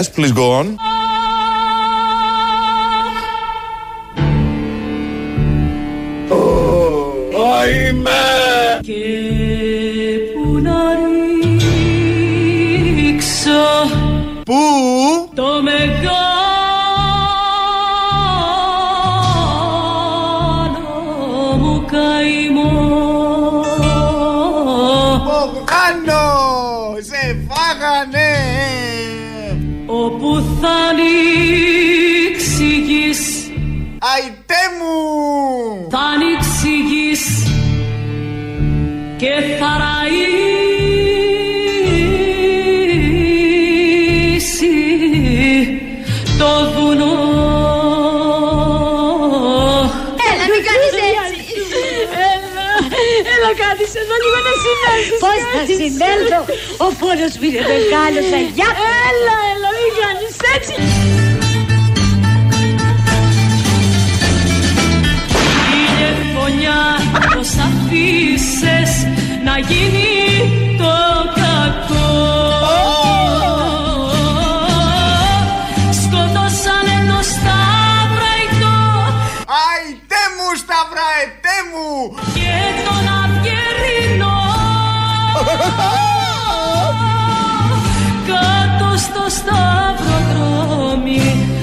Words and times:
Yes, 0.00 0.08
please 0.08 0.32
go 0.32 0.50
on. 0.52 0.89
Συνέλθεις. 55.20 55.26
Πώς 55.26 55.40
θα 55.54 55.62
συνέλθω, 55.80 56.40
ο 56.86 56.88
πόνος 57.00 57.32
μου 57.38 57.44
είναι 57.48 57.62
μεγάλος, 57.72 58.28
αγιά. 58.38 58.68
Έλα, 59.08 59.36
έλα, 59.52 59.68
μην 59.78 59.92
κάνεις 60.00 60.34
έτσι. 60.54 60.74
Ηλιεφωνιά 65.76 66.80
πως 67.32 67.50
αφήσες 67.66 68.92
να 69.46 69.54
γίνει 69.68 70.08
το 70.78 70.92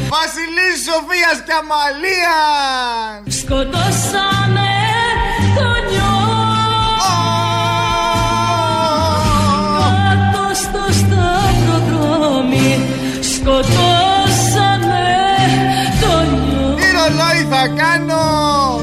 σταυροδρόμι 0.07 0.15
Βασιλής 0.15 0.77
Σοφίας 0.85 1.37
και 1.45 1.53
Αμαλίας! 1.59 3.39
Σκοτώσανε 3.39 4.75
τον 5.57 5.79
νιό 5.89 6.17
Κάτω 9.77 10.43
στο 10.63 10.83
σταυροδρόμι 10.99 12.69
σκοτώσαμε 13.33 15.05
τον 16.01 16.25
νιό 16.49 16.75
Τι 16.75 16.85
ρολόι 16.97 17.41
θα 17.49 17.63
κάνω, 17.67 18.25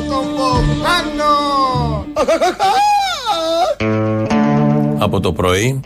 τον 0.09 0.25
Μπογδάνο! 0.37 1.35
από 4.99 5.21
το 5.21 5.33
πρωί. 5.33 5.81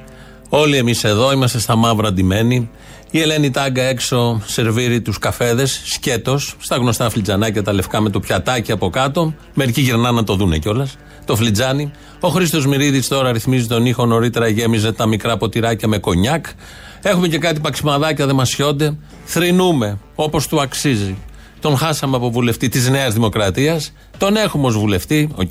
Όλοι 0.49 0.77
εμείς 0.77 1.05
εδώ 1.05 1.33
είμαστε 1.33 1.59
στα 1.59 1.77
μαύρα 1.77 2.13
ντυμένοι. 2.13 2.71
Η 3.11 3.21
Ελένη 3.21 3.51
Τάγκα 3.51 3.83
έξω 3.83 4.43
σερβίρει 4.47 5.01
τους 5.01 5.19
καφέδες, 5.19 5.81
σκέτος, 5.85 6.55
στα 6.59 6.77
γνωστά 6.77 7.11
φλιτζανάκια 7.11 7.63
τα 7.63 7.73
λευκά 7.73 8.01
με 8.01 8.11
το 8.11 8.21
πιατάκι 8.21 8.73
από 8.73 8.91
κάτω. 8.91 9.35
Μερικοί 9.55 9.81
γυρνάνε 9.81 10.17
να 10.17 10.25
το 10.25 10.35
δούνε 10.35 10.59
κιόλας. 10.59 10.97
Το 11.25 11.37
φλιτζάνι. 11.37 11.91
Ο 12.21 12.29
Χρήστος 12.29 12.67
Μυρίδης 12.67 13.09
τώρα 13.09 13.33
ρυθμίζει 13.33 13.67
τον 13.67 13.87
ήχο. 13.87 14.07
Νωρίτερα 14.07 14.49
γέμιζε 14.49 14.93
τα 14.93 15.07
μικρά 15.07 15.37
ποτηράκια 15.37 15.89
με 15.89 15.99
κονιάκ. 15.99 16.47
Έχουμε 17.03 17.29
και 17.29 17.39
κάτι 17.39 17.61
παξιμαδάκια, 17.61 18.27
δεν 18.27 18.35
μασιούνται. 18.35 18.97
Θρηνούμε 19.25 19.99
όπως 20.15 20.47
του 20.47 20.61
αξίζει. 20.61 21.17
Τον 21.61 21.77
χάσαμε 21.77 22.17
από 22.17 22.31
βουλευτή 22.31 22.69
της 22.69 22.89
Νέας 22.89 23.15
Δημοκρατίας. 23.15 23.93
Τον 24.19 24.37
έχουμε 24.37 24.67
ως 24.67 24.79
βουλευτή, 24.79 25.31
οκ. 25.35 25.51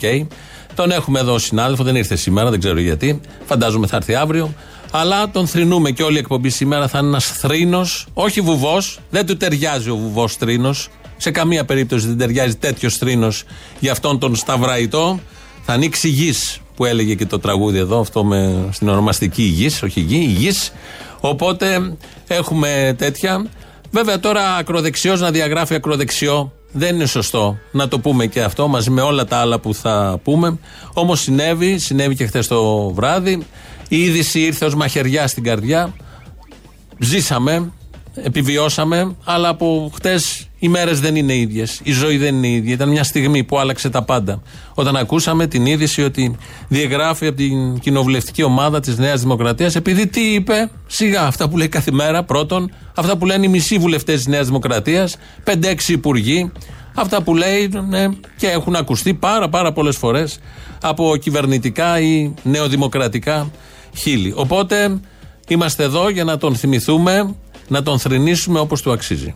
Τον 0.75 0.91
έχουμε 0.91 1.19
εδώ 1.19 1.38
συνάδελφο, 1.38 1.84
δεν 1.84 1.96
ήρθε 1.96 2.16
σήμερα, 2.16 2.50
δεν 2.50 2.59
ξέρω 2.59 2.79
γιατί. 2.79 3.22
Φαντάζομαι 3.46 3.88
θα 3.88 3.96
έρθει 3.96 4.16
αύριο. 4.16 4.53
Αλλά 4.92 5.30
τον 5.30 5.48
θρυνούμε 5.48 5.92
και 5.92 6.03
όλη 6.03 6.16
η 6.16 6.20
εκπομπή 6.20 6.50
σήμερα 6.50 6.88
θα 6.88 6.98
είναι 6.98 7.08
ένας 7.08 7.25
θρήνος, 7.25 8.08
όχι 8.14 8.42
βουβός. 8.42 9.00
Δεν 9.09 9.25
του 9.25 9.38
ταιριάζει 9.38 9.90
ο 9.90 9.96
βουβός 9.96 10.36
θρήνος. 10.36 10.90
Σε 11.18 11.31
καμία 11.31 11.66
περίπτωση 11.66 12.08
δεν 12.08 12.18
ταιριάζει 12.18 12.56
τέτοιος 12.56 12.97
θρήνος 12.97 13.44
για 13.80 13.92
αυτόν 13.92 14.20
τον 14.20 14.36
Σταυραϊτό. 14.36 15.20
Θα 15.64 15.74
ανοίξει 15.74 16.08
γης 16.08 16.59
που 16.76 16.86
έλεγε 16.86 17.16
και 17.16 17.26
το 17.26 17.40
τραγούδι 17.40 17.78
εδώ, 17.78 18.00
αυτό 18.00 18.24
με, 18.24 18.70
στην 18.72 18.90
ονομαστική 18.90 19.44
γης, 19.44 19.84
όχι 19.84 20.00
γη, 20.00 20.36
γης. 20.38 20.72
Οπότε 21.20 21.96
έχουμε 22.28 22.96
τέτοια. 22.97 23.46
Βέβαια 23.92 24.20
τώρα 24.20 24.56
ακροδεξιός 24.56 25.20
να 25.20 25.31
διαγράφει 25.31 25.74
ακροδεξιό 25.74 26.52
δεν 26.72 26.96
είναι 26.96 27.06
σωστό 27.06 27.58
να 27.72 27.88
το 27.88 28.00
πούμε 28.00 28.26
και 28.26 28.42
αυτό 28.42 28.68
μαζί 28.68 28.90
με 28.90 29.02
όλα 29.02 29.26
τα 29.26 29.38
άλλα 29.38 29.59
που 29.59 29.74
θα 29.74 30.20
πούμε. 30.24 30.58
Όμως 30.94 31.22
συνέβη, 31.22 31.78
συνέβη 31.78 32.16
και 32.16 32.26
χθες 32.26 32.47
το 32.47 32.90
βράδυ. 32.90 33.46
Η 33.90 34.03
είδηση 34.03 34.40
ήρθε 34.40 34.66
ως 34.66 34.75
μαχαιριά 34.75 35.28
στην 35.28 35.44
καρδιά. 35.44 35.94
Ζήσαμε, 37.00 37.72
επιβιώσαμε, 38.16 39.16
αλλά 39.24 39.50
από 39.50 39.92
χτες 39.96 40.48
οι 40.59 40.68
μέρες 40.68 41.00
δεν 41.00 41.16
είναι 41.16 41.36
ίδιες. 41.36 41.80
Η 41.84 41.92
ζωή 41.92 42.18
δεν 42.18 42.36
είναι 42.36 42.47
ίδια. 42.47 42.74
Ήταν 42.74 42.90
μια 42.90 43.03
στιγμή 43.03 43.44
που 43.44 43.59
άλλαξε 43.59 43.90
τα 43.90 44.03
πάντα. 44.03 44.42
Όταν 44.74 44.96
ακούσαμε 44.96 45.47
την 45.47 45.66
είδηση 45.66 46.03
ότι 46.03 46.36
διαγράφει 46.68 47.28
από 47.28 47.38
την 47.38 47.80
κοινοβουλευτική 47.80 48.44
ομάδα 48.44 48.80
της 48.80 48.97
Νέας 48.97 49.22
Δημοκρατίας, 49.22 49.76
επειδή 49.76 50.08
τι 50.08 50.34
είπε, 50.34 50.70
σιγά 50.88 51.22
αυτά 51.22 51.50
που 51.50 51.58
λέει 51.58 51.68
κάθε 51.68 51.92
μέρα, 51.92 52.24
πρώτον, 52.24 52.72
αυτά 52.96 53.18
που 53.18 53.26
λένε 53.26 53.46
οι 53.46 53.50
μισοί 53.50 53.78
βουλευτές 53.78 54.16
της 54.16 54.28
Νέας 54.28 54.46
Δημοκρατίας, 54.46 55.18
5-6 55.44 55.94
υπουργοί, 55.94 56.52
αυτά 56.94 57.22
που 57.22 57.36
λέει 57.36 57.72
ναι, 57.88 58.08
και 58.38 58.47
έχουν 58.47 58.76
ακουστεί 58.76 59.14
πάρα 59.14 59.50
πάρα 59.50 59.72
πολλές 59.74 59.97
φορές 59.97 60.40
από 60.81 61.16
κυβερνητικά 61.18 62.00
ή 62.00 62.34
νεοδημοκρατικά 62.44 63.52
χείλη. 63.96 64.34
Οπότε 64.36 65.00
είμαστε 65.48 65.84
εδώ 65.84 66.09
για 66.09 66.24
να 66.24 66.38
τον 66.38 66.56
θυμηθούμε, 66.56 67.36
να 67.68 67.84
τον 67.84 68.00
θρηνήσουμε 68.00 68.59
όπως 68.59 68.81
του 68.81 68.92
αξίζει. 68.92 69.34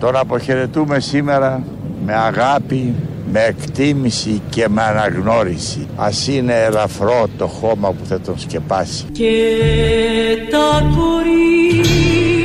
Τον 0.00 0.16
αποχαιρετούμε 0.16 1.00
σήμερα 1.00 1.62
με 2.04 2.14
αγάπη, 2.14 2.94
με 3.32 3.40
εκτίμηση 3.40 4.42
και 4.50 4.68
με 4.68 4.82
αναγνώριση. 4.82 5.86
Ας 5.96 6.28
είναι 6.28 6.62
ελαφρό 6.62 7.26
το 7.38 7.46
χώμα 7.46 7.88
που 7.88 8.04
θα 8.08 8.20
τον 8.20 8.38
σκεπάσει. 8.38 9.04
και 9.12 9.32
τα 10.50 10.92
κορίτσια 10.96 12.40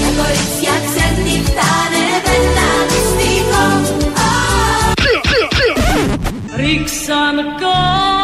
Τα 0.00 0.10
κορίτσια 0.16 0.74
ξενυχτάνε 0.86 2.04
με 2.24 2.34
ένα 2.36 2.68
μυστικό. 2.90 3.64
ρίξαν 6.56 7.36
κάτω 7.60 8.19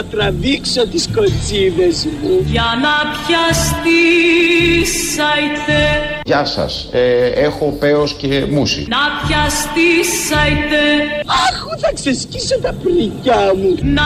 Θα 0.00 0.06
τραβήξω 0.06 0.88
τις 0.88 1.08
κοτσίδες 1.14 2.06
μου. 2.22 2.44
Για 2.46 2.64
να 2.82 2.94
πιαστείς 3.26 5.18
αϊτέ 5.18 6.20
Γεια 6.24 6.44
σας, 6.44 6.88
ε, 6.92 7.26
έχω 7.26 7.76
πέος 7.78 8.14
και 8.14 8.46
μουσι. 8.50 8.86
να 8.88 8.98
πιαστείς 9.26 10.32
αϊτέ 10.42 10.86
Αχ, 11.26 11.64
θα 11.80 11.92
ξεσκίσω 11.94 12.58
τα 12.60 12.74
πρικιά 12.82 13.52
μου. 13.56 13.74
Να 13.82 14.02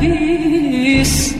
ανέβεις 0.00 1.34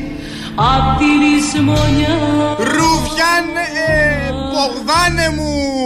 απ' 0.55 0.99
τη 0.99 1.05
λησμονιά. 1.05 2.19
Ρουβιάνε, 2.59 3.65
ε, 3.89 4.33
Μπογδάνε 4.33 5.29
μου! 5.37 5.80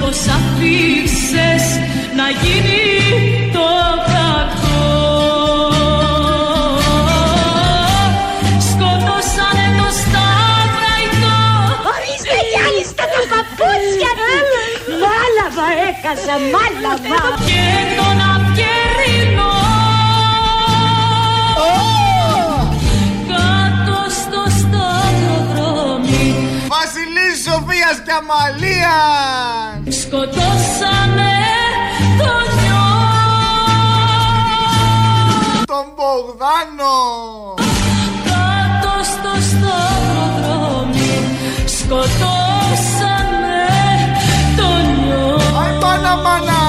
πως 0.00 0.20
αφήξες 0.36 1.64
να 2.18 2.26
γίνει 2.42 2.80
το 3.56 3.68
κακό; 4.12 4.82
Σκοτώσανε 8.68 9.66
το 9.78 9.88
Σταυραϊτό 10.00 11.38
Ορίστε 11.92 12.38
κι 12.50 12.58
άλλοι 12.66 12.82
στα 12.90 13.04
τα 13.12 13.20
παπούτσια 13.32 14.10
Μάλαβα 15.02 15.66
έχασα, 15.88 16.36
μάλαβα. 16.54 17.20
Και 17.48 17.66
τον 17.98 18.18
Απκερινό 18.34 19.54
Κάτω 23.30 23.98
στο 24.20 24.42
σταυροδρόμι. 24.58 26.24
Φάση. 26.72 26.99
Σοφίας 27.44 27.98
και 28.04 28.12
Αμαλίας. 28.20 30.00
Σκοτώσαμε 30.02 31.32
τον 32.18 32.44
νιό 32.60 32.88
Τον 35.64 35.86
Μπογδάνο. 35.96 36.96
Κάτω 38.24 38.92
στο 39.02 39.32
σταυροδρόμι 39.50 41.14
Σκοτώσαμε 41.64 43.60
τον 44.56 44.82
νιό 45.04 45.28
Αϊ 45.62 45.72
μάνα 45.82 46.16
μάνα 46.16 46.60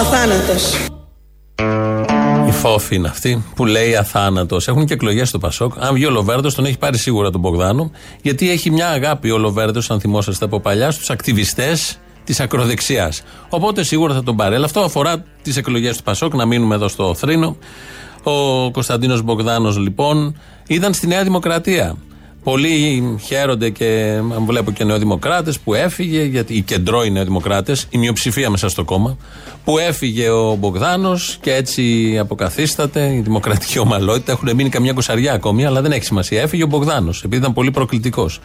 Αθάνατος. 0.00 0.93
Η 2.64 2.66
φόφη 2.66 2.94
είναι 2.94 3.08
αυτή 3.08 3.44
που 3.54 3.64
λέει 3.64 3.96
αθάνατος. 3.96 4.68
Έχουν 4.68 4.84
και 4.86 4.94
εκλογές 4.94 5.28
στο 5.28 5.38
Πασόκ. 5.38 5.72
Αν 5.78 5.94
βγει 5.94 6.06
ο 6.06 6.10
Λοβέρδο, 6.10 6.52
τον 6.52 6.64
έχει 6.64 6.78
πάρει 6.78 6.98
σίγουρα 6.98 7.30
τον 7.30 7.40
Μπογδάνο. 7.40 7.90
Γιατί 8.22 8.50
έχει 8.50 8.70
μια 8.70 8.88
αγάπη 8.88 9.30
ο 9.30 9.38
Λοβέρδο, 9.38 9.80
αν 9.88 10.00
θυμόσαστε 10.00 10.44
από 10.44 10.60
παλιά, 10.60 10.90
στους 10.90 11.10
ακτιβιστές 11.10 11.98
της 12.24 12.40
ακροδεξιάς. 12.40 13.22
Οπότε 13.48 13.82
σίγουρα 13.82 14.14
θα 14.14 14.22
τον 14.22 14.36
πάρει. 14.36 14.54
Αλλά 14.54 14.64
αυτό 14.64 14.80
αφορά 14.80 15.24
τις 15.42 15.56
εκλογές 15.56 15.96
του 15.96 16.02
Πασόκ, 16.02 16.34
να 16.34 16.46
μείνουμε 16.46 16.74
εδώ 16.74 16.88
στο 16.88 17.14
θρήνο. 17.14 17.56
Ο 18.22 18.70
Κωνσταντίνος 18.70 19.22
Μπογδάνος, 19.22 19.78
λοιπόν, 19.78 20.38
ήταν 20.66 20.94
στη 20.94 21.06
Νέα 21.06 21.22
Δημοκρατία. 21.22 21.96
Πολλοί 22.44 23.02
χαίρονται 23.22 23.70
και 23.70 24.20
βλέπω 24.46 24.70
και 24.70 24.84
νεοδημοκράτες 24.84 25.58
που 25.58 25.74
έφυγε, 25.74 26.22
γιατί 26.22 26.54
οι 26.54 26.62
κεντρώοι 26.62 27.10
νεοδημοκράτες, 27.10 27.86
η 27.90 27.98
μειοψηφία 27.98 28.50
μέσα 28.50 28.68
στο 28.68 28.84
κόμμα, 28.84 29.16
που 29.64 29.78
έφυγε 29.78 30.28
ο 30.28 30.54
Μπογδάνος 30.54 31.38
και 31.40 31.54
έτσι 31.54 32.16
αποκαθίσταται 32.18 33.14
η 33.14 33.20
δημοκρατική 33.20 33.78
ομαλότητα. 33.78 34.32
Έχουν 34.32 34.54
μείνει 34.54 34.68
καμιά 34.68 34.92
κοσαριά 34.92 35.32
ακόμη, 35.32 35.64
αλλά 35.64 35.80
δεν 35.82 35.92
έχει 35.92 36.04
σημασία. 36.04 36.42
Έφυγε 36.42 36.62
ο 36.62 36.66
Μπογδάνος, 36.66 37.22
επειδή 37.24 37.36
ήταν 37.40 37.52
πολύ 37.52 37.70
προκλητικός. 37.70 38.40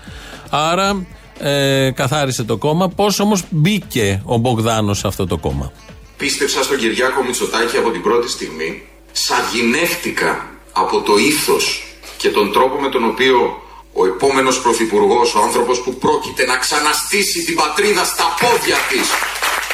Άρα 0.49 1.05
ε, 1.39 1.91
καθάρισε 1.91 2.43
το 2.43 2.57
κόμμα. 2.57 2.89
Πώς 2.89 3.19
όμως 3.19 3.43
μπήκε 3.49 4.21
ο 4.25 4.37
Μπογδάνος 4.37 4.97
σε 4.97 5.07
αυτό 5.07 5.27
το 5.27 5.37
κόμμα; 5.37 5.71
Πίστεψα 6.17 6.63
στον 6.63 6.77
Κυριάκο 6.77 7.23
Μητσοτάκη 7.23 7.77
από 7.77 7.89
την 7.89 8.01
πρώτη 8.01 8.29
στιγμή. 8.29 8.83
Σαγηνεύτηκα 9.11 10.45
από 10.71 11.01
το 11.01 11.17
ήθος 11.17 11.83
και 12.17 12.29
τον 12.29 12.51
τρόπο 12.51 12.81
με 12.81 12.89
τον 12.89 13.03
οποίο 13.03 13.67
ο 14.01 14.05
επόμενος 14.05 14.61
πρωθυπουργός, 14.61 15.35
ο 15.35 15.39
άνθρωπος 15.41 15.81
που 15.81 15.93
πρόκειται 15.93 16.45
να 16.45 16.57
ξαναστήσει 16.57 17.43
την 17.43 17.55
πατρίδα 17.55 18.03
στα 18.03 18.35
πόδια 18.39 18.77
της, 18.89 19.07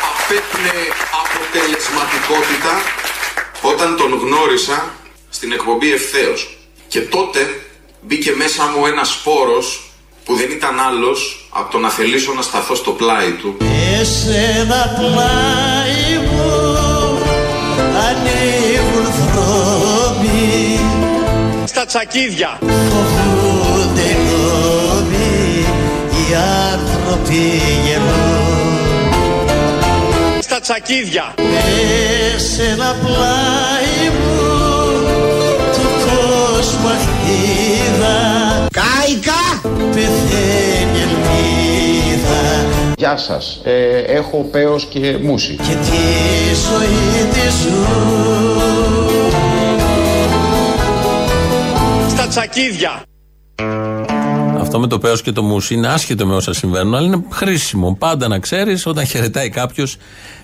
απέπνεε 0.10 0.86
αποτελεσματικότητα 1.24 2.74
όταν 3.62 3.98
τον 3.98 4.12
γνώρισα 4.22 4.78
στην 5.30 5.52
εκπομπή 5.52 5.94
ευθέως. 5.94 6.58
Και 6.88 7.02
τότε 7.02 7.40
μπήκε 8.02 8.32
μέσα 8.32 8.64
μου 8.66 8.86
ένας 8.86 9.10
σπόρος 9.10 9.68
που 10.26 10.36
δεν 10.36 10.52
ήταν 10.52 10.80
άλλος 10.80 11.50
από 11.50 11.72
το 11.72 11.78
να 11.78 11.90
θελήσω 11.90 12.34
να 12.34 12.42
σταθώ 12.42 12.76
στο 12.76 12.92
πλάι 12.92 13.32
του 13.32 13.58
Εσένα 14.00 14.96
πλάι 14.98 16.18
μου 16.32 16.42
ανοίγουν 18.08 19.06
δρόμοι 19.34 20.80
Στα 21.66 21.86
τσακίδια. 21.86 22.60
Φοβούνται 26.26 26.32
οι 26.32 26.32
νόμοι 26.32 26.32
οι 26.32 26.34
άνθρωποι 26.74 27.42
γελούν 27.86 28.44
Στα 30.42 30.60
τσακίδια. 30.60 31.34
Εσένα 32.36 32.96
πλάι 33.02 34.10
μου 34.18 34.38
του 35.74 35.88
κόσμου 36.06 36.88
αχτίδα 36.88 38.18
Κάικα 38.72 39.44
πεθαίνει 39.92 41.00
ελπίδα 41.02 42.66
Γεια 42.98 43.18
σας. 43.18 43.62
Ε, 43.64 43.98
έχω 43.98 44.48
πέος 44.52 44.86
και 44.86 45.18
μουσι. 45.22 45.56
και 45.56 45.74
τη 45.74 45.98
ζωή 46.56 47.30
τη 47.34 47.40
ζουν 47.40 48.64
Στα 52.10 52.28
τσακίδια. 52.28 53.04
Αυτό 54.76 54.88
με 54.88 54.94
το 54.94 55.00
πέος 55.00 55.22
και 55.22 55.32
το 55.32 55.44
μουσι 55.44 55.74
είναι 55.74 55.88
άσχετο 55.88 56.26
με 56.26 56.36
όσα 56.36 56.54
συμβαίνουν, 56.54 56.96
αλλά 56.96 57.06
είναι 57.06 57.24
χρήσιμο. 57.32 57.96
Πάντα 58.00 58.28
να 58.28 58.40
ξέρεις 58.40 58.86
όταν 58.86 59.06
χαιρετάει 59.06 59.50
κάποιος 59.50 59.98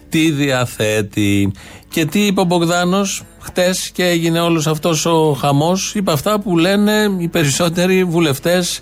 τι 0.10 0.32
διαθέτει. 0.32 1.52
Και 1.90 2.06
τι 2.06 2.26
είπε 2.26 2.42
ο 2.42 2.44
Μπογδάνος 2.44 3.24
χτες 3.40 3.90
και 3.94 4.06
έγινε 4.06 4.40
όλος 4.40 4.68
αυτός 4.68 5.06
ο 5.06 5.38
χαμός. 5.40 5.96
Είπε 5.96 6.12
αυτά 6.12 6.40
που 6.40 6.58
λένε 6.58 7.16
οι 7.18 7.28
περισσότεροι 7.28 8.04
βουλευτές 8.04 8.80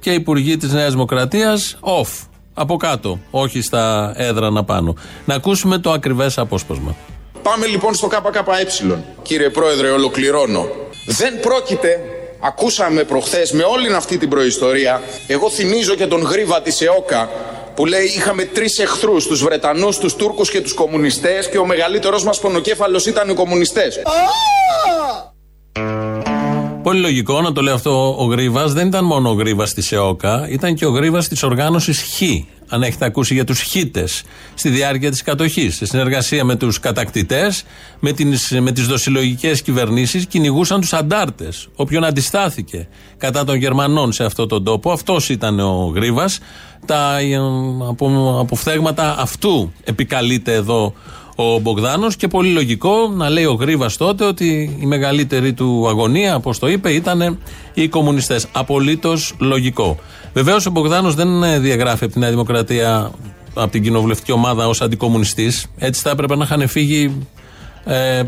και 0.00 0.10
υπουργοί 0.10 0.56
της 0.56 0.72
Νέας 0.72 0.92
Δημοκρατίας 0.92 1.78
off. 1.80 2.26
Από 2.54 2.76
κάτω, 2.76 3.18
όχι 3.30 3.60
στα 3.60 4.12
έδρανα 4.16 4.64
πάνω. 4.64 4.94
Να 5.24 5.34
ακούσουμε 5.34 5.78
το 5.78 5.92
ακριβές 5.92 6.38
απόσπασμα. 6.38 6.96
Πάμε 7.42 7.66
λοιπόν 7.66 7.94
στο 7.94 8.06
ΚΚΕ. 8.06 9.04
Κύριε 9.22 9.50
Πρόεδρε, 9.50 9.90
ολοκληρώνω. 9.90 10.66
Δεν 11.06 11.40
πρόκειται, 11.40 12.00
ακούσαμε 12.44 13.04
προχθές 13.04 13.52
με 13.52 13.62
όλη 13.62 13.94
αυτή 13.94 14.18
την 14.18 14.28
προϊστορία, 14.28 15.02
εγώ 15.26 15.50
θυμίζω 15.50 15.94
και 15.94 16.06
τον 16.06 16.22
γρίβα 16.22 16.62
της 16.62 16.80
ΕΟΚΑ 16.80 17.30
που 17.74 17.86
λέει 17.86 18.04
είχαμε 18.04 18.44
τρεις 18.44 18.78
εχθρούς, 18.78 19.26
τους 19.26 19.42
Βρετανούς, 19.42 19.98
τους 19.98 20.14
Τούρκους 20.14 20.50
και 20.50 20.60
τους 20.60 20.72
κομμουνιστές 20.72 21.48
και 21.48 21.58
ο 21.58 21.66
μεγαλύτερος 21.66 22.24
μας 22.24 22.40
πονοκέφαλος 22.40 23.06
ήταν 23.06 23.28
οι 23.28 23.34
κομμουνιστές. 23.34 24.02
Πολύ 26.82 27.00
λογικό 27.00 27.40
να 27.40 27.52
το 27.52 27.62
λέει 27.62 27.74
αυτό 27.74 28.16
ο 28.18 28.24
Γρίβας. 28.24 28.72
Δεν 28.72 28.86
ήταν 28.86 29.04
μόνο 29.04 29.28
ο 29.30 29.32
Γρίβας 29.32 29.74
της 29.74 29.92
ΕΟΚΑ, 29.92 30.48
ήταν 30.50 30.74
και 30.74 30.86
ο 30.86 30.90
Γρίβας 30.90 31.28
της 31.28 31.42
οργάνωσης 31.42 32.02
Χ. 32.02 32.22
Αν 32.68 32.82
έχετε 32.82 33.04
ακούσει 33.04 33.34
για 33.34 33.44
τους 33.44 33.60
Χίτε 33.60 34.08
στη 34.54 34.68
διάρκεια 34.68 35.10
της 35.10 35.22
κατοχής. 35.22 35.76
Σε 35.76 35.86
συνεργασία 35.86 36.44
με 36.44 36.54
τους 36.56 36.80
κατακτητές, 36.80 37.64
με, 38.00 38.12
τις- 38.12 38.50
με 38.60 38.72
τις 38.72 38.86
δοσιλογικέ 38.86 39.50
κυβερνήσεις, 39.64 40.26
κυνηγούσαν 40.26 40.80
τους 40.80 40.92
αντάρτες. 40.92 41.68
Όποιον 41.76 42.04
αντιστάθηκε 42.04 42.88
κατά 43.16 43.44
των 43.44 43.54
Γερμανών 43.56 44.12
σε 44.12 44.24
αυτόν 44.24 44.48
τον 44.48 44.64
τόπο, 44.64 44.92
αυτός 44.92 45.28
ήταν 45.28 45.60
ο 45.60 45.92
Γρίβας. 45.94 46.38
Τα 46.86 47.18
ε, 47.18 47.36
απο, 47.88 48.36
αποφθέγματα 48.40 49.16
αυτού 49.18 49.72
επικαλείται 49.84 50.52
εδώ 50.54 50.94
ο 51.36 51.58
Μπογδάνος 51.58 52.16
και 52.16 52.28
πολύ 52.28 52.52
λογικό 52.52 53.08
να 53.08 53.30
λέει 53.30 53.44
ο 53.44 53.52
Γρίβας 53.52 53.96
τότε 53.96 54.24
ότι 54.24 54.76
η 54.80 54.86
μεγαλύτερη 54.86 55.52
του 55.52 55.88
αγωνία, 55.88 56.34
όπως 56.36 56.58
το 56.58 56.68
είπε, 56.68 56.92
ήταν 56.92 57.38
οι 57.74 57.88
κομμουνιστές. 57.88 58.46
Απολύτως 58.52 59.34
λογικό. 59.38 59.98
Βεβαίως 60.32 60.66
ο 60.66 60.70
Μπογδάνος 60.70 61.14
δεν 61.14 61.42
ε, 61.42 61.58
διαγράφει 61.58 62.04
από 62.04 62.12
τη 62.12 62.18
Νέα 62.18 62.30
Δημοκρατία, 62.30 63.10
από 63.54 63.70
την 63.70 63.82
κοινοβουλευτική 63.82 64.32
ομάδα 64.32 64.68
ως 64.68 64.80
αντικομουνιστής. 64.80 65.66
Έτσι 65.78 66.02
θα 66.02 66.10
έπρεπε 66.10 66.36
να 66.36 66.44
είχαν 66.44 66.68
φύγει 66.68 67.26
ε, 67.84 68.18
ε, 68.18 68.24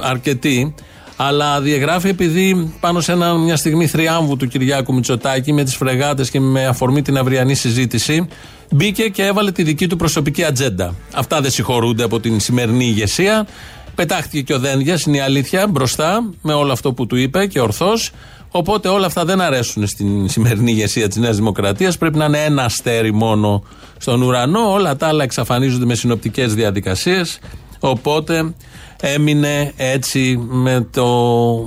αρκετοί. 0.00 0.74
Αλλά 1.22 1.60
διαγράφει 1.60 2.08
επειδή 2.08 2.74
πάνω 2.80 3.00
σε 3.00 3.12
ένα, 3.12 3.34
μια 3.34 3.56
στιγμή 3.56 3.86
θριάμβου 3.86 4.36
του 4.36 4.46
Κυριάκου 4.46 4.94
Μητσοτάκη 4.94 5.52
με 5.52 5.64
τις 5.64 5.76
φρεγάτες 5.76 6.30
και 6.30 6.40
με 6.40 6.66
αφορμή 6.66 7.02
την 7.02 7.18
αυριανή 7.18 7.54
συζήτηση, 7.54 8.26
μπήκε 8.70 9.02
και 9.02 9.24
έβαλε 9.24 9.52
τη 9.52 9.62
δική 9.62 9.86
του 9.86 9.96
προσωπική 9.96 10.44
ατζέντα. 10.44 10.94
Αυτά 11.14 11.40
δεν 11.40 11.50
συγχωρούνται 11.50 12.02
από 12.02 12.20
την 12.20 12.40
σημερινή 12.40 12.84
ηγεσία. 12.84 13.46
Πετάχτηκε 13.94 14.40
και 14.40 14.54
ο 14.54 14.58
Δένδια, 14.58 14.98
είναι 15.06 15.16
η 15.16 15.20
αλήθεια, 15.20 15.66
μπροστά 15.66 16.30
με 16.42 16.52
όλο 16.52 16.72
αυτό 16.72 16.92
που 16.92 17.06
του 17.06 17.16
είπε 17.16 17.46
και 17.46 17.60
ορθώς. 17.60 18.10
Οπότε 18.50 18.88
όλα 18.88 19.06
αυτά 19.06 19.24
δεν 19.24 19.40
αρέσουν 19.40 19.86
στην 19.86 20.28
σημερινή 20.28 20.70
ηγεσία 20.70 21.08
της 21.08 21.16
Νέας 21.16 21.36
Δημοκρατίας. 21.36 21.98
Πρέπει 21.98 22.18
να 22.18 22.24
είναι 22.24 22.44
ένα 22.44 22.64
αστέρι 22.64 23.12
μόνο 23.14 23.62
στον 23.98 24.22
ουρανό. 24.22 24.72
Όλα 24.72 24.96
τα 24.96 25.06
άλλα 25.06 25.22
εξαφανίζονται 25.22 25.84
με 25.84 25.94
συνοπτικές 25.94 26.54
διαδικασίες. 26.54 27.38
Οπότε 27.80 28.54
έμεινε 29.00 29.72
έτσι 29.76 30.36
με 30.48 30.88
το, 30.92 31.04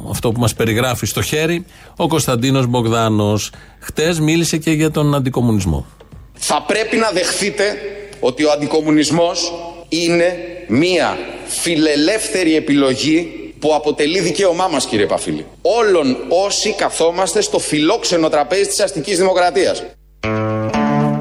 αυτό 0.10 0.32
που 0.32 0.40
μας 0.40 0.54
περιγράφει 0.54 1.06
στο 1.06 1.22
χέρι 1.22 1.66
ο 1.96 2.08
Κωνσταντίνος 2.08 2.68
Μπογδάνος. 2.68 3.52
Χτες 3.80 4.20
μίλησε 4.20 4.58
και 4.58 4.72
για 4.72 4.92
τον 4.92 5.16
αντικομουνισμό. 5.16 5.86
Θα 6.34 6.64
πρέπει 6.68 6.98
να 6.98 7.10
δεχθείτε 7.14 7.78
ότι 8.20 8.44
ο 8.44 8.52
αντικομουνισμός 8.52 9.54
είναι 9.90 10.36
μία 10.68 11.18
φιλελεύθερη 11.46 12.56
επιλογή 12.56 13.44
που 13.60 13.74
αποτελεί 13.76 14.20
δικαίωμά 14.20 14.68
μας 14.68 14.86
κύριε 14.86 15.06
Παφίλη. 15.06 15.46
Όλων 15.62 16.18
όσοι 16.46 16.74
καθόμαστε 16.74 17.42
στο 17.42 17.60
φιλόξενο 17.60 18.30
τραπέζι 18.30 18.68
της 18.68 18.80
αστικής 18.80 19.18
δημοκρατίας. 19.18 19.84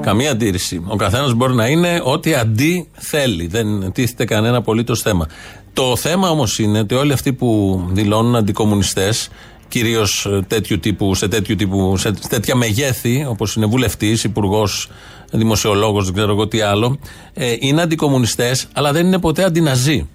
Καμία 0.03 0.31
αντίρρηση. 0.31 0.85
Ο 0.89 0.97
καθένας 0.97 1.35
μπορεί 1.35 1.55
να 1.55 1.67
είναι 1.67 2.01
ό,τι 2.05 2.35
αντί 2.35 2.89
θέλει. 2.93 3.47
Δεν 3.47 3.93
τίθεται 3.93 4.25
κανένα 4.25 4.57
απολύτως 4.57 5.01
θέμα. 5.03 5.27
Το 5.73 5.97
θέμα 5.97 6.31
όμως 6.31 6.59
είναι 6.59 6.79
ότι 6.79 6.95
όλοι 6.95 7.13
αυτοί 7.13 7.33
που 7.33 7.81
δηλώνουν 7.91 8.37
αντικομουνιστές, 8.37 9.29
κυρίως 9.69 10.29
τέτοιου 10.47 10.79
τύπου, 10.79 11.15
σε, 11.15 11.29
τέτοιου 11.29 11.57
τύπου, 11.57 11.97
σε 11.97 12.13
τέτοια 12.29 12.55
μεγέθη, 12.55 13.27
όπως 13.29 13.57
είναι 13.57 13.67
βουλευτής, 13.67 14.25
υπουργός, 14.25 14.89
δημοσιολόγος, 15.31 16.05
δεν 16.05 16.15
ξέρω 16.15 16.33
εγώ 16.33 16.49
τι 16.49 16.61
άλλο, 16.61 16.99
ε, 17.35 17.57
είναι 17.59 17.83
αντικομουνιστές, 17.83 18.67
αλλά 18.73 18.93
δεν 18.93 19.07
είναι 19.07 19.19
ποτέ 19.19 19.45
αντιναζί. 19.45 20.09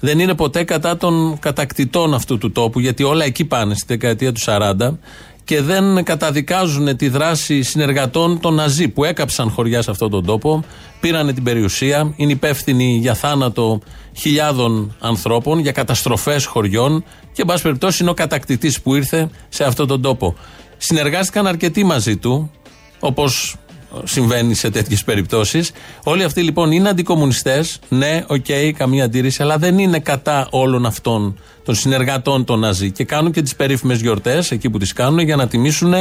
Δεν 0.00 0.18
είναι 0.18 0.34
ποτέ 0.34 0.64
κατά 0.64 0.96
των 0.96 1.38
κατακτητών 1.38 2.14
αυτού 2.14 2.38
του 2.38 2.52
τόπου, 2.52 2.80
γιατί 2.80 3.02
όλα 3.02 3.24
εκεί 3.24 3.44
πάνε 3.44 3.74
στη 3.74 3.84
δεκαετία 3.86 4.32
του 4.32 4.40
40 4.40 4.98
και 5.44 5.60
δεν 5.60 6.04
καταδικάζουν 6.04 6.96
τη 6.96 7.08
δράση 7.08 7.62
συνεργατών 7.62 8.40
των 8.40 8.54
Ναζί 8.54 8.88
που 8.88 9.04
έκαψαν 9.04 9.50
χωριά 9.50 9.82
σε 9.82 9.90
αυτόν 9.90 10.10
τον 10.10 10.24
τόπο, 10.24 10.64
πήραν 11.00 11.34
την 11.34 11.42
περιουσία, 11.42 12.12
είναι 12.16 12.32
υπεύθυνοι 12.32 12.96
για 12.96 13.14
θάνατο 13.14 13.80
χιλιάδων 14.16 14.96
ανθρώπων, 15.00 15.58
για 15.58 15.72
καταστροφές 15.72 16.44
χωριών 16.44 17.04
και, 17.32 17.40
εν 17.40 17.46
πάση 17.46 17.62
περιπτώσει, 17.62 18.02
είναι 18.02 18.10
ο 18.10 18.14
κατακτητής 18.14 18.80
που 18.80 18.94
ήρθε 18.94 19.30
σε 19.48 19.64
αυτόν 19.64 19.86
τον 19.86 20.02
τόπο. 20.02 20.34
Συνεργάστηκαν 20.76 21.46
αρκετοί 21.46 21.84
μαζί 21.84 22.16
του, 22.16 22.50
όπως 23.00 23.56
συμβαίνει 24.04 24.54
σε 24.54 24.70
τέτοιες 24.70 25.04
περιπτώσεις. 25.04 25.72
Όλοι 26.04 26.24
αυτοί 26.24 26.42
λοιπόν 26.42 26.72
είναι 26.72 26.88
αντικομουνιστές. 26.88 27.78
Ναι, 27.88 28.24
οκ, 28.26 28.44
καμία 28.76 29.04
αντίρρηση, 29.04 29.42
αλλά 29.42 29.58
δεν 29.58 29.78
είναι 29.78 29.98
κατά 29.98 30.48
όλων 30.50 30.86
αυτών 30.86 31.38
των 31.64 31.74
συνεργατών 31.74 32.44
των 32.44 32.58
Ναζί. 32.58 32.90
Και 32.90 33.04
κάνουν 33.04 33.32
και 33.32 33.42
τις 33.42 33.56
περίφημες 33.56 34.00
γιορτές, 34.00 34.50
εκεί 34.50 34.70
που 34.70 34.78
τις 34.78 34.92
κάνουν, 34.92 35.18
για 35.18 35.36
να 35.36 35.48
τιμήσουν 35.48 35.94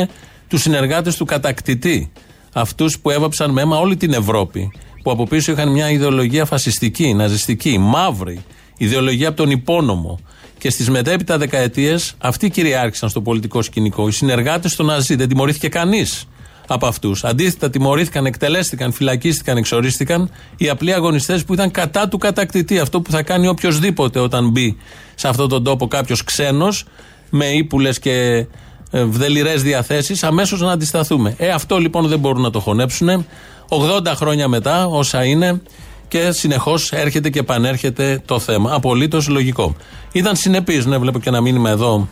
τους 0.47 0.61
συνεργάτες 0.61 1.17
του 1.17 1.25
κατακτητή. 1.25 2.11
Αυτούς 2.53 2.99
που 2.99 3.09
έβαψαν 3.09 3.51
με 3.51 3.61
αίμα 3.61 3.79
όλη 3.79 3.97
την 3.97 4.13
Ευρώπη. 4.13 4.71
Που 5.03 5.11
από 5.11 5.23
πίσω 5.23 5.51
είχαν 5.51 5.71
μια 5.71 5.89
ιδεολογία 5.89 6.45
φασιστική, 6.45 7.13
ναζιστική, 7.13 7.77
μαύρη. 7.77 8.43
Ιδεολογία 8.77 9.27
από 9.27 9.37
τον 9.37 9.49
υπόνομο. 9.49 10.19
Και 10.57 10.69
στις 10.69 10.89
μετέπειτα 10.89 11.37
δεκαετίες 11.37 12.13
αυτοί 12.17 12.49
κυριάρχησαν 12.49 13.09
στο 13.09 13.21
πολιτικό 13.21 13.61
σκηνικό. 13.61 14.07
Οι 14.07 14.11
συνεργάτες 14.11 14.75
των 14.75 14.85
Ναζί. 14.85 15.15
Δεν 15.15 15.27
τιμωρήθηκε 15.27 15.67
κανείς 15.67 16.25
από 16.73 16.87
αυτούς. 16.87 17.23
Αντίθετα, 17.23 17.69
τιμωρήθηκαν, 17.69 18.25
εκτελέστηκαν, 18.25 18.91
φυλακίστηκαν, 18.91 19.57
εξορίστηκαν 19.57 20.29
οι 20.57 20.69
απλοί 20.69 20.93
αγωνιστές 20.93 21.43
που 21.43 21.53
ήταν 21.53 21.71
κατά 21.71 22.07
του 22.07 22.17
κατακτητή. 22.17 22.79
Αυτό 22.79 23.01
που 23.01 23.11
θα 23.11 23.23
κάνει 23.23 23.47
οποιοδήποτε 23.47 24.19
όταν 24.19 24.49
μπει 24.49 24.77
σε 25.15 25.27
αυτόν 25.27 25.49
τον 25.49 25.63
τόπο 25.63 25.87
κάποιος 25.87 26.23
ξένος 26.23 26.85
με 27.29 27.45
ύπουλες 27.45 27.99
και 27.99 28.45
ε, 28.91 29.03
βδελιρές 29.03 29.63
διαθέσεις, 29.63 30.23
αμέσως 30.23 30.61
να 30.61 30.71
αντισταθούμε. 30.71 31.35
Ε, 31.37 31.49
αυτό 31.49 31.77
λοιπόν 31.77 32.07
δεν 32.07 32.19
μπορούν 32.19 32.41
να 32.41 32.49
το 32.49 32.59
χωνέψουν. 32.59 33.25
80 33.69 34.05
χρόνια 34.15 34.47
μετά, 34.47 34.85
όσα 34.85 35.23
είναι, 35.23 35.61
και 36.07 36.31
συνεχώς 36.31 36.91
έρχεται 36.91 37.29
και 37.29 37.39
επανέρχεται 37.39 38.21
το 38.25 38.39
θέμα. 38.39 38.73
Απολύτως 38.73 39.27
λογικό. 39.27 39.75
Ήταν 40.11 40.35
συνεπής, 40.35 40.85
ναι, 40.85 40.97
βλέπω 40.97 41.19
και 41.19 41.29
ένα 41.29 41.41
μήνυμα 41.41 41.69
εδώ 41.69 42.07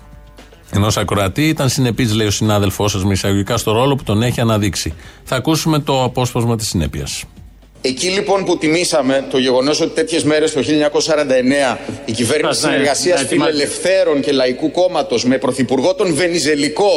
ενός 0.73 0.97
ακροατή. 0.97 1.47
Ήταν 1.47 1.69
συνεπής, 1.69 2.13
λέει 2.13 2.27
ο 2.27 2.31
συνάδελφός 2.31 2.91
σας, 2.91 3.03
με 3.03 3.13
εισαγωγικά 3.13 3.57
στο 3.57 3.71
ρόλο 3.71 3.95
που 3.95 4.03
τον 4.03 4.21
έχει 4.21 4.41
αναδείξει. 4.41 4.93
Θα 5.23 5.35
ακούσουμε 5.35 5.79
το 5.79 6.03
απόσπασμα 6.03 6.57
της 6.57 6.67
συνέπειας. 6.67 7.23
Εκεί 7.81 8.07
λοιπόν 8.07 8.45
που 8.45 8.57
τιμήσαμε 8.57 9.25
το 9.29 9.38
γεγονός 9.38 9.81
ότι 9.81 9.93
τέτοιες 9.93 10.23
μέρες 10.23 10.53
το 10.53 10.61
1949 10.61 11.77
η 12.05 12.11
κυβέρνηση 12.11 12.59
συνεργασίας 12.59 13.23
φιλελευθέρων 13.23 14.21
και 14.21 14.31
λαϊκού 14.31 14.71
κόμματος 14.71 15.25
με 15.25 15.38
πρωθυπουργό 15.38 15.93
τον 15.93 16.13
Βενιζελικό 16.13 16.91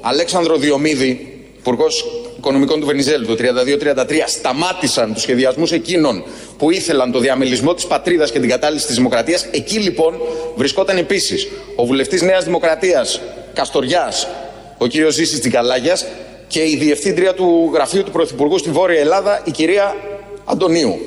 Αλέξανδρο 0.00 0.56
Διομήδη, 0.56 1.38
υπουργός 1.58 2.04
οικονομικών 2.36 2.80
του 2.80 2.86
Βενιζέλου 2.86 3.26
το 3.26 3.36
32-33, 3.38 4.24
σταμάτησαν 4.26 5.12
τους 5.12 5.22
σχεδιασμούς 5.22 5.72
εκείνων 5.72 6.24
που 6.58 6.70
ήθελαν 6.70 7.12
το 7.12 7.18
διαμελισμό 7.18 7.74
της 7.74 7.86
πατρίδας 7.86 8.30
και 8.30 8.40
την 8.40 8.48
κατάλυση 8.48 8.86
της 8.86 8.96
δημοκρατίας. 8.96 9.46
Εκεί 9.50 9.78
λοιπόν 9.78 10.20
βρισκόταν 10.56 10.96
επίσης 10.96 11.48
ο 11.76 11.86
βουλευτής 11.86 12.22
Νέας 12.22 12.44
Δημοκρατίας 12.44 13.20
Καστοριάς, 13.54 14.28
ο 14.78 14.86
κύριος 14.86 15.14
Ζήσης 15.14 15.40
Τζικαλάγια 15.40 15.98
και 16.46 16.62
η 16.62 16.76
διευθύντρια 16.76 17.34
του 17.34 17.70
γραφείου 17.72 18.02
του 18.02 18.10
Πρωθυπουργού 18.10 18.58
στη 18.58 18.70
Βόρεια 18.70 19.00
Ελλάδα, 19.00 19.42
η 19.44 19.50
κυρία 19.50 19.94
Αντωνίου. 20.44 20.98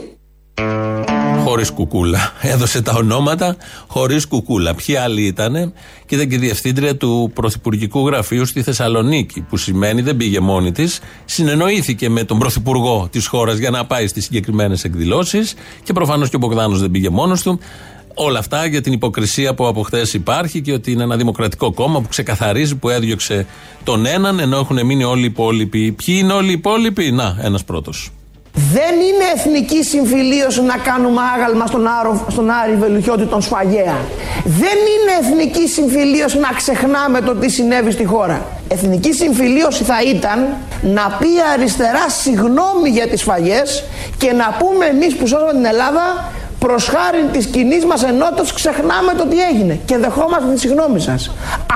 Χωρίς 1.50 1.72
κουκούλα. 1.72 2.34
Έδωσε 2.42 2.82
τα 2.82 2.94
ονόματα 2.98 3.56
χωρίς 3.88 4.28
κουκούλα. 4.28 4.76
Ποιοι 4.76 4.96
άλλοι 4.96 5.22
ήταν, 5.22 5.74
και 6.06 6.16
ήταν 6.16 6.28
και 6.28 6.36
η 6.36 6.38
διευθύντρια 6.38 6.96
του 6.98 7.32
Πρωθυπουργικού 7.34 8.08
Γραφείου 8.08 8.46
στη 8.46 8.62
Θεσσαλονίκη. 8.62 9.42
Που 9.42 9.58
σημαίνει 9.58 10.02
δεν 10.02 10.18
πήγε 10.18 10.40
μόνη 10.40 10.72
της, 10.72 11.00
συνεννοήθηκε 11.26 12.10
με 12.10 12.24
τον 12.24 12.40
Πρωθυπουργό 12.40 13.08
της 13.12 13.28
χώρας 13.28 13.58
για 13.58 13.70
να 13.70 13.86
πάει 13.86 14.08
στις 14.08 14.24
συγκεκριμένες 14.24 14.84
εκδηλώσεις. 14.84 15.54
Και 15.84 15.94
προφανώς 15.94 16.30
και 16.30 16.36
ο 16.36 16.40
Μπογδάνος 16.40 16.80
δεν 16.80 16.92
πήγε 16.92 17.10
μόνος 17.10 17.42
του. 17.42 17.60
Όλα 18.14 18.40
αυτά 18.40 18.66
για 18.66 18.82
την 18.82 18.94
υποκρισία 18.94 19.54
που 19.54 19.68
από 19.68 19.82
χθες 19.82 20.14
υπάρχει 20.14 20.62
και 20.62 20.74
ότι 20.74 20.92
είναι 20.92 21.04
ένα 21.04 21.16
δημοκρατικό 21.18 21.74
κόμμα 21.74 22.02
που 22.02 22.08
ξεκαθαρίζει, 22.08 22.76
που 22.76 22.90
έδιωξε 22.90 23.46
τον 23.84 24.06
έναν, 24.06 24.40
ενώ 24.40 24.58
έχουν 24.58 24.86
μείνει 24.86 25.04
όλοι 25.04 25.22
οι 25.22 25.26
υπόλοιποι. 25.26 25.92
Ποιοι 25.92 26.16
είναι 26.20 26.34
όλοι 26.34 26.50
οι 26.50 26.54
υπόλοιποι, 26.54 27.12
Να, 27.12 27.38
ένας 27.42 27.64
πρώτος. 27.64 28.12
Δεν 28.54 28.94
είναι 28.94 29.26
εθνική 29.36 29.84
συμφιλίωση 29.84 30.62
να 30.62 30.78
κάνουμε 30.78 31.22
άγαλμα 31.36 31.66
στον, 31.66 31.88
Άρο, 31.88 32.26
στον 32.30 32.50
Άρη 32.50 32.76
Βελουχιώτη 32.76 33.26
τον 33.26 33.42
Σφαγέα. 33.42 33.98
Δεν 34.46 34.78
είναι 34.94 35.12
εθνική 35.22 35.68
συμφιλίωση 35.68 36.38
να 36.38 36.50
ξεχνάμε 36.56 37.22
το 37.22 37.36
τι 37.36 37.50
συνέβη 37.50 37.92
στη 37.92 38.06
χώρα. 38.06 38.46
Εθνική 38.68 39.14
συμφιλίωση 39.14 39.84
θα 39.84 40.02
ήταν 40.02 40.48
να 40.82 41.18
πει 41.20 41.28
αριστερά 41.54 42.10
συγγνώμη 42.10 42.90
για 42.90 43.08
τις 43.08 43.20
σφαγές 43.20 43.84
και 44.18 44.32
να 44.32 44.56
πούμε 44.60 44.86
εμείς 44.86 45.16
που 45.16 45.28
σώζουμε 45.28 45.52
την 45.52 45.66
Ελλάδα 45.66 46.32
προς 46.60 46.88
χάρη 46.88 47.24
της 47.32 47.46
κοινής 47.46 47.86
μας 47.86 48.04
ενότητας 48.04 48.54
ξεχνάμε 48.54 49.14
το 49.18 49.26
τι 49.26 49.38
έγινε 49.52 49.80
και 49.86 49.98
δεχόμαστε 49.98 50.54
τη 50.54 50.60
συγγνώμη 50.60 51.00
σας. 51.00 51.32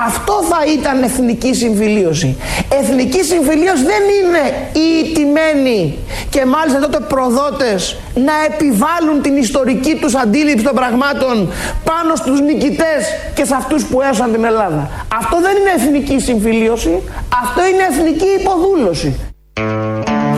Αυτό 0.07 0.33
θα 0.49 0.57
ήταν 0.77 1.03
εθνική 1.03 1.53
συμφιλίωση. 1.53 2.37
Εθνική 2.81 3.23
συμφιλίωση 3.23 3.83
δεν 3.83 4.03
είναι 4.17 4.43
οι 4.73 5.09
ιτημένοι 5.09 5.97
και 6.29 6.45
μάλιστα 6.45 6.79
τότε 6.79 6.99
προδότες 6.99 7.97
να 8.13 8.33
επιβάλλουν 8.45 9.21
την 9.21 9.37
ιστορική 9.37 9.95
τους 9.95 10.15
αντίληψη 10.15 10.63
των 10.65 10.75
πραγμάτων 10.75 11.51
πάνω 11.83 12.15
στους 12.15 12.41
νικητές 12.41 13.01
και 13.33 13.45
σε 13.45 13.55
αυτούς 13.55 13.85
που 13.85 14.01
έσαν 14.01 14.31
την 14.31 14.43
Ελλάδα. 14.43 14.89
Αυτό 15.17 15.41
δεν 15.41 15.55
είναι 15.57 15.71
εθνική 15.75 16.19
συμφιλίωση, 16.19 17.01
αυτό 17.43 17.61
είναι 17.65 17.83
εθνική 17.89 18.27
υποδούλωση. 18.39 19.15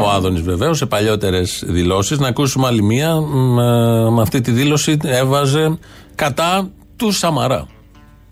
Ο 0.06 0.10
Άδωνης 0.10 0.42
βεβαίως 0.42 0.78
σε 0.78 0.86
παλιότερες 0.86 1.64
δηλώσεις. 1.68 2.20
Να 2.20 2.28
ακούσουμε 2.28 2.68
άλλη 2.68 2.84
μία. 2.84 3.16
Με 4.12 4.22
αυτή 4.22 4.42
τη 4.42 4.52
δήλωση 4.52 4.98
έβαζε 5.04 5.78
κατά 6.16 6.70
του 6.96 7.12
Σαμαρά. 7.12 7.68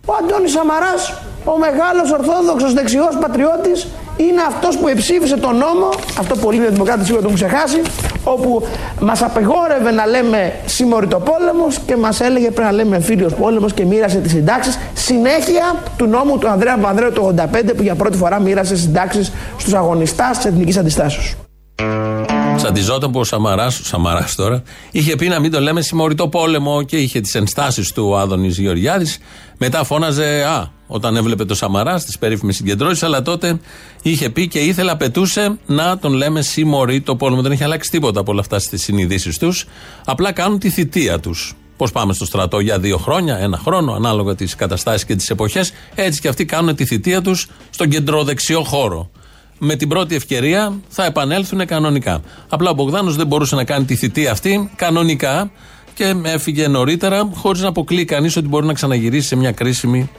Ο 0.06 0.14
Αντώνης 0.24 0.52
Σαμαράς, 0.52 1.14
ο 1.46 1.58
μεγάλος 1.58 2.12
ορθόδοξος 2.12 2.74
δεξιός 2.74 3.18
πατριώτης, 3.22 3.88
είναι 4.18 4.42
αυτός 4.48 4.78
που 4.78 4.88
εψήφισε 4.88 5.38
τον 5.38 5.58
νόμο, 5.58 5.90
αυτό 6.20 6.36
πολλοί 6.36 6.58
είναι 6.58 6.68
δημοκράτες 6.68 7.06
σίγουρα 7.06 7.24
το 7.24 7.30
έχουν 7.32 7.48
ξεχάσει, 7.48 7.82
όπου 8.24 8.68
μας 9.00 9.22
απεγόρευε 9.22 9.92
να 9.92 10.06
λέμε 10.06 10.54
συμμορυτό 10.66 11.20
πόλεμος 11.20 11.80
και 11.86 11.96
μας 11.96 12.20
έλεγε 12.20 12.52
πρέπει 12.52 12.72
να 12.72 12.72
λέμε 12.72 12.96
εμφύλιος 12.96 13.34
πόλεμος 13.34 13.74
και 13.74 13.86
μοίρασε 13.86 14.18
τις 14.18 14.32
συντάξεις, 14.32 14.80
συνέχεια 14.94 15.76
του 15.98 16.06
νόμου 16.06 16.38
του 16.38 16.48
Ανδρέα 16.48 16.76
Παπανδρέου 16.76 17.12
του 17.12 17.36
85 17.38 17.74
που 17.76 17.82
για 17.84 17.96
πρώτη 17.96 18.18
φορά 18.18 18.40
μοίρασε 18.40 18.76
συντάξεις 18.76 19.32
στους 19.58 19.74
αγωνιστάς 19.74 20.38
της 20.38 20.46
εθνικής 20.46 20.78
αντιστάσεως. 20.78 21.36
Τσαντιζόταν 22.56 23.12
που 23.12 23.20
ο 23.20 23.24
Σαμαρά, 23.24 23.66
ο 23.66 23.70
Σαμαράς 23.70 24.36
τώρα, 24.36 24.64
είχε 24.92 25.16
πει 25.16 25.28
να 25.28 25.40
μην 25.40 25.52
το 25.52 25.60
λέμε 25.60 25.82
συμμορυτό 25.82 26.28
πόλεμο 26.28 26.84
και 26.84 26.98
είχε 26.98 27.22
τις 27.22 27.36
ενστάσεις 27.36 27.92
του 27.92 28.16
Άδωνης 28.18 28.58
Γεωργιάδης. 28.58 29.18
Μετά 29.58 29.84
φώναζε, 29.84 30.44
Α, 30.44 30.72
όταν 30.88 31.16
έβλεπε 31.16 31.46
το 31.46 31.56
Σαμαράς 31.56 32.02
στι 32.02 32.14
περίφημες 32.20 32.56
συγκεντρώσεις, 32.56 33.04
αλλά 33.04 33.22
τότε 33.22 33.60
είχε 34.02 34.30
πει 34.30 34.48
και 34.48 34.60
ήθελε, 34.60 34.92
απαιτούσε 34.92 35.58
να 35.66 35.98
τον 35.98 36.14
λέμε 36.14 36.42
συμμορυτό 36.42 37.16
πόλεμο. 37.16 37.42
Δεν 37.42 37.52
έχει 37.52 37.64
αλλάξει 37.64 37.92
τίποτα 37.92 38.20
από 38.20 38.32
όλα 38.32 38.42
αυτά 38.42 38.60
στις 38.60 38.84
συνειδήσεις 38.84 39.38
τους. 39.38 39.66
Απλά 40.06 40.32
κάνουν 40.32 40.60
τη 40.60 40.70
θητεία 40.70 41.20
τους. 41.20 41.56
Πώς 41.78 41.92
πάμε 41.92 42.14
στο 42.14 42.26
στρατό 42.26 42.60
για 42.60 42.80
δύο 42.80 42.98
χρόνια, 42.98 43.38
ένα 43.38 43.58
χρόνο, 43.58 43.94
ανάλογα 43.94 44.36
τις 44.36 44.56
καταστάσεις 44.56 45.06
και 45.06 45.16
τις 45.16 45.30
εποχές. 45.30 45.72
Έτσι 45.96 46.22
και 46.22 46.28
αυτοί 46.28 46.46
κάνουν 46.46 46.76
τη 46.76 46.86
θητεία 46.86 47.22
τους 47.22 47.48
στον 47.70 47.90
κεντροδεξιό 47.90 48.64
χώρο 48.64 49.10
με 49.58 49.76
την 49.76 49.88
πρώτη 49.88 50.16
ευκαιρία 50.16 50.80
θα 50.88 51.06
επανέλθουν 51.06 51.66
κανονικά. 51.66 52.22
Απλά 52.50 52.70
ο 52.70 52.74
Μπογδάνος 52.74 53.16
δεν 53.16 53.28
μπορούσε 53.28 53.56
να 53.56 53.64
κάνει 53.64 53.86
τη 53.86 53.96
θητεία 53.96 54.32
αυτή 54.32 54.70
κανονικά 54.76 55.52
και 55.94 56.16
έφυγε 56.24 56.68
νωρίτερα, 56.68 57.30
χωρίς 57.36 57.62
να 57.62 57.68
αποκλείει 57.68 58.06
κανείς 58.06 58.36
ότι 58.36 58.48
μπορεί 58.48 58.66
να 58.66 58.74
ξαναγυρίσει 58.74 59.28
σε 59.28 59.36
μια 59.36 59.52
κρίσιμη 59.52 60.10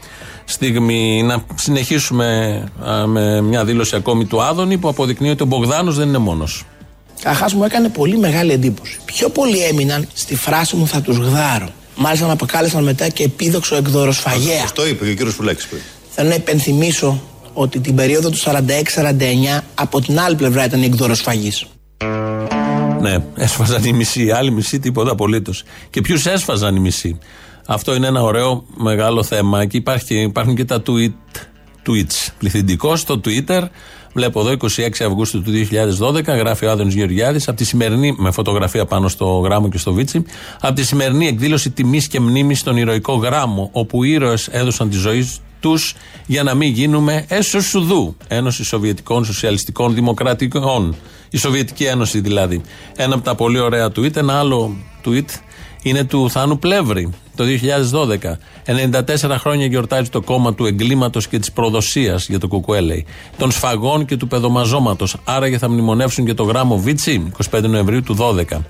στιγμή. 0.44 1.22
Να 1.22 1.44
συνεχίσουμε 1.54 2.60
με 3.06 3.40
μια 3.40 3.64
δήλωση 3.64 3.96
ακόμη 3.96 4.24
του 4.24 4.42
Άδωνη 4.42 4.78
που 4.78 4.88
αποδεικνύει 4.88 5.30
ότι 5.30 5.42
ο 5.42 5.46
Μπογδάνος 5.46 5.96
δεν 5.96 6.08
είναι 6.08 6.18
μόνος. 6.18 6.64
Αχά 7.24 7.48
μου 7.54 7.64
έκανε 7.64 7.88
πολύ 7.88 8.18
μεγάλη 8.18 8.52
εντύπωση. 8.52 8.98
Πιο 9.04 9.28
πολλοί 9.28 9.58
έμειναν 9.58 10.08
στη 10.14 10.36
φράση 10.36 10.76
μου 10.76 10.86
θα 10.86 11.00
τους 11.00 11.16
γδάρω. 11.16 11.68
Μάλιστα 11.96 12.26
με 12.26 12.32
αποκάλεσαν 12.32 12.84
μετά 12.84 13.08
και 13.08 13.24
επίδοξο 13.24 13.76
εκδοροσφαγέα. 13.76 14.62
Αυτό 14.64 14.86
είπε 14.86 15.04
και 15.04 15.10
ο 15.10 15.14
κύριος 15.14 15.34
Φουλέξ 15.34 15.68
Θέλω 16.10 16.28
να 16.28 16.34
υπενθυμίσω 16.34 17.22
ότι 17.54 17.80
την 17.80 17.94
περίοδο 17.94 18.30
του 18.30 18.38
46-49 18.38 18.50
από 19.74 20.00
την 20.00 20.20
άλλη 20.20 20.36
πλευρά 20.36 20.64
ήταν 20.64 20.82
η 20.82 20.84
εκδοροσφαγής. 20.84 21.66
Ναι, 23.00 23.16
έσφαζαν 23.34 23.84
οι 23.84 23.92
μισοί, 23.92 24.30
άλλοι 24.30 24.50
μισοί 24.50 24.78
τίποτα 24.78 25.10
απολύτως. 25.10 25.64
Και 25.90 26.00
ποιους 26.00 26.26
έσφαζαν 26.26 26.76
οι 26.76 26.80
μισοί; 26.80 27.18
Αυτό 27.66 27.94
είναι 27.94 28.06
ένα 28.06 28.22
ωραίο 28.22 28.64
μεγάλο 28.76 29.22
θέμα. 29.22 29.64
Και 29.66 29.76
υπάρχει, 29.76 30.20
υπάρχουν 30.20 30.54
και 30.54 30.64
τα 30.64 30.82
tweet, 30.86 31.40
tweets. 31.86 32.32
Πληθυντικός 32.38 33.00
στο 33.00 33.20
Twitter. 33.24 33.62
Βλέπω 34.14 34.40
εδώ 34.40 34.50
26 34.50 35.04
Αυγούστου 35.06 35.42
του 35.42 35.50
2012, 35.50 36.24
γράφει 36.26 36.66
ο 36.66 36.70
Άδωνης 36.70 36.94
Γεωργιάδης, 36.94 37.48
από 37.48 37.56
τη 37.56 37.64
σημερινή, 37.64 38.14
με 38.18 38.30
φωτογραφία 38.30 38.84
πάνω 38.84 39.08
στο 39.08 39.26
γράμμο 39.26 39.68
και 39.68 39.78
στο 39.78 39.92
βίτσι, 39.92 40.24
από 40.60 40.74
τη 40.74 40.84
σημερινή 40.84 41.26
εκδήλωση 41.26 41.70
τιμής 41.70 42.08
και 42.08 42.20
μνήμης 42.20 42.58
στον 42.58 42.76
ηρωικό 42.76 43.14
γράμμο, 43.14 43.68
όπου 43.72 44.04
οι 44.04 44.10
ήρωες 44.10 44.48
έδωσαν 44.48 44.90
τη 44.90 44.96
ζωή 44.96 45.30
αυτού 45.64 45.96
για 46.26 46.42
να 46.42 46.54
μην 46.54 46.72
γίνουμε 46.72 47.24
έσω 47.28 47.60
σουδού. 47.60 48.16
Ένωση 48.28 48.64
Σοβιετικών 48.64 49.24
Σοσιαλιστικών 49.24 49.94
Δημοκρατικών. 49.94 50.96
Η 51.30 51.36
Σοβιετική 51.36 51.84
Ένωση 51.84 52.20
δηλαδή. 52.20 52.60
Ένα 52.96 53.14
από 53.14 53.24
τα 53.24 53.34
πολύ 53.34 53.58
ωραία 53.58 53.86
tweet. 53.86 54.16
Ένα 54.16 54.38
άλλο 54.38 54.76
tweet 55.04 55.24
είναι 55.84 56.04
του 56.04 56.30
Θάνου 56.30 56.58
Πλεύρη 56.58 57.10
το 57.36 57.44
2012. 58.22 58.38
94 59.24 59.36
χρόνια 59.38 59.66
γιορτάζει 59.66 60.08
το 60.08 60.20
κόμμα 60.20 60.54
του 60.54 60.66
εγκλήματος 60.66 61.28
και 61.28 61.38
της 61.38 61.52
προδοσίας 61.52 62.28
για 62.28 62.38
το 62.38 62.48
Κουκουέλεϊ. 62.48 63.06
Των 63.36 63.50
σφαγών 63.50 64.04
και 64.04 64.16
του 64.16 64.28
παιδομαζώματος. 64.28 65.16
Άραγε 65.24 65.58
θα 65.58 65.68
μνημονεύσουν 65.68 66.24
και 66.24 66.34
το 66.34 66.42
γράμμο 66.42 66.78
Βίτσι 66.78 67.32
25 67.50 67.62
Νοεμβρίου 67.62 68.02
του 68.02 68.16
12. 68.20 68.62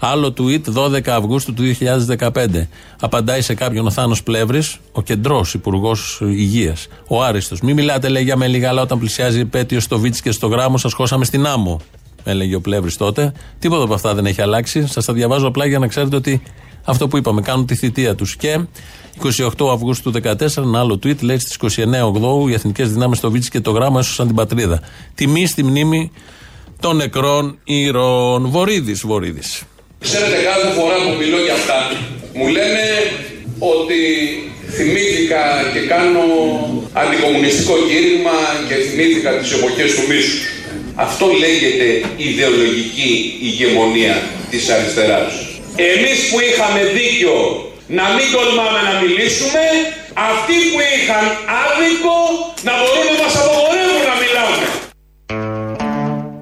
Άλλο 0.00 0.34
tweet 0.38 0.62
12 0.74 1.08
Αυγούστου 1.08 1.54
του 1.54 1.62
2015. 1.62 2.68
Απαντάει 3.00 3.40
σε 3.40 3.54
κάποιον 3.54 3.86
ο 3.86 3.90
Θάνος 3.90 4.22
Πλεύρης, 4.22 4.78
ο 4.92 5.02
κεντρός 5.02 5.54
υπουργός 5.54 6.20
υγείας. 6.22 6.86
Ο 7.08 7.22
Άριστος. 7.22 7.60
Μην 7.60 7.74
μιλάτε, 7.74 8.08
λέει 8.08 8.22
για 8.22 8.36
με 8.36 8.46
λίγα, 8.46 8.68
αλλά 8.68 8.82
όταν 8.82 8.98
πλησιάζει 8.98 9.38
η 9.38 9.40
επέτειος 9.40 9.82
στο 9.82 9.98
Βίτσι 9.98 10.22
και 10.22 10.30
στο 10.30 10.46
γράμμο, 10.46 10.78
σας 10.78 10.92
χώσαμε 10.92 11.24
στην 11.24 11.46
άμμο. 11.46 11.80
Έλεγε 12.24 12.54
ο 12.54 12.60
Πλεύρης 12.60 12.96
τότε. 12.96 13.32
Τίποτα 13.58 13.84
από 13.84 13.94
αυτά 13.94 14.14
δεν 14.14 14.26
έχει 14.26 14.42
αλλάξει. 14.42 14.86
Σας 14.86 15.04
τα 15.04 15.12
διαβάζω 15.12 15.46
απλά 15.46 15.66
για 15.66 15.78
να 15.78 15.86
ξέρετε 15.86 16.16
ότι 16.16 16.42
αυτό 16.84 17.08
που 17.08 17.16
είπαμε, 17.16 17.40
κάνουν 17.40 17.66
τη 17.66 17.74
θητεία 17.74 18.14
τους. 18.14 18.36
Και 18.36 18.60
28 19.22 19.72
Αυγούστου 19.72 20.10
του 20.10 20.20
2014, 20.24 20.56
ένα 20.56 20.78
άλλο 20.80 20.94
tweet 20.94 21.22
λέει 21.22 21.38
στις 21.38 21.56
29 21.76 22.06
Οκτώου 22.06 22.48
οι 22.48 22.52
εθνικές 22.52 22.92
δυνάμεις 22.92 23.18
στο 23.18 23.30
Βίτσι 23.30 23.50
και 23.50 23.60
το 23.60 23.70
γράμμα 23.70 24.00
έσωσαν 24.00 24.26
την 24.26 24.36
πατρίδα. 24.36 24.80
Τιμή 25.14 25.46
στη 25.46 25.62
μνήμη 25.64 26.10
των 26.80 26.96
νεκρών 26.96 27.58
ήρων. 27.64 28.48
Βορύδης, 28.48 29.00
Βορύδης. 29.06 29.62
Ξέρετε, 29.98 30.36
κάθε 30.50 30.68
φορά 30.78 30.94
που 30.94 31.16
μιλώ 31.18 31.38
για 31.46 31.52
αυτά, 31.52 31.78
μου 32.34 32.46
λένε 32.46 32.84
ότι 33.58 34.00
θυμήθηκα 34.76 35.42
και 35.72 35.80
κάνω 35.94 36.24
αντικομουνιστικό 36.92 37.74
κήρυγμα 37.88 38.38
και 38.68 38.74
θυμήθηκα 38.74 39.30
τις 39.38 39.52
εποχές 39.52 39.94
του 39.94 40.02
μίσου. 40.10 40.61
Αυτό 40.94 41.26
λέγεται 41.26 41.86
ιδεολογική 42.16 43.38
ηγεμονία 43.40 44.22
της 44.50 44.68
αριστεράς. 44.70 45.32
Εμείς 45.76 46.18
που 46.30 46.38
είχαμε 46.48 46.80
δίκιο 46.98 47.34
να 47.98 48.04
μην 48.14 48.26
τολμάμε 48.34 48.80
να 48.88 48.94
μιλήσουμε, 49.02 49.64
αυτοί 50.30 50.56
που 50.70 50.78
είχαν 50.92 51.24
άδικο 51.64 52.16
να 52.66 52.72
μπορούν 52.78 53.04
να 53.10 53.16
μας 53.22 53.34
απογορεύουν 53.40 54.02
να 54.10 54.16
μιλάμε. 54.22 54.64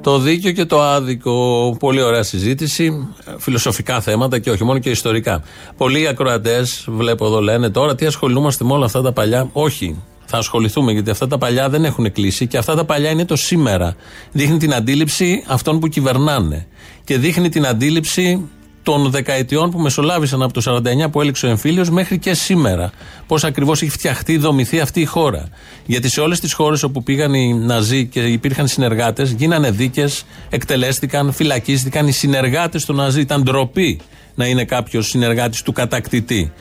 Το 0.02 0.19
δίκαιο 0.19 0.52
και 0.52 0.64
το 0.64 0.80
άδικο. 0.83 1.76
Πολύ 1.78 2.02
ωραία 2.02 2.23
συζήτηση. 2.23 3.09
Φιλοσοφικά 3.38 4.00
θέματα 4.00 4.38
και 4.38 4.50
όχι 4.50 4.64
μόνο 4.64 4.78
και 4.78 4.90
ιστορικά. 4.90 5.45
Πολλοί 5.76 6.09
ακροατές, 6.09 6.85
βλέπω 6.88 7.26
εδώ, 7.26 7.40
λένε 7.40 7.71
τώρα 7.71 7.95
τι 7.95 8.07
ασχολούμαστε 8.07 8.64
με 8.64 8.73
όλα 8.73 8.85
αυτά 8.85 9.02
τα 9.02 9.12
παλιά. 9.12 9.49
Όχι. 9.52 10.02
Θα 10.32 10.38
ασχοληθούμε 10.38 10.92
γιατί 10.92 11.10
αυτά 11.10 11.26
τα 11.26 11.38
παλιά 11.38 11.68
δεν 11.68 11.84
έχουν 11.84 12.12
κλείσει 12.12 12.46
και 12.46 12.58
αυτά 12.58 12.75
τα 12.75 12.84
παλιά 12.84 13.10
είναι 13.10 13.25
το 13.25 13.37
σήμερα. 13.37 13.94
Δείχνει 14.32 14.58
την 14.58 14.75
αντίληψη 14.75 15.44
αυτών 15.46 15.80
που 15.80 15.88
κυβερνάνε. 15.88 16.66
Και 17.04 17.18
δείχνει 17.18 17.49
την 17.49 17.66
αντίληψη 17.66 18.49
των 18.82 19.10
δεκαετιών 19.10 19.70
που 19.70 19.78
μεσολάβησαν 19.78 20.42
από 20.42 20.52
το 20.52 20.82
49 21.06 21.10
που 21.10 21.20
έληξε 21.20 21.46
ο 21.46 21.49
εμφύλιος 21.49 21.90
μέχρι 21.90 22.18
και 22.18 22.34
σήμερα. 22.34 22.90
Πώς 23.26 23.44
ακριβώς 23.44 23.82
έχει 23.82 23.90
φτιαχτεί, 23.90 24.37
δομηθεί 24.37 24.80
αυτή 24.80 25.00
η 25.00 25.04
χώρα. 25.04 25.49
Γιατί 25.87 26.08
σε 26.08 26.20
όλες 26.20 26.40
τις 26.40 26.52
χώρες 26.52 26.83
όπου 26.83 27.02
πήγαν 27.02 27.35
οι 27.35 27.55
Ναζί 27.55 28.07
και 28.07 28.20
υπήρχαν 28.20 28.66
συνεργάτες, 28.66 29.31
γίνανε 29.31 29.70
δίκες, 29.70 30.22
εκτελέστηκαν, 30.50 31.33
φυλακίστηκαν. 31.33 32.07
Οι 32.07 32.12
συνεργάτες 32.12 32.85
των 32.85 32.96
Ναζί 32.96 33.20
ήταν 33.20 33.42
ντροπή 33.42 34.00
να 34.35 34.46
είναι 34.46 34.64
κάποιος 34.64 35.09
συνεργάτης 35.09 35.62
του 35.62 35.72
κατακτητή. 35.72 36.52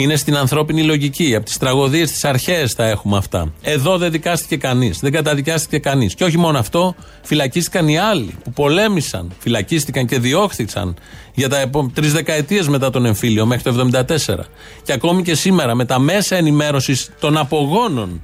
Είναι 0.00 0.16
στην 0.16 0.36
ανθρώπινη 0.36 0.82
λογική. 0.82 1.34
Από 1.34 1.44
τις 1.44 1.58
τραγωδίες 1.58 2.10
τι 2.10 2.28
αρχαίε 2.28 2.68
τα 2.76 2.86
έχουμε 2.86 3.16
αυτά. 3.16 3.52
Εδώ 3.62 3.98
δεν 3.98 4.10
δικάστηκε 4.10 4.56
κανείς. 4.56 4.98
Δεν 4.98 5.12
καταδικάστηκε 5.12 5.78
κανείς. 5.78 6.14
Και 6.14 6.24
όχι 6.24 6.38
μόνο 6.38 6.58
αυτό, 6.58 6.94
φυλακίστηκαν 7.22 7.88
οι 7.88 7.98
άλλοι 7.98 8.34
που 8.44 8.52
πολέμησαν. 8.52 9.32
Φυλακίστηκαν 9.38 10.06
και 10.06 10.18
διώχθηκαν 10.18 10.96
για 11.34 11.48
τα 11.48 11.70
τρεις 11.94 12.12
δεκαετίες 12.12 12.68
μετά 12.68 12.90
τον 12.90 13.04
εμφύλιο, 13.04 13.46
μέχρι 13.46 13.62
το 13.62 13.72
1974. 13.72 14.46
Και 14.82 14.92
ακόμη 14.92 15.22
και 15.22 15.34
σήμερα, 15.34 15.74
με 15.74 15.84
τα 15.84 15.98
μέσα 15.98 16.36
ενημέρωσης 16.36 17.10
των 17.20 17.36
απογόνων 17.36 18.20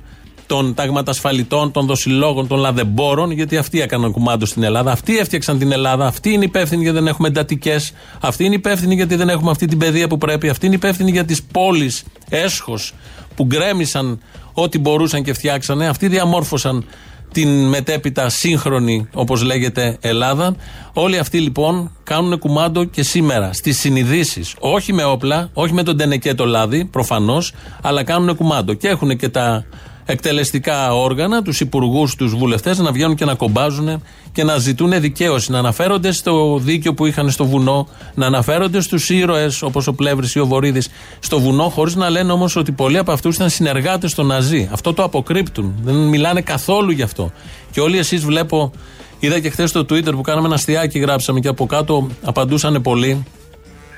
των 0.46 0.74
ταγματασφαλιτών, 0.74 1.72
των 1.72 1.86
δοσιλόγων, 1.86 2.46
των 2.46 2.58
λαδεμπόρων, 2.58 3.30
γιατί 3.30 3.56
αυτοί 3.56 3.80
έκαναν 3.80 4.10
κουμάντο 4.10 4.46
στην 4.46 4.62
Ελλάδα. 4.62 4.92
Αυτοί 4.92 5.18
έφτιαξαν 5.18 5.58
την 5.58 5.72
Ελλάδα. 5.72 6.06
Αυτοί 6.06 6.30
είναι 6.30 6.44
υπεύθυνοι 6.44 6.82
γιατί 6.82 6.98
δεν 6.98 7.06
έχουμε 7.06 7.28
εντατικές. 7.28 7.92
Αυτοί 8.20 8.44
είναι 8.44 8.54
υπεύθυνοι 8.54 8.94
γιατί 8.94 9.14
δεν 9.14 9.28
έχουμε 9.28 9.50
αυτή 9.50 9.66
την 9.66 9.78
παιδεία 9.78 10.08
που 10.08 10.18
πρέπει. 10.18 10.48
Αυτοί 10.48 10.66
είναι 10.66 10.74
υπεύθυνοι 10.74 11.10
για 11.10 11.24
τις 11.24 11.42
πόλεις 11.42 12.04
έσχος 12.28 12.94
που 13.34 13.44
γκρέμισαν 13.44 14.20
ό,τι 14.52 14.78
μπορούσαν 14.78 15.22
και 15.22 15.32
φτιάξανε. 15.32 15.86
Αυτοί 15.86 16.08
διαμόρφωσαν 16.08 16.84
την 17.32 17.68
μετέπειτα 17.68 18.28
σύγχρονη, 18.28 19.08
όπως 19.12 19.42
λέγεται, 19.42 19.96
Ελλάδα. 20.00 20.56
Όλοι 20.92 21.18
αυτοί 21.18 21.40
λοιπόν 21.40 21.90
κάνουν 22.02 22.38
κουμάντο 22.38 22.84
και 22.84 23.02
σήμερα 23.02 23.52
στις 23.52 23.78
συνειδήσεις. 23.78 24.54
Όχι 24.58 24.92
με 24.92 25.04
όπλα, 25.04 25.50
όχι 25.52 25.72
με 25.72 25.82
τον 25.82 25.96
τενεκέ 25.96 26.34
το 26.34 26.46
λάδι, 26.46 26.84
προφανώς, 26.84 27.52
αλλά 27.82 28.04
κάνουν 28.04 28.36
κουμάντο. 28.36 28.74
Και 28.74 28.88
έχουν 28.88 29.16
και 29.16 29.28
τα 29.28 29.64
εκτελεστικά 30.06 30.94
όργανα, 30.94 31.42
τους 31.42 31.60
υπουργούς, 31.60 32.14
τους 32.14 32.34
βουλευτές 32.34 32.78
να 32.78 32.92
βγαίνουν 32.92 33.16
και 33.16 33.24
να 33.24 33.34
κομπάζουν 33.34 34.02
και 34.32 34.44
να 34.44 34.58
ζητούν 34.58 35.00
δικαίωση. 35.00 35.50
Να 35.50 35.58
αναφέρονται 35.58 36.12
στο 36.12 36.58
δίκαιο 36.62 36.94
που 36.94 37.06
είχαν 37.06 37.30
στο 37.30 37.44
βουνό, 37.44 37.88
να 38.14 38.26
αναφέρονται 38.26 38.80
στους 38.80 39.10
ήρωες 39.10 39.62
όπως 39.62 39.86
ο 39.86 39.92
Πλεύρης 39.92 40.34
ή 40.34 40.38
ο 40.38 40.46
Βορύδης 40.46 40.88
στο 41.18 41.40
βουνό, 41.40 41.68
χωρίς 41.68 41.94
να 41.94 42.10
λένε 42.10 42.32
όμως 42.32 42.56
ότι 42.56 42.72
πολλοί 42.72 42.98
από 42.98 43.12
αυτούς 43.12 43.34
ήταν 43.34 43.50
συνεργάτες 43.50 44.14
των 44.14 44.26
Ναζί. 44.26 44.68
Αυτό 44.72 44.94
το 44.94 45.02
αποκρύπτουν. 45.02 45.74
Δεν 45.82 45.94
μιλάνε 45.94 46.40
καθόλου 46.40 46.90
γι' 46.90 47.02
αυτό. 47.02 47.32
Και 47.70 47.80
όλοι 47.80 47.98
εσείς 47.98 48.24
βλέπω, 48.24 48.72
είδα 49.18 49.40
και 49.40 49.50
χθες 49.50 49.70
στο 49.70 49.80
Twitter 49.80 50.10
που 50.10 50.20
κάναμε 50.20 50.46
ένα 50.46 50.54
αστιάκι, 50.54 50.98
γράψαμε 50.98 51.40
και 51.40 51.48
από 51.48 51.66
κάτω 51.66 52.08
απαντούσαν 52.22 52.82
πολλοί 52.82 53.24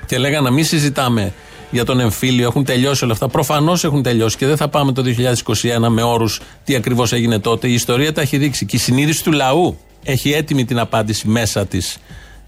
και 0.05 0.17
λέγανε 0.17 0.49
να 0.49 0.51
μην 0.51 0.65
συζητάμε 0.65 1.33
για 1.71 1.85
τον 1.85 1.99
εμφύλιο. 1.99 2.47
Έχουν 2.47 2.63
τελειώσει 2.63 3.03
όλα 3.03 3.13
αυτά. 3.13 3.27
Προφανώς 3.27 3.83
έχουν 3.83 4.03
τελειώσει 4.03 4.37
και 4.37 4.45
δεν 4.45 4.57
θα 4.57 4.67
πάμε 4.67 4.91
το 4.91 5.03
2021 5.03 5.87
με 5.87 6.01
όρους 6.01 6.41
τι 6.63 6.75
ακριβώς 6.75 7.13
έγινε 7.13 7.39
τότε. 7.39 7.67
Η 7.67 7.73
ιστορία 7.73 8.13
τα 8.13 8.21
έχει 8.21 8.37
δείξει. 8.37 8.65
Και 8.65 8.75
η 8.75 8.79
συνείδηση 8.79 9.23
του 9.23 9.31
λαού 9.31 9.77
έχει 10.03 10.31
έτοιμη 10.31 10.65
την 10.65 10.79
απάντηση 10.79 11.27
μέσα 11.27 11.65
της 11.65 11.99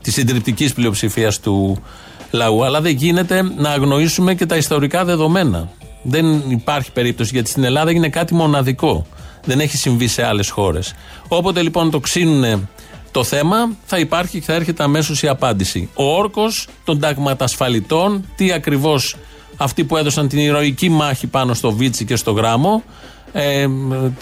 της 0.02 0.14
συντριπτικής 0.14 0.74
πλειοψηφίας 0.74 1.40
του 1.40 1.84
λαού. 2.32 2.64
Αλλά 2.66 2.82
δεν 2.82 2.96
γίνεται 2.96 3.42
να 3.42 3.70
αγνοήσουμε 3.70 4.36
και 4.36 4.46
τα 4.46 4.56
ιστορικά 4.56 5.06
δεδομένα. 5.06 5.70
Δεν 6.04 6.44
υπάρχει 6.48 6.92
περίπτωση 6.92 7.30
γιατί 7.34 7.50
στην 7.50 7.64
Ελλάδα 7.64 7.92
είναι 7.92 8.10
κάτι 8.10 8.34
μοναδικό. 8.34 9.06
Δεν 9.46 9.60
έχει 9.60 9.78
συμβεί 9.78 10.08
σε 10.08 10.26
άλλες 10.26 10.50
χώρες. 10.50 10.94
Όποτε 11.28 11.62
λοιπόν 11.62 11.92
το 11.92 12.00
ξύνουν 12.00 12.70
το 13.12 13.24
θέμα, 13.24 13.76
θα 13.86 14.00
υπάρχει 14.00 14.40
και 14.40 14.46
θα 14.46 14.54
έρχεται 14.54 14.84
αμέσως 14.84 15.22
η 15.22 15.28
απάντηση. 15.28 15.90
Ο 15.94 16.18
όρκος 16.18 16.68
των 16.84 17.00
ταγματασφαλιτών, 17.00 18.26
τι 18.36 18.52
ακριβώς 18.52 19.16
αυτοί 19.58 19.84
που 19.84 19.98
έδωσαν 19.98 20.28
την 20.28 20.40
ηρωική 20.40 20.90
μάχη 20.90 21.28
πάνω 21.28 21.54
στο 21.54 21.72
Βίτσι 21.72 22.06
και 22.06 22.16
στο 22.16 22.32
Γράμμο, 22.32 22.84
ε, 23.32 23.68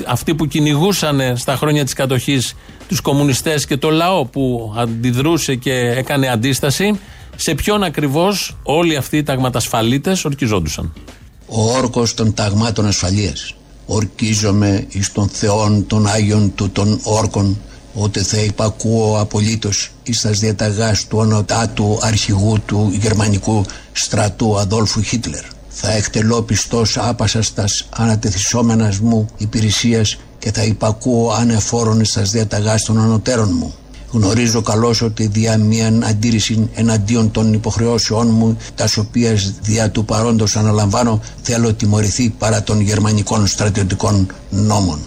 αυτοί 0.08 0.36
που 0.36 0.46
κυνηγούσαν 0.46 1.38
στα 1.38 1.56
χρόνια 1.56 1.84
της 1.84 1.94
κατοχής 1.94 2.56
τους 2.88 3.02
κομμουνιστές 3.02 3.66
και 3.66 3.78
το 3.78 3.90
λαό 3.90 4.26
που 4.26 4.74
αντιδρούσε 4.78 5.56
και 5.56 5.74
έκανε 5.74 6.28
αντίσταση 6.28 7.00
σε 7.36 7.56
ποιον 7.56 7.84
ακριβώς 7.84 8.58
όλοι 8.64 8.96
αυτοί 8.96 9.18
οι 9.18 9.24
ταγματασφαλίτες 9.24 10.26
ορκιζόντουσαν. 10.26 10.94
Ο 11.48 11.76
όρκος 11.76 12.14
των 12.14 12.34
ταγμάτων 12.34 12.86
ασφαλείας 12.86 13.56
ορκίζομαι 13.86 14.86
εις 14.90 15.12
των 15.12 15.30
θεών 15.30 15.88
των 15.88 16.08
Άγιων 16.08 16.56
του 16.56 16.70
των 16.70 17.00
όρκων 17.04 17.58
ότι 17.94 18.20
θα 18.20 18.38
υπακούω 18.38 19.20
απολύτως 19.20 19.92
εις 20.04 20.22
τας 20.22 20.40
διαταγάς 20.40 21.08
του 21.08 21.18
ονοτάτου 21.18 21.98
αρχηγού 22.02 22.60
του 22.66 22.92
γερμανικού 23.02 23.66
στρατού 23.92 24.60
Αδόλφου 24.60 25.02
Χίτλερ. 25.02 25.44
Θα 25.70 25.92
εκτελώ 25.92 26.42
πιστός 26.42 26.98
άπασας 26.98 27.54
τας 27.54 27.88
ανατεθισόμενας 27.90 29.00
μου 29.00 29.28
υπηρεσίας 29.38 30.18
και 30.40 30.52
θα 30.52 30.64
υπακούω 30.64 31.32
ανεφόρον 31.32 32.00
εις 32.00 32.12
τας 32.12 32.30
διαταγάς 32.32 32.84
των 32.84 33.00
ανωτέρων 33.00 33.50
μου. 33.60 33.74
Γνωρίζω 34.12 34.62
καλώς 34.62 35.02
ότι 35.02 35.28
δια 35.28 35.58
μίαν 35.58 36.04
αντίρρηση 36.04 36.70
εναντίον 36.74 37.32
των 37.32 37.54
υποχρεώσεών 37.54 38.28
μου, 38.30 38.58
τας 38.76 38.98
οποίας 38.98 39.54
δια 39.62 39.92
του 39.92 40.06
παρόντος 40.06 40.56
αναλαμβάνω, 40.56 41.22
θέλω 41.42 41.74
τιμωρηθεί 41.74 42.30
παρά 42.30 42.64
των 42.64 42.82
γερμανικών 42.82 43.48
στρατιωτικών 43.48 44.28
νόμων. 44.50 45.00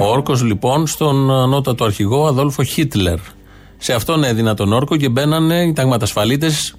Ο 0.00 0.04
όρκος 0.04 0.42
λοιπόν 0.42 0.86
στον 0.86 1.30
ανώτατο 1.30 1.84
αρχηγό 1.84 2.26
Αδόλφο 2.26 2.62
Χίτλερ. 2.62 3.18
Σε 3.76 3.92
αυτόν 3.92 4.24
έδινα 4.24 4.54
τον 4.54 4.72
όρκο 4.72 4.96
και 4.96 5.08
μπαίνανε 5.08 5.62
οι 5.62 5.72
ταγματασφαλίτες. 5.72 6.74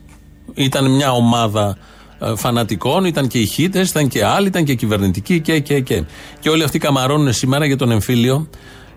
Ήταν 0.54 0.92
μια 0.92 1.12
ομάδα 1.12 1.78
ε, 2.20 2.36
φανατικών, 2.36 3.06
ήταν 3.06 3.28
και 3.28 3.40
οι 3.40 3.46
χίτε, 3.46 3.80
ήταν 3.80 4.08
και 4.08 4.26
άλλοι, 4.26 4.48
ήταν 4.48 4.64
και 4.64 4.74
κυβερνητικοί 4.74 5.40
και, 5.40 5.60
και, 5.60 5.80
και. 5.80 6.04
Και 6.40 6.50
όλοι 6.50 6.64
αυτοί 6.64 6.80
καμαρώνουν 6.80 7.34
σήμερα 7.34 7.66
για 7.66 7.78
τον 7.78 7.92
εμφύλιο. 7.92 8.48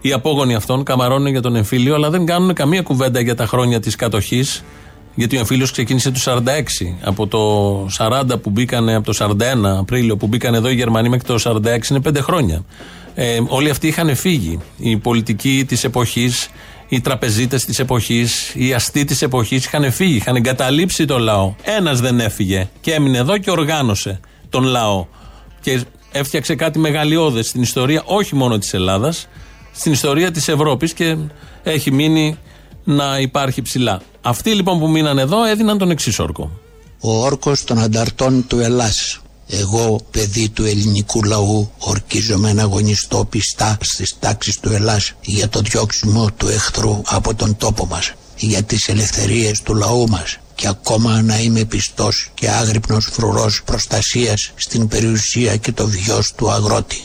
Οι 0.01 0.13
απόγονοι 0.13 0.55
αυτών 0.55 0.85
καμαρώνουν 0.85 1.27
για 1.27 1.43
τον 1.43 1.57
εμφύλιο, 1.57 1.95
αλλά 1.95 2.11
δεν 2.11 2.27
κάνουν 2.27 2.55
καμία 2.55 2.83
κουβέντα 2.83 3.21
για 3.21 3.35
τα 3.35 3.47
χρόνια 3.47 3.81
της 3.81 3.97
κατοχής. 3.97 4.65
Γιατί 5.15 5.37
ο 5.37 5.39
εμφύλιος 5.39 5.71
ξεκίνησε 5.71 6.11
το 6.11 6.21
46. 6.25 6.41
Από 7.03 7.27
το 7.27 7.87
40 7.99 8.41
που 8.43 8.51
μπήκανε, 8.51 8.95
από 8.95 9.13
το 9.13 9.27
41 9.29 9.35
Απρίλιο 9.79 10.17
που 10.17 10.27
μπήκαν 10.27 10.55
εδώ 10.55 10.69
οι 10.69 10.75
Γερμανοί 10.75 11.09
μέχρι 11.09 11.27
το 11.27 11.61
46 11.65 11.91
είναι 11.91 12.01
πέντε 12.01 12.21
χρόνια. 12.21 12.65
Ε, 13.15 13.41
όλοι 13.47 13.71
αυτοί 13.71 13.87
είχαν 13.87 14.17
φύγει. 14.17 14.59
Οι 14.77 14.97
πολιτικοί 14.97 15.65
της 15.69 15.85
εποχής, 15.85 16.49
οι 16.89 17.01
τραπεζίτες 17.01 17.65
της 17.65 17.79
εποχής, 17.79 18.53
οι 18.55 18.73
αστεί 18.73 19.05
της 19.05 19.23
εποχής 19.23 19.65
είχαν 19.65 19.93
φύγει, 19.93 20.17
είχαν 20.17 20.37
εγκαταλείψει 20.37 21.05
τον 21.05 21.23
λαό. 21.23 21.55
Ένας 21.63 22.01
δεν 22.01 22.21
έφυγε 22.21 22.69
και 22.81 22.93
έμεινε 22.93 23.19
εδώ 23.19 23.39
και 23.39 23.51
οργάνωσε 23.51 24.21
τον 24.49 24.65
λαό. 24.65 25.07
Και 25.61 25.81
έφτιαξε 26.13 26.55
κάτι 26.55 26.79
μεγαλειώδες 26.79 27.47
στην 27.47 27.63
ιστορία 27.63 28.03
όχι 28.05 28.35
μόνο 28.35 28.59
της 28.59 28.75
Ελλάδας, 28.75 29.29
στην 29.73 29.93
ιστορία 29.93 30.31
της 30.31 30.49
Ευρώπης 30.49 30.93
και 30.93 31.17
έχει 31.63 31.93
μείνει 31.93 32.39
να 32.85 33.19
υπάρχει 33.19 33.63
ψηλά. 33.63 34.01
Αυτοί 34.21 34.55
λοιπόν 34.55 34.79
που 34.79 34.89
μείναν 34.89 35.19
εδώ 35.19 35.45
έδιναν 35.45 35.79
τον 35.79 35.91
εξής 35.91 36.19
όρκο. 36.19 36.51
Ο 37.01 37.25
όρκος 37.25 37.65
των 37.65 37.79
ανταρτών 37.79 38.47
του 38.47 38.59
Ελλάς. 38.59 39.21
Εγώ, 39.53 40.01
παιδί 40.11 40.49
του 40.49 40.65
ελληνικού 40.65 41.23
λαού, 41.23 41.71
ορκίζομαι 41.79 42.53
να 42.53 42.63
αγωνιστώ 42.63 43.25
πιστά 43.25 43.79
στις 43.81 44.17
τάξεις 44.19 44.61
του 44.61 44.73
Ελλάς 44.73 45.13
για 45.21 45.49
το 45.49 45.61
διώξιμο 45.61 46.31
του 46.37 46.49
εχθρού 46.49 47.03
από 47.07 47.35
τον 47.35 47.57
τόπο 47.57 47.87
μας, 47.87 48.13
για 48.37 48.63
τις 48.63 48.89
ελευθερίες 48.89 49.63
του 49.63 49.75
λαού 49.75 50.09
μας 50.09 50.39
και 50.55 50.69
ακόμα 50.69 51.23
να 51.23 51.41
είμαι 51.41 51.65
πιστός 51.65 52.31
και 52.35 52.51
άγρυπνος 52.51 53.09
φρουρός 53.13 53.63
προστασίας 53.65 54.53
στην 54.55 54.89
περιουσία 54.89 55.57
και 55.57 55.73
το 55.73 55.87
βιός 55.87 56.33
του 56.33 56.51
αγρότη. 56.51 57.03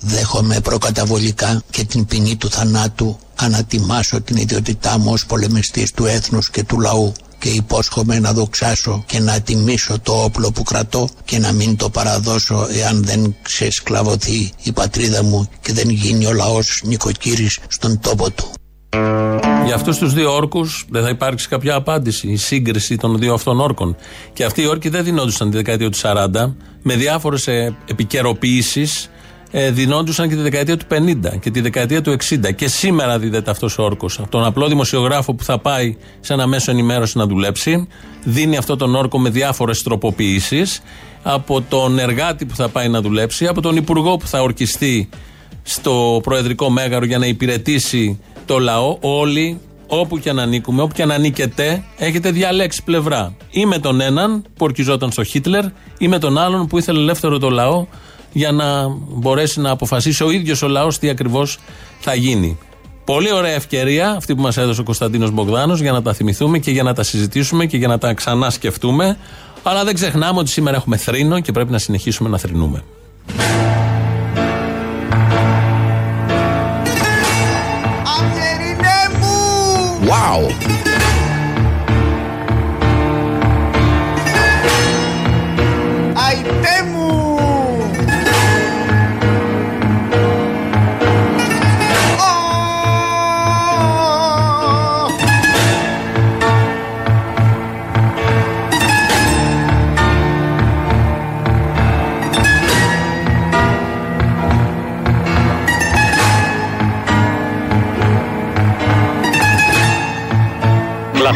Δέχομαι 0.00 0.60
προκαταβολικά 0.60 1.62
και 1.70 1.84
την 1.84 2.06
ποινή 2.06 2.36
του 2.36 2.50
θανάτου 2.50 3.18
ανατιμάσω 3.34 4.20
την 4.20 4.36
ιδιότητά 4.36 4.98
μου 4.98 5.12
ως 5.12 5.26
πολεμιστής 5.26 5.92
του 5.92 6.06
έθνους 6.06 6.50
και 6.50 6.62
του 6.62 6.80
λαού 6.80 7.12
και 7.38 7.48
υπόσχομαι 7.48 8.18
να 8.18 8.32
δοξάσω 8.32 9.02
και 9.06 9.20
να 9.20 9.40
τιμήσω 9.40 9.98
το 10.02 10.12
όπλο 10.12 10.50
που 10.50 10.62
κρατώ 10.62 11.08
και 11.24 11.38
να 11.38 11.52
μην 11.52 11.76
το 11.76 11.90
παραδώσω 11.90 12.66
εάν 12.70 13.04
δεν 13.04 13.36
ξεσκλαβωθεί 13.42 14.50
η 14.62 14.72
πατρίδα 14.72 15.22
μου 15.22 15.48
και 15.60 15.72
δεν 15.72 15.88
γίνει 15.88 16.26
ο 16.26 16.32
λαός 16.32 16.82
νοικοκύρης 16.84 17.58
στον 17.68 18.00
τόπο 18.00 18.30
του. 18.30 18.52
Για 19.64 19.74
αυτούς 19.74 19.98
τους 19.98 20.14
δύο 20.14 20.34
όρκους 20.34 20.86
δεν 20.90 21.02
θα 21.02 21.08
υπάρξει 21.08 21.48
κάποια 21.48 21.74
απάντηση. 21.74 22.28
Η 22.28 22.36
σύγκριση 22.36 22.96
των 22.96 23.18
δύο 23.18 23.34
αυτών 23.34 23.60
όρκων. 23.60 23.96
Και 24.32 24.44
αυτοί 24.44 24.62
οι 24.62 24.66
όρκοι 24.66 24.88
δεν 24.88 25.04
δινόντουσαν 25.04 25.50
τη 25.50 25.56
δεκαετία 25.56 25.90
του 25.90 25.98
40 26.02 26.54
με 26.82 26.96
διάφορες 26.96 27.48
επικαιροποιήσεις 27.86 29.10
ε, 29.50 29.70
δινόντουσαν 29.70 30.28
και 30.28 30.34
τη 30.34 30.40
δεκαετία 30.40 30.76
του 30.76 30.84
50 30.90 31.38
και 31.40 31.50
τη 31.50 31.60
δεκαετία 31.60 32.02
του 32.02 32.16
60. 32.28 32.54
Και 32.54 32.68
σήμερα 32.68 33.18
δίδεται 33.18 33.50
αυτός 33.50 33.78
ο 33.78 33.82
όρκος. 33.82 34.20
Τον 34.28 34.44
απλό 34.44 34.68
δημοσιογράφο 34.68 35.34
που 35.34 35.44
θα 35.44 35.58
πάει 35.58 35.96
σε 36.20 36.32
ένα 36.32 36.46
μέσο 36.46 36.70
ενημέρωση 36.70 37.18
να 37.18 37.26
δουλέψει, 37.26 37.88
δίνει 38.24 38.56
αυτό 38.56 38.76
τον 38.76 38.94
όρκο 38.94 39.18
με 39.18 39.30
διάφορες 39.30 39.82
τροποποιήσεις. 39.82 40.82
Από 41.22 41.62
τον 41.68 41.98
εργάτη 41.98 42.46
που 42.46 42.54
θα 42.54 42.68
πάει 42.68 42.88
να 42.88 43.00
δουλέψει, 43.00 43.46
από 43.46 43.60
τον 43.60 43.76
υπουργό 43.76 44.16
που 44.16 44.26
θα 44.26 44.42
ορκιστεί 44.42 45.08
στο 45.62 46.20
Προεδρικό 46.22 46.70
Μέγαρο 46.70 47.04
για 47.04 47.18
να 47.18 47.26
υπηρετήσει 47.26 48.20
το 48.46 48.58
λαό, 48.58 48.96
όλοι 49.00 49.60
όπου 49.86 50.18
και 50.18 50.30
αν 50.30 50.38
ανήκουμε, 50.38 50.82
όπου 50.82 50.94
και 50.94 51.02
αν 51.02 51.10
ανήκετε, 51.10 51.84
έχετε 51.98 52.30
διαλέξει 52.30 52.82
πλευρά. 52.84 53.36
Ή 53.50 53.66
με 53.66 53.78
τον 53.78 54.00
έναν 54.00 54.42
που 54.42 54.64
ορκιζόταν 54.64 55.10
στο 55.10 55.24
Χίτλερ, 55.24 55.64
ή 55.98 56.08
με 56.08 56.18
τον 56.18 56.38
άλλον 56.38 56.66
που 56.66 56.78
ήθελε 56.78 56.98
ελεύθερο 56.98 57.38
το 57.38 57.50
λαό 57.50 57.86
για 58.32 58.52
να 58.52 58.88
μπορέσει 59.08 59.60
να 59.60 59.70
αποφασίσει 59.70 60.24
ο 60.24 60.30
ίδιος 60.30 60.62
ο 60.62 60.68
λαός 60.68 60.98
τι 60.98 61.08
ακριβώς 61.08 61.58
θα 62.00 62.14
γίνει. 62.14 62.58
Πολύ 63.04 63.32
ωραία 63.32 63.54
ευκαιρία 63.54 64.10
αυτή 64.10 64.34
που 64.34 64.42
μας 64.42 64.56
έδωσε 64.56 64.80
ο 64.80 64.84
Κωνσταντίνος 64.84 65.30
Μπογδάνος 65.30 65.80
για 65.80 65.92
να 65.92 66.02
τα 66.02 66.12
θυμηθούμε 66.12 66.58
και 66.58 66.70
για 66.70 66.82
να 66.82 66.94
τα 66.94 67.02
συζητήσουμε 67.02 67.66
και 67.66 67.76
για 67.76 67.88
να 67.88 67.98
τα 67.98 68.14
ξανά 68.14 68.50
σκεφτούμε. 68.50 69.16
Αλλά 69.62 69.84
δεν 69.84 69.94
ξεχνάμε 69.94 70.38
ότι 70.38 70.50
σήμερα 70.50 70.76
έχουμε 70.76 70.96
θρήνο 70.96 71.40
και 71.40 71.52
πρέπει 71.52 71.70
να 71.70 71.78
συνεχίσουμε 71.78 72.28
να 72.28 72.38
θρυνούμε. 72.38 72.82
Αμερινέ 78.18 79.18
μου! 79.20 80.08
Wow! 80.08 80.77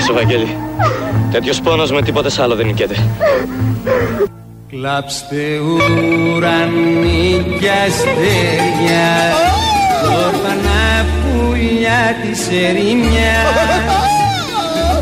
Κλάψε, 0.07 0.25
Βαγγέλη. 0.25 0.57
Τέτοιος 1.33 1.61
πόνος 1.61 1.93
με 1.93 2.03
τίποτε 2.03 2.43
άλλο 2.43 2.55
δεν 2.55 2.67
νικέται. 2.67 2.95
Κλάψτε 4.71 5.59
ουρανί 5.59 7.57
και 7.61 7.71
αστέρια 7.87 9.09
Όρφανα 10.05 11.07
πουλιά 11.23 12.17
της 12.23 12.47
ερημιάς 12.49 13.53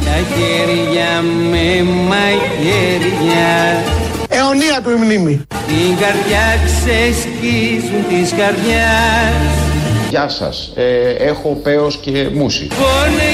Τα 0.05 0.17
χέρια 0.33 1.23
με 1.51 1.83
μαχαίρια 2.09 3.83
Αιωνία 4.29 4.81
του 4.83 4.91
η 4.91 5.05
μνήμη. 5.05 5.47
Την 5.67 5.97
καρδιά 6.01 6.47
ξεσκίζουν 6.67 8.05
της 8.09 8.31
καρδιάς 8.31 9.71
Γεια 10.11 10.29
σας. 10.29 10.73
Ε, 10.75 11.11
έχω 11.19 11.61
πέος 11.63 11.97
και 11.97 12.29
μουσι. 12.33 12.67
Πόνε 12.67 13.30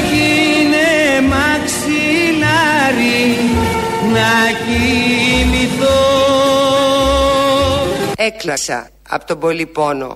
Έκλασα 8.27 8.89
από 9.09 9.27
τον 9.27 9.39
πολύ 9.39 9.67
πόνο. 9.67 10.15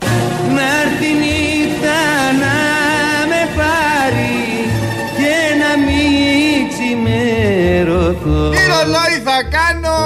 Να'ρθει 0.55 1.07
η 1.07 1.14
νύχτα 1.14 1.99
να 2.42 2.57
με 3.29 3.49
πάρει 3.57 4.37
και 5.16 5.37
να 5.62 5.70
μην 5.85 6.68
ξημερωθώ 6.70 8.51
Τι 8.51 8.57
ρολόι 8.57 9.16
θα 9.25 9.38
κάνω! 9.57 9.99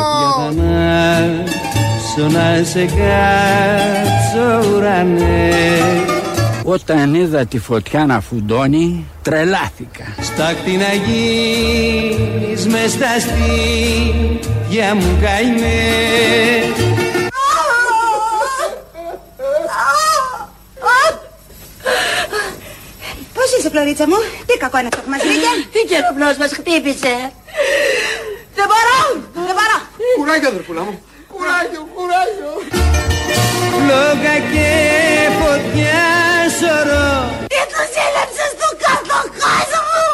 Για 2.17 2.29
να 2.29 2.65
σε 2.65 2.85
κάτσω 2.85 4.47
ουρανέ 4.75 5.53
Όταν 6.65 7.15
είδα 7.15 7.47
τη 7.47 7.59
φωτιά 7.59 8.07
να 8.07 8.21
φουντώνει, 8.21 9.05
τρελάθηκα. 9.23 10.05
Στα 10.21 10.53
κτίνα 10.53 10.93
γίνεις 11.07 12.67
μες 12.67 12.91
στα 12.91 13.19
στήθια 13.21 14.95
μου 14.95 15.19
καημέ 15.21 16.94
Πώς 23.65 23.73
είσαι, 23.73 23.79
Φλωρίτσα 23.79 24.07
μου, 24.11 24.19
τι 24.47 24.55
κακό 24.63 24.77
είναι 24.79 24.91
αυτό 24.93 25.03
που 25.05 25.11
μας 25.15 25.23
βρήκε; 25.27 25.53
Τι 25.73 25.81
καιροπνός 25.91 26.37
μας 26.41 26.51
χτύπησε. 26.59 27.15
Δεν 28.57 28.67
μπορώ, 28.71 28.99
δεν 29.47 29.55
μπορώ. 29.59 29.79
Κουράγιο, 30.19 30.49
αδερφούλα 30.53 30.83
μου. 30.87 30.95
Κουράγιο, 31.33 31.83
κουράγιο. 31.95 32.53
Φλόγα 33.75 34.37
και 34.53 34.71
φωτιά 35.41 36.07
σωρό 36.59 37.13
Τι 37.53 37.61
τους 37.71 37.93
έλεψες 38.07 38.53
του 38.59 38.69
καρτοχάζο 38.83 39.81
μου; 39.93 40.09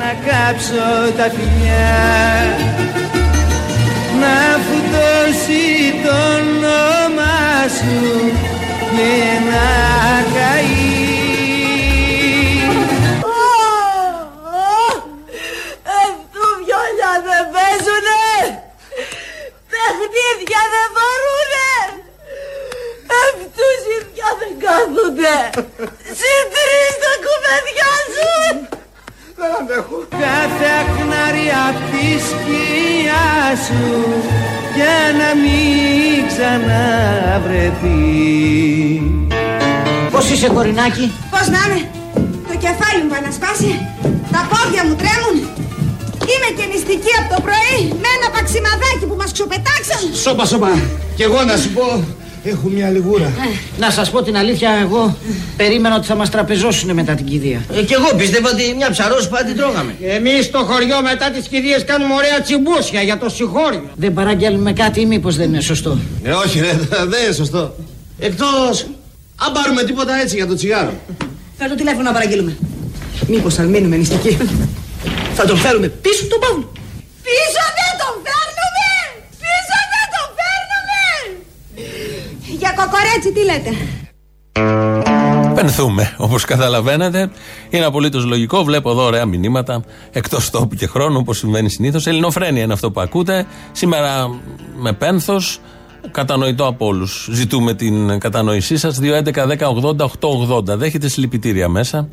Να 0.00 0.10
κάψω 0.26 0.88
τα 1.18 1.26
φιλιά 1.36 1.96
Να 4.22 4.36
φουτώσει 4.64 5.64
το 6.04 6.14
όνομα 6.38 7.34
σου 7.76 7.98
Και 8.94 9.10
να 9.48 9.66
καεί 10.34 11.05
Παιχνίδια 20.08 20.62
δεν 20.74 20.88
μπορούνε. 20.94 21.70
Αυτούς 23.22 23.80
οι 23.88 23.96
δυο 24.08 24.30
δεν 24.40 24.52
κάθονται. 24.64 25.36
Συντρεις 26.18 26.94
τα 27.02 27.12
κουβεντιάζουν. 27.24 28.54
Δεν 29.38 29.50
αντέχω. 29.58 29.98
Κάθε 30.24 30.68
αχνάρι 30.82 31.46
απ' 31.68 31.82
τη 31.92 32.06
σκιά 32.28 33.28
σου 33.64 33.84
Για 34.76 34.98
να 35.20 35.28
μην 35.42 36.16
ξαναβρεθεί 36.30 38.04
Πώς 40.10 40.24
είσαι 40.30 40.48
κορινάκι. 40.48 41.06
Πώς 41.30 41.46
να 41.54 41.60
είναι, 41.64 41.80
το 42.48 42.54
κεφάλι 42.64 42.98
μου 43.02 43.08
πάει 43.12 43.22
να 43.28 43.32
σπάσει, 43.38 43.70
τα 44.32 44.40
πόδια 44.50 44.82
μου 44.86 44.94
τρέμουν. 45.00 45.55
Είμαι 46.32 46.48
και 46.56 46.64
νηστική 46.72 47.12
από 47.20 47.28
το 47.34 47.40
πρωί 47.46 47.78
με 48.02 48.08
ένα 48.16 48.28
παξιμαδάκι 48.36 49.04
που 49.08 49.16
μας 49.20 49.30
ξοπετάξαν. 49.32 50.00
Σώπα, 50.24 50.44
σώπα. 50.44 50.70
Κι 51.16 51.22
εγώ 51.22 51.42
να 51.42 51.56
σου 51.56 51.70
πω, 51.76 52.04
έχω 52.44 52.68
μια 52.68 52.90
λιγούρα. 52.90 53.32
Να 53.78 53.90
σας 53.90 54.10
πω 54.10 54.22
την 54.22 54.36
αλήθεια, 54.36 54.70
εγώ 54.84 55.16
περίμενα 55.56 55.94
ότι 55.96 56.06
θα 56.06 56.14
μας 56.14 56.30
τραπεζώσουν 56.30 56.92
μετά 56.92 57.12
την 57.14 57.26
κηδεία. 57.26 57.60
Ε, 57.74 57.82
κι 57.82 57.92
εγώ 57.92 58.08
πίστευα 58.16 58.48
ότι 58.50 58.74
μια 58.76 58.90
ψαρόσπα 58.90 59.44
την 59.44 59.56
τρώγαμε. 59.56 59.94
Εμείς 60.02 60.44
στο 60.44 60.58
χωριό 60.58 61.02
μετά 61.02 61.30
τις 61.30 61.48
κηδείες 61.48 61.84
κάνουμε 61.84 62.14
ωραία 62.14 62.40
τσιμπούσια 62.40 63.02
για 63.02 63.18
το 63.18 63.28
συγχώριο. 63.28 63.90
Δεν 63.94 64.12
παραγγέλνουμε 64.12 64.72
κάτι 64.72 65.00
ή 65.00 65.06
μήπως 65.06 65.36
δεν 65.36 65.48
είναι 65.48 65.60
σωστό; 65.60 65.98
Ε, 66.22 66.30
όχι 66.30 66.60
ρε, 66.60 66.72
δεν 67.12 67.22
είναι 67.24 67.34
σωστό. 67.34 67.74
Εκτός, 68.18 68.86
αν 69.44 69.52
πάρουμε 69.52 69.82
τίποτα 69.82 70.20
έτσι 70.22 70.36
για 70.36 70.46
το 70.46 70.54
τσιγάρο. 70.54 70.92
Φέρ 71.58 71.68
το 71.68 71.74
τηλέφωνο 71.74 72.02
να 72.02 72.12
παραγγείλουμε. 72.12 72.56
Μήπως 73.26 73.54
θα 73.54 73.62
μείνουμε 73.62 73.96
νηστικοί. 73.96 74.36
Θα 75.38 75.44
τον 75.44 75.56
φέρουμε 75.56 75.88
πίσω 75.88 76.26
τον 76.26 76.40
Παύλο. 76.40 76.72
Πίσω 77.26 77.62
δεν 77.78 77.92
τον 78.02 78.14
φέρνουμε! 78.26 78.90
Πίσω 79.42 79.76
δεν 79.92 80.06
τον 80.14 80.28
φέρνουμε! 80.38 81.04
Για 82.60 82.72
κοκορέτσι 82.76 83.32
τι 83.32 83.44
λέτε; 83.44 83.70
Πενθούμε, 85.54 86.14
όπως 86.16 86.44
καταλαβαίνετε. 86.44 87.30
Είναι 87.70 87.84
απολύτως 87.84 88.24
λογικό. 88.24 88.64
Βλέπω 88.64 88.90
εδώ 88.90 89.02
ωραία 89.02 89.26
μηνύματα 89.26 89.82
εκτός 90.12 90.50
τόπου 90.50 90.74
και 90.74 90.86
χρόνου, 90.86 91.16
όπως 91.18 91.38
συμβαίνει 91.38 91.70
συνήθως. 91.70 92.06
Ελληνοφρένεια 92.06 92.62
είναι 92.62 92.72
αυτό 92.72 92.90
που 92.90 93.00
ακούτε. 93.00 93.46
Σήμερα 93.72 94.40
με 94.76 94.92
πένθος. 94.92 95.58
Κατανοητό 96.10 96.66
από 96.66 96.86
όλους. 96.86 97.28
Ζητούμε 97.32 97.74
την 97.74 98.18
κατανόησή 98.18 98.76
σας. 98.76 98.98
2.11.10.80.880. 99.00 100.64
Δέχεται 100.64 101.08
συλληπιτήρια 101.08 101.68
μέσα. 101.68 102.08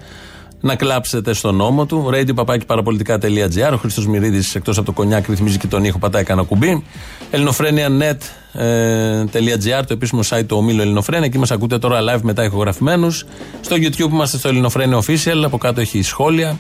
Να 0.66 0.76
κλάψετε 0.76 1.34
στον 1.34 1.56
νόμο 1.56 1.86
του. 1.86 2.10
Radio 2.14 2.36
παπάκι 2.36 2.66
παραπολιτικά.gr. 2.66 3.72
Ο 3.74 3.78
Χρήστος 3.78 4.08
Μυρίδης, 4.08 4.56
εκτός 4.56 4.78
από 4.78 4.86
το 4.86 4.92
κονιάκ, 4.92 5.28
ρυθμίζει 5.28 5.58
και 5.58 5.68
τον 5.68 5.84
ήχο, 5.84 6.00
πατάει 6.00 6.24
κανένα 6.24 6.48
κουμπί. 6.48 6.84
Ελληνοφρένια.net.gr, 7.32 9.84
το 9.88 9.94
επίσημο 9.94 10.22
site 10.30 10.46
του 10.48 10.58
ομίλου 10.58 10.82
Ελληνοφρένια. 10.82 11.26
Εκεί 11.26 11.38
μας 11.38 11.52
ακούτε 11.52 11.78
τώρα 11.78 12.00
live 12.02 12.22
μετά 12.22 12.44
ηχογραφημένους. 12.44 13.26
Στο 13.62 13.76
YouTube 13.76 14.12
είμαστε 14.12 14.38
στο 14.38 14.48
Ελληνοφρένια 14.48 14.98
Official. 14.98 15.42
Από 15.46 15.58
κάτω 15.58 15.82
έχει 15.82 16.02
σχόλια 16.02 16.60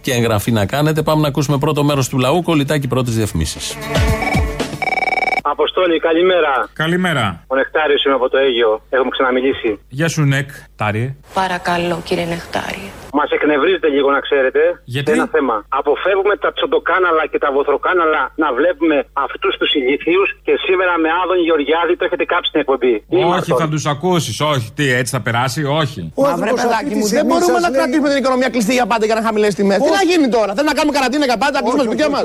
και 0.00 0.12
εγγραφή 0.12 0.52
να 0.52 0.66
κάνετε. 0.66 1.02
Πάμε 1.02 1.20
να 1.20 1.28
ακούσουμε 1.28 1.58
πρώτο 1.58 1.84
μέρος 1.84 2.08
του 2.08 2.18
λαού. 2.18 2.42
Κολλητάκι 2.42 2.88
πρώτες 2.88 3.14
διαφημίσεις. 3.14 3.76
Αποστόλη, 5.46 6.00
καλημέρα. 6.00 6.68
Καλημέρα. 6.72 7.44
Ο 7.46 7.54
Νεκτάριος 7.54 8.04
είμαι 8.04 8.14
από 8.14 8.28
το 8.28 8.38
Αίγιο. 8.38 8.82
Έχουμε 8.90 9.10
ξαναμιλήσει. 9.10 9.78
Γεια 9.88 10.08
σου, 10.08 10.22
Νεκ. 10.22 10.50
Τάριε. 10.76 11.14
Παρακαλώ, 11.40 11.96
κύριε 12.04 12.26
Νεκτάριε. 12.32 12.90
Μας 13.18 13.30
εκνευρίζετε 13.36 13.88
λίγο 13.96 14.08
να 14.16 14.20
ξέρετε. 14.26 14.60
Γιατί; 14.94 15.10
Ένα 15.12 15.28
θέμα. 15.36 15.56
Αποφεύγουμε 15.80 16.36
τα 16.44 16.50
τσοντοκάναλα 16.56 17.24
και 17.32 17.38
τα 17.44 17.50
βοθροκάναλα 17.56 18.22
να 18.42 18.48
βλέπουμε 18.58 18.96
αυτούς 19.26 19.52
τους 19.58 19.70
ηλίθιους 19.78 20.28
και 20.46 20.54
σήμερα 20.66 20.92
με 21.02 21.08
Άδων 21.20 21.38
Γεωργιάδη 21.46 21.92
το 21.98 22.04
έχετε 22.08 22.24
κάψει 22.32 22.50
την 22.52 22.60
εκπομπή. 22.64 22.94
Όχι, 23.36 23.50
θα 23.62 23.68
τους 23.72 23.84
ακούσεις. 23.94 24.34
Όχι, 24.52 24.66
τι, 24.76 24.84
έτσι 25.00 25.10
θα 25.16 25.20
περάσει, 25.26 25.60
όχι. 25.82 26.00
Μα 26.26 26.34
βρε 26.42 26.52
παιδάκι 26.60 26.94
μου, 26.98 27.06
δεν 27.16 27.24
μπορούμε 27.28 27.58
να 27.66 27.70
κρατήσουμε 27.76 28.08
την 28.12 28.18
οικονομία 28.22 28.48
κλειστή 28.54 28.72
για 28.80 28.86
πάντα 28.92 29.04
για 29.08 29.16
να 29.18 29.22
χαμηλές 29.26 29.52
τιμές. 29.58 29.78
Τι 29.86 29.90
να 30.00 30.04
γίνει 30.10 30.28
τώρα, 30.36 30.52
δεν 30.58 30.64
να 30.70 30.74
κάνουμε 30.78 30.94
καραντίνα 30.98 31.24
για 31.30 31.38
πάντα, 31.42 31.56
να 31.58 31.62
κλείσουμε 31.64 31.84
σπίτια 31.88 32.08
μας; 32.14 32.22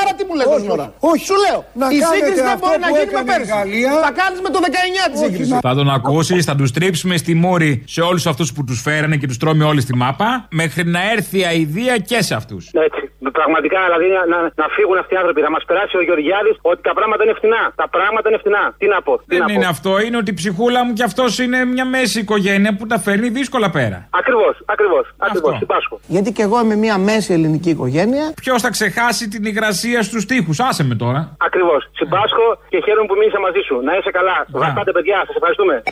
Άρα 0.00 0.12
τι 0.16 0.22
μου 0.28 0.34
λε 0.38 0.44
τώρα; 0.72 0.86
Όχι, 1.10 1.24
σου 1.30 1.36
λέω. 1.44 1.58
Η 1.96 2.00
σύγκριση 2.12 2.42
δεν 2.48 2.58
μπορεί 2.60 2.78
να 2.86 2.90
γίνει 2.96 3.12
με 3.18 3.22
πέρσι. 3.30 3.52
Θα 4.06 4.12
κάνεις 4.20 4.38
με 4.44 4.50
το 4.54 4.58
19 4.66 5.12
τη 5.12 5.16
σύγκριση. 5.24 5.58
Θα 5.68 5.74
τον 5.78 5.88
ακούσεις, 5.98 6.40
θα 6.50 6.54
τους 6.60 6.70
τρίψουμε 6.76 7.16
στη 7.22 7.32
μούρη 7.44 7.72
σε 7.86 8.00
όλους 8.00 8.26
αυτούς 8.26 8.52
που 8.52 8.64
τους 8.64 8.80
φέρανε 8.80 9.16
και 9.16 9.26
τους 9.26 9.36
τρώμε 9.36 9.64
όλοι 9.64 9.80
στη 9.80 9.94
μάπα, 9.96 10.48
μέχρι 10.50 10.84
να 10.84 11.00
έρθει 11.12 11.38
η 11.38 11.44
αηδία 11.44 11.96
και 11.98 12.22
σε 12.22 12.34
αυτούς. 12.34 12.70
Έτσι. 12.72 13.10
Πραγματικά 13.32 13.78
δηλαδή 13.88 14.06
να, 14.16 14.22
να, 14.34 14.38
να 14.62 14.66
φύγουν 14.76 14.96
αυτοί 14.98 15.14
οι 15.14 15.16
άνθρωποι. 15.16 15.40
Θα 15.40 15.50
μας 15.50 15.64
περάσει 15.64 15.96
ο 15.96 16.02
Γεωργιάδης 16.02 16.56
ότι 16.60 16.80
τα 16.82 16.94
πράγματα 16.94 17.24
είναι 17.24 17.34
φτηνά. 17.40 17.62
Τα 17.74 17.88
πράγματα 17.88 18.28
είναι 18.28 18.38
φτηνά. 18.38 18.64
Τι 18.78 18.86
να 18.94 19.02
πω. 19.02 19.12
Τι 19.18 19.24
Δεν 19.26 19.38
να 19.38 19.52
είναι 19.52 19.62
πω. 19.62 19.74
αυτό, 19.74 19.92
είναι 20.04 20.16
ότι 20.16 20.30
η 20.30 20.34
ψυχούλα 20.34 20.84
μου 20.84 20.92
και 20.92 21.02
αυτός 21.02 21.38
είναι 21.38 21.64
μια 21.64 21.84
μέση 21.84 22.18
οικογένεια 22.20 22.76
που 22.76 22.86
τα 22.86 22.98
φέρνει 22.98 23.28
δύσκολα 23.28 23.70
πέρα. 23.70 23.98
Ακριβώς, 24.10 24.54
ακριβώς. 24.64 25.04
Ακριβώς. 25.18 25.56
Συμπάσχω. 25.58 26.00
Γιατί 26.06 26.32
και 26.32 26.42
εγώ 26.42 26.60
είμαι 26.62 26.76
μια 26.76 26.98
μέση 26.98 27.32
ελληνική 27.32 27.70
οικογένεια. 27.70 28.32
Ποιος 28.42 28.62
θα 28.62 28.70
ξεχάσει 28.70 29.28
την 29.28 29.44
υγρασία 29.44 30.02
στους 30.02 30.24
τοίχους, 30.26 30.60
άσε 30.60 30.84
με 30.84 30.94
τώρα. 30.94 31.36
Ακριβώς. 31.40 31.90
Συμπάσχω 31.92 32.46
και 32.68 32.78
χαίρομαι 32.84 33.06
που 33.06 33.16
μίλησα 33.18 33.40
μαζί 33.40 33.60
σου. 33.66 33.80
Να 33.82 33.92
είσαι 33.96 34.10
καλά. 34.10 34.36
Βαστάτε, 34.48 34.92
παιδιά. 34.92 35.22
Σας 35.26 35.34
ευχαριστούμε. 35.36 35.82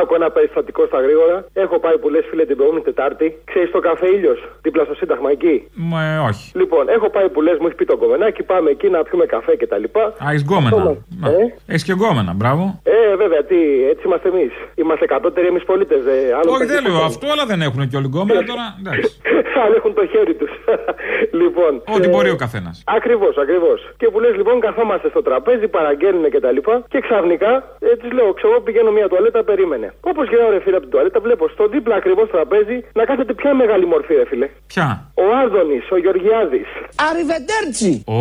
Άκου 0.00 0.14
ένα 0.14 0.30
περιστατικό 0.30 0.82
στα 0.86 1.00
γρήγορα. 1.00 1.36
Έχω 1.52 1.78
πάει 1.78 1.96
που 1.98 2.08
λε 2.08 2.20
φίλε 2.30 2.44
την 2.44 2.56
προηγούμενη 2.56 2.84
Τετάρτη. 2.84 3.26
Ξέρεις 3.44 3.70
το 3.70 3.80
καφέ 3.80 4.06
ήλιος, 4.16 4.38
δίπλα 4.62 4.84
στο 4.84 4.94
Σύνταγμα 4.94 5.30
εκεί; 5.30 5.68
Μα 5.74 6.00
όχι. 6.28 6.44
Λοιπόν, 6.60 6.88
έχω 6.88 7.10
πάει 7.10 7.28
που 7.28 7.40
λε, 7.42 7.52
μου 7.60 7.66
έχει 7.66 7.74
πει 7.74 7.84
το 7.84 7.96
κομμενάκι, 7.96 8.42
πάμε 8.42 8.70
εκεί 8.70 8.88
να 8.88 9.02
πιούμε 9.02 9.26
καφέ 9.26 9.56
κτλ. 9.56 9.84
Α, 10.24 10.30
έχεις 10.30 10.42
γκόμενα. 10.42 10.76
Ε; 11.24 11.30
Έχεις 11.66 11.84
και 11.84 11.92
γκόμενα, 11.92 12.32
μπράβο. 12.36 12.80
Ε, 12.82 13.16
βέβαια, 13.16 13.42
τι, 13.44 13.58
έτσι 13.90 14.02
είμαστε 14.06 14.28
εμείς. 14.28 14.52
Είμαστε 14.74 15.04
κατώτεροι 15.06 15.46
εμείς 15.46 15.64
πολίτες. 15.64 16.02
Ε, 16.06 16.34
άλλο 16.38 16.50
Όχι, 16.54 16.66
τα 16.66 16.72
δεν 16.72 16.82
λέω 16.82 16.92
τίποτα. 16.92 17.04
αυτό, 17.12 17.26
αλλά 17.32 17.44
δεν 17.46 17.60
έχουν 17.62 17.88
και 17.88 17.96
όλοι 17.96 18.06
γκόμενα 18.12 18.42
τώρα. 18.50 18.64
Εντάξει. 18.80 19.20
Άλλοι 19.64 19.74
έχουν 19.80 19.94
το 19.94 20.06
χέρι 20.06 20.34
τους. 20.34 20.50
λοιπόν. 21.40 21.72
Ό,τι 21.96 22.06
ε, 22.08 22.10
μπορεί 22.12 22.30
ο 22.30 22.36
καθένας. 22.44 22.82
Ακριβώς, 22.98 23.34
ακριβώς. 23.44 23.78
Και 23.96 24.06
που 24.10 24.18
λε 24.20 24.28
λοιπόν, 24.40 24.60
καθόμαστε 24.60 25.08
στο 25.08 25.22
τραπέζι, 25.22 25.66
παραγγέλνουν 25.68 26.30
και 26.30 26.40
τα 26.40 26.50
λοιπά. 26.52 26.74
Και 26.88 27.00
ξαφνικά, 27.06 27.52
ε, 27.88 27.96
τη 28.00 28.08
λέω, 28.16 28.32
ξέρω, 28.32 28.52
εγώ 28.52 28.60
πηγαίνω 28.62 28.90
μια 28.98 29.08
τουαλέτα, 29.14 29.40
περίμενε. 29.50 29.88
Όπως 30.10 30.24
γυρνάω 30.28 30.50
ρε 30.56 30.60
φίλε 30.64 30.76
από 30.80 30.84
την 30.86 30.92
τουαλέτα, 30.94 31.18
βλέπω 31.26 31.44
στο 31.54 31.64
δίπλα 31.74 31.94
ακριβώς 32.00 32.26
τραπέζι 32.34 32.76
να 32.98 33.02
κάθεται 33.08 33.32
ποια 33.40 33.50
μεγάλη 33.62 33.86
μορφή, 33.92 34.12
ρε 34.20 34.26
φίλε. 34.30 34.48
Ποια; 34.72 34.88
Ο 35.24 35.24
Άδωνη, 35.42 35.78
ο 35.94 35.96
Γεωργιάδης. 36.04 36.68
Αριβεντέρτσι. 37.08 37.92
Ω, 38.16 38.20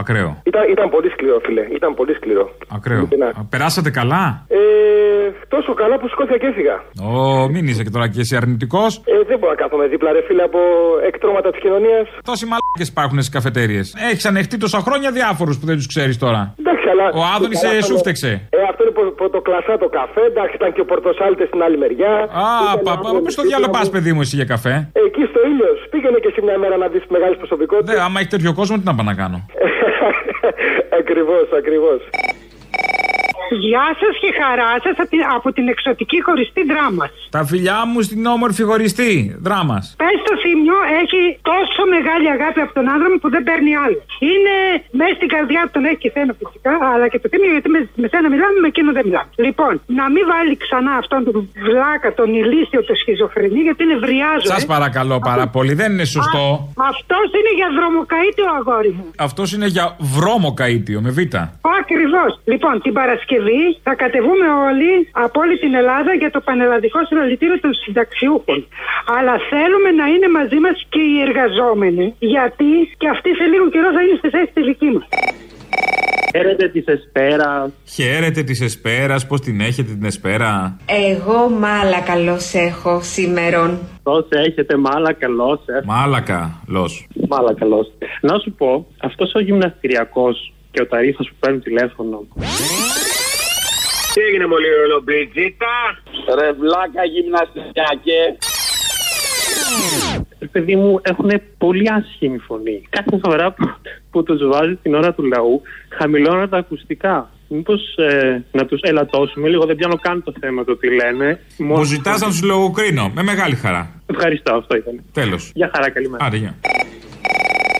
ακραίο. 0.00 0.30
Ήταν, 0.50 0.62
ήταν 0.74 0.86
πολύ 0.94 1.08
σκληρό, 1.14 1.38
φίλε. 1.46 1.64
Ήταν 1.78 1.94
πολύ 1.94 2.14
σκληρό. 2.14 2.44
Ακραίο. 2.76 3.02
Α, 3.38 3.44
Περάσατε 3.52 3.90
καλά; 3.90 4.24
Ε, 4.48 4.58
τόσο 5.48 5.74
καλά 5.74 5.98
που 5.98 6.08
σηκώθηκα 6.08 6.38
και 6.38 6.46
έφυγα. 6.46 6.76
Ω, 7.08 7.48
μην 7.48 7.66
είσαι 7.68 7.82
και 7.82 7.90
τώρα 7.90 8.08
και 8.08 8.20
εσύ 8.20 8.36
αρνητικός. 8.36 8.90
Ε, 9.04 9.12
δεν 9.30 9.38
μπορώ 9.38 9.50
να 9.50 9.56
κάθομαι 9.62 9.86
δίπλα, 9.86 10.12
ρε 10.12 10.22
φίλε, 10.26 10.42
από 10.42 10.58
εκτρώματα 11.06 11.50
της 11.50 11.60
κοινωνίας. 11.60 12.06
Τόσοι 12.24 12.44
μαλάκες 12.50 12.88
υπάρχουν 12.94 13.16
στις 13.22 13.28
καφετέρειε. 13.36 13.80
Έχεις 14.10 14.26
ανεχτεί 14.26 14.56
τόσα 14.56 14.78
χρόνια 14.86 15.10
διάφορους 15.10 15.58
που 15.58 15.66
δεν 15.66 15.76
τους 15.76 15.86
ξέρεις 15.86 16.18
τώρα. 16.18 16.54
Εντάξει, 16.60 16.86
αλλά. 16.92 17.04
Ο 17.20 17.22
Άδωνης 17.36 17.60
Καλά, 17.60 17.72
σε 17.72 17.80
θα 17.80 17.86
σου 17.86 17.92
με- 17.92 17.98
φταίξε. 17.98 18.30
Ε, 18.50 18.58
αυτό 18.70 18.80
είναι 18.84 18.92
προ- 18.98 19.14
πρωτοκλασσά 19.66 19.78
το 19.78 19.88
καφέ. 19.98 20.22
Εντάξει, 20.32 20.54
ήταν 20.60 20.72
και 20.74 20.80
ο 20.80 20.84
Πορτοσάλτες 20.84 21.46
στην 21.50 21.62
άλλη 21.62 21.78
μεριά. 21.78 22.12
Α, 22.44 22.78
παπά, 22.88 23.08
πού 23.24 23.30
στο 23.30 23.42
διάλογο 23.42 23.70
πας, 23.70 23.90
παιδί 23.90 24.12
μου, 24.12 24.20
εσύ 24.20 24.36
για 24.36 24.44
καφέ. 24.54 24.74
Εκεί 25.06 25.22
στο 25.30 25.40
ήλιος. 25.50 25.78
Πήγαινε 25.90 26.18
και 26.22 26.28
εσύ 26.32 26.40
μια 26.42 26.58
μέρα 26.58 26.76
να 26.76 26.86
δεις 26.92 27.02
μεγάλε 27.08 27.34
προσωπικότητε. 27.42 27.92
Δε, 27.92 28.00
άμα 28.06 28.20
έχει 28.20 28.28
τέτοιο 28.28 28.52
κόσμο, 28.58 28.76
τι 28.78 28.84
να 28.84 28.94
πάω 28.94 29.06
να 29.06 29.14
κάνω; 29.14 29.38
ακριβώς, 31.00 31.46
ακριβώς. 31.60 32.00
Γεια 33.66 33.86
σας 34.00 34.14
και 34.22 34.30
χαρά 34.40 34.72
σας 34.84 34.94
από 35.02 35.10
την, 35.12 35.20
από 35.36 35.48
την 35.56 35.64
εξωτική 35.74 36.18
χωριστή 36.26 36.62
δράμα. 36.72 37.04
Τα 37.36 37.42
φιλιά 37.50 37.78
μου 37.90 37.98
στην 38.08 38.20
όμορφη 38.34 38.62
χωριστή. 38.70 39.14
Δράμα. 39.46 39.78
Πες 40.02 40.16
στο 40.24 40.34
Θήμιο 40.42 40.78
έχει 41.02 41.20
τόσο 41.52 41.82
μεγάλη 41.94 42.28
αγάπη 42.36 42.60
από 42.66 42.72
τον 42.78 42.86
άνθρωπο 42.94 43.16
που 43.22 43.28
δεν 43.34 43.42
παίρνει 43.48 43.72
άλλο. 43.84 43.98
Είναι 44.32 44.54
μέσα 45.00 45.14
στην 45.18 45.28
καρδιά 45.34 45.60
του, 45.64 45.72
τον 45.76 45.84
έχει 45.88 46.00
και 46.04 46.10
σένα 46.14 46.32
φυσικά, 46.40 46.74
αλλά 46.92 47.06
και 47.12 47.18
το 47.22 47.26
Θήμιο 47.32 47.50
γιατί 47.56 47.68
με, 47.74 47.80
με 48.02 48.06
σένα 48.12 48.26
μιλάμε, 48.34 48.56
με 48.64 48.68
εκείνο 48.72 48.90
δεν 48.96 49.04
μιλάμε. 49.08 49.30
Λοιπόν, 49.46 49.72
να 49.98 50.04
μην 50.14 50.24
βάλει 50.32 50.54
ξανά 50.64 50.92
αυτόν 51.02 51.20
τον 51.26 51.36
βλάκα, 51.66 52.08
τον 52.20 52.28
ηλίθιο, 52.40 52.80
το 52.90 52.94
σχιζοφρενή, 53.00 53.60
γιατί 53.66 53.80
είναι 53.86 53.98
βριάζο. 54.06 54.46
Σας 54.54 54.64
παρακαλώ 54.74 55.16
πάρα 55.30 55.46
πολύ, 55.54 55.72
δεν 55.80 55.88
είναι 55.92 56.08
σωστό. 56.16 56.44
Αυτός 56.92 57.26
είναι 57.38 57.52
για 57.58 57.68
δρομοκαίτιο 57.78 58.46
αγόρι 58.58 58.92
μου. 58.96 59.06
Αυτός 59.28 59.46
είναι 59.54 59.68
για 59.76 59.86
βρώμο 60.14 60.50
καΐτιο 60.60 61.00
με 61.06 61.10
β. 61.16 61.18
Ακριβώς. 61.80 62.30
Λοιπόν, 62.52 62.74
την 62.82 62.92
Παρασκευή 62.98 63.25
θα 63.86 63.94
κατεβούμε 64.02 64.48
όλοι 64.68 64.92
από 65.24 65.36
όλη 65.44 65.54
την 65.64 65.72
Ελλάδα 65.80 66.12
για 66.22 66.30
το 66.30 66.40
πανελλαδικό 66.48 66.98
συλλαλητήριο 67.08 67.58
των 67.60 67.72
συνταξιούχων. 67.82 68.58
Αλλά 69.16 69.34
θέλουμε 69.50 69.90
να 70.00 70.06
είναι 70.12 70.28
μαζί 70.38 70.58
μας 70.64 70.76
και 70.92 71.02
οι 71.10 71.16
εργαζόμενοι, 71.26 72.06
γιατί 72.18 72.70
και 73.00 73.08
αυτοί 73.14 73.28
σε 73.40 73.44
λίγο 73.52 73.66
καιρό 73.74 73.88
θα 73.96 74.02
είναι 74.02 74.16
στη 74.20 74.28
θέση 74.34 74.50
τη 74.56 74.62
δική 74.70 74.90
μας. 74.94 75.06
Χαίρετε 76.36 76.68
της 76.68 76.84
Εσπέρας. 76.86 77.70
Χαίρετε 77.94 78.42
της 78.42 78.60
Εσπέρας, 78.60 79.26
πώς 79.26 79.40
την 79.40 79.60
έχετε 79.60 79.92
την 79.92 80.04
Εσπέρα; 80.04 80.76
Εγώ 80.86 81.48
μάλα 81.48 82.00
καλώς 82.00 82.54
έχω 82.54 83.00
σήμερον. 83.02 83.78
Πώς 84.02 84.26
έχετε, 84.30 84.76
μάλα 84.76 85.12
καλώ. 85.12 85.60
Μάλακα, 85.84 86.62
λος. 86.66 87.06
Μάλα 87.28 87.54
καλώ. 87.54 87.86
Να 88.20 88.38
σου 88.38 88.52
πω, 88.52 88.86
αυτός 89.02 89.34
ο 89.34 89.40
γυμναστηριακός 89.40 90.52
και 90.70 90.82
ο 90.82 90.86
ταρίφα 90.86 91.22
που 91.22 91.34
παίρνει 91.40 91.58
τηλέφωνο. 91.58 92.26
Τι 94.16 94.22
έγινε 94.22 94.46
μολύ 94.46 94.68
ρολομπριτζίτα. 94.80 95.74
Ρε 96.38 96.52
βλάκα 96.52 97.04
γυμναστηριακέ. 97.14 98.22
Ρε 100.40 100.46
παιδί 100.46 100.76
μου, 100.76 101.00
έχουν 101.02 101.30
πολύ 101.58 101.90
άσχημη 101.90 102.38
φωνή. 102.38 102.82
Κάθε 102.88 103.18
φορά 103.24 103.52
που, 103.52 103.64
που 104.10 104.22
τους 104.22 104.46
βάζει 104.46 104.74
την 104.82 104.94
ώρα 104.94 105.14
του 105.14 105.24
λαού, 105.24 105.62
χαμηλώνουν 105.98 106.48
τα 106.48 106.56
ακουστικά. 106.56 107.30
Μήπως 107.48 107.96
ε, 107.96 108.44
να 108.52 108.66
τους 108.66 108.80
ελαττώσουμε 108.82 109.48
λίγο, 109.48 109.64
δεν 109.66 109.76
πιάνω 109.76 109.96
καν 109.96 110.22
το 110.22 110.32
θέμα 110.40 110.64
το 110.64 110.76
τι 110.76 110.88
λένε. 110.94 111.40
Μου 111.58 111.84
ζητάς 111.84 112.20
να 112.20 112.26
τους 112.26 112.42
λογοκρίνω. 112.42 113.10
Με 113.14 113.22
μεγάλη 113.22 113.54
χαρά. 113.54 114.00
Ευχαριστώ, 114.06 114.54
αυτό 114.54 114.76
ήταν. 114.76 115.02
Τέλος. 115.12 115.50
Γεια 115.54 115.70
χαρά, 115.74 115.90
καλημέρα. 115.90 116.24
Άντε, 116.24 116.36
γεια. 116.36 116.54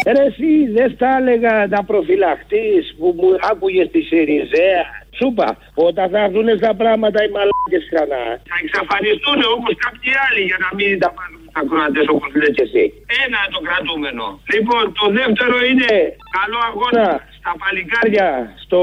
Ρε 0.06 0.22
εσύ 0.22 0.72
δεν 0.72 0.90
στα 0.94 1.16
έλεγα 1.20 1.66
να 1.66 1.84
προφυλαχτείς 1.84 2.94
που 2.98 3.14
μου 3.16 3.28
άκουγες 3.50 3.88
τη 3.90 4.00
Σιριζέα. 4.00 4.84
Σου 5.16 5.26
είπα, 5.30 5.48
όταν 5.88 6.06
θα 6.12 6.18
έρθουν 6.26 6.48
στα 6.60 6.72
πράγματα 6.80 7.18
οι 7.24 7.30
μαλάκες 7.34 7.84
ξανά, 7.90 8.22
θα 8.50 8.56
εξαφανιστούν 8.62 9.38
όπως 9.54 9.74
κάποιοι 9.84 10.10
άλλοι 10.24 10.42
για 10.50 10.58
να 10.64 10.68
μην 10.76 10.90
τα 11.02 11.10
πάρουν 11.16 11.40
στα 11.52 11.62
κροατές 11.68 12.06
όπως 12.14 12.30
λες 12.40 12.52
και 12.56 12.64
εσύ. 12.68 12.84
Ένα 13.24 13.40
το 13.54 13.60
κρατούμενο. 13.66 14.24
Λοιπόν, 14.54 14.82
το 15.00 15.06
δεύτερο 15.18 15.56
είναι 15.70 15.92
καλό 16.36 16.58
αγώνα 16.70 17.06
στα 17.38 17.52
παλικάρια 17.60 18.28
στο, 18.64 18.80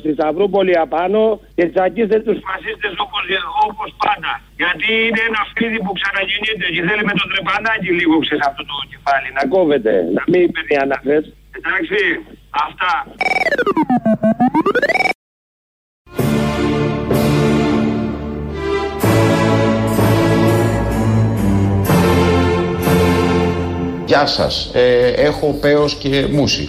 στη 0.00 0.10
Σταυρούπολη 0.16 0.74
απάνω 0.84 1.22
και 1.56 1.64
τσακίστε 1.72 2.18
τους 2.26 2.38
φασίστες 2.46 2.94
όπως, 3.04 3.22
όπως 3.66 3.88
πάντα. 4.04 4.32
Γιατί 4.60 4.88
είναι 5.06 5.22
ένα 5.30 5.42
φίδι 5.54 5.78
που 5.84 5.92
ξαναγεννιέται 5.98 6.66
και 6.74 6.82
θέλει 6.88 7.04
με 7.10 7.14
το 7.20 7.24
τρεπανάκι 7.32 7.90
λίγο 7.98 8.14
ξέρεις 8.24 8.44
αυτό 8.50 8.62
το 8.70 8.74
κεφάλι 8.92 9.28
να 9.38 9.42
κόβεται, 9.54 9.92
να 10.16 10.22
μην 10.30 10.42
παίρνει 10.52 10.76
αναφές. 10.84 11.24
Εντάξει, 11.58 12.00
αυτά. 12.66 12.92
Γεια 24.12 24.26
σας, 24.26 24.70
ε, 24.72 25.06
έχω 25.08 25.58
πέος 25.60 25.94
και 25.94 26.26
μουσι. 26.30 26.68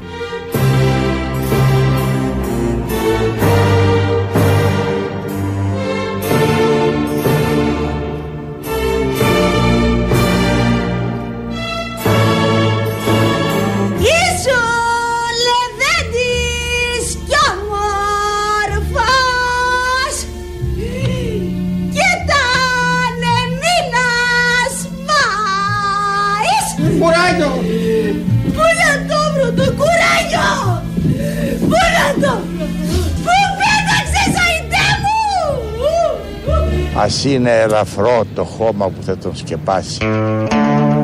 Είναι 37.43 37.59
ελαφρό 37.61 38.25
το 38.35 38.43
χώμα 38.43 38.89
που 38.89 39.03
θα 39.03 39.17
τον 39.17 39.35
σκεπάσει. 39.35 39.97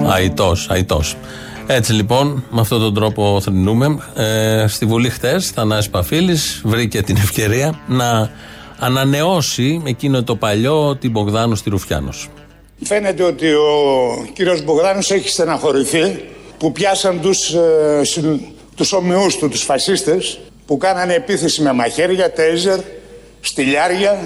Αϊτός, 0.08 0.68
αϊτός. 0.70 1.16
Έτσι 1.68 1.94
λοιπόν, 1.94 2.44
με 2.50 2.62
αυτόν 2.62 2.80
τον 2.80 2.94
τρόπο 2.94 3.40
θρυνούμε. 3.42 3.98
Ε, 4.16 4.66
στη 4.68 4.86
Βουλή 4.86 5.10
χτες, 5.10 5.50
Θανάσης 5.50 5.90
Παφίλης 5.90 6.62
βρήκε 6.66 7.02
την 7.02 7.16
ευκαιρία 7.16 7.80
να 7.88 8.30
ανανεώσει 8.80 9.82
εκείνο 9.86 10.24
το 10.24 10.36
παλιό 10.36 10.96
την 10.96 11.12
Μπογδάνου 11.12 11.56
στη 11.56 11.70
Ρουφιάνος. 11.70 12.28
Φαίνεται 12.84 13.24
ότι 13.24 13.52
ο 13.52 13.68
κύριος 14.34 14.64
Μπογδάνος 14.64 15.12
έχει 15.12 15.30
στεναχωρηθεί 15.30 16.24
που 16.58 16.72
πιάσαν 16.72 17.20
τους, 17.22 17.54
ε, 17.54 18.04
συν- 18.04 18.42
τους 18.76 18.94
ομοιούς 18.94 19.38
του, 19.38 19.50
τους 19.50 19.62
φασίστες 19.64 20.40
που 20.66 20.78
κάνανε 20.78 21.14
επίθεση 21.14 21.62
με 21.62 21.74
μαχαίρια, 21.74 22.32
τέιζερ, 22.32 22.80
στυλιάρια 23.42 24.20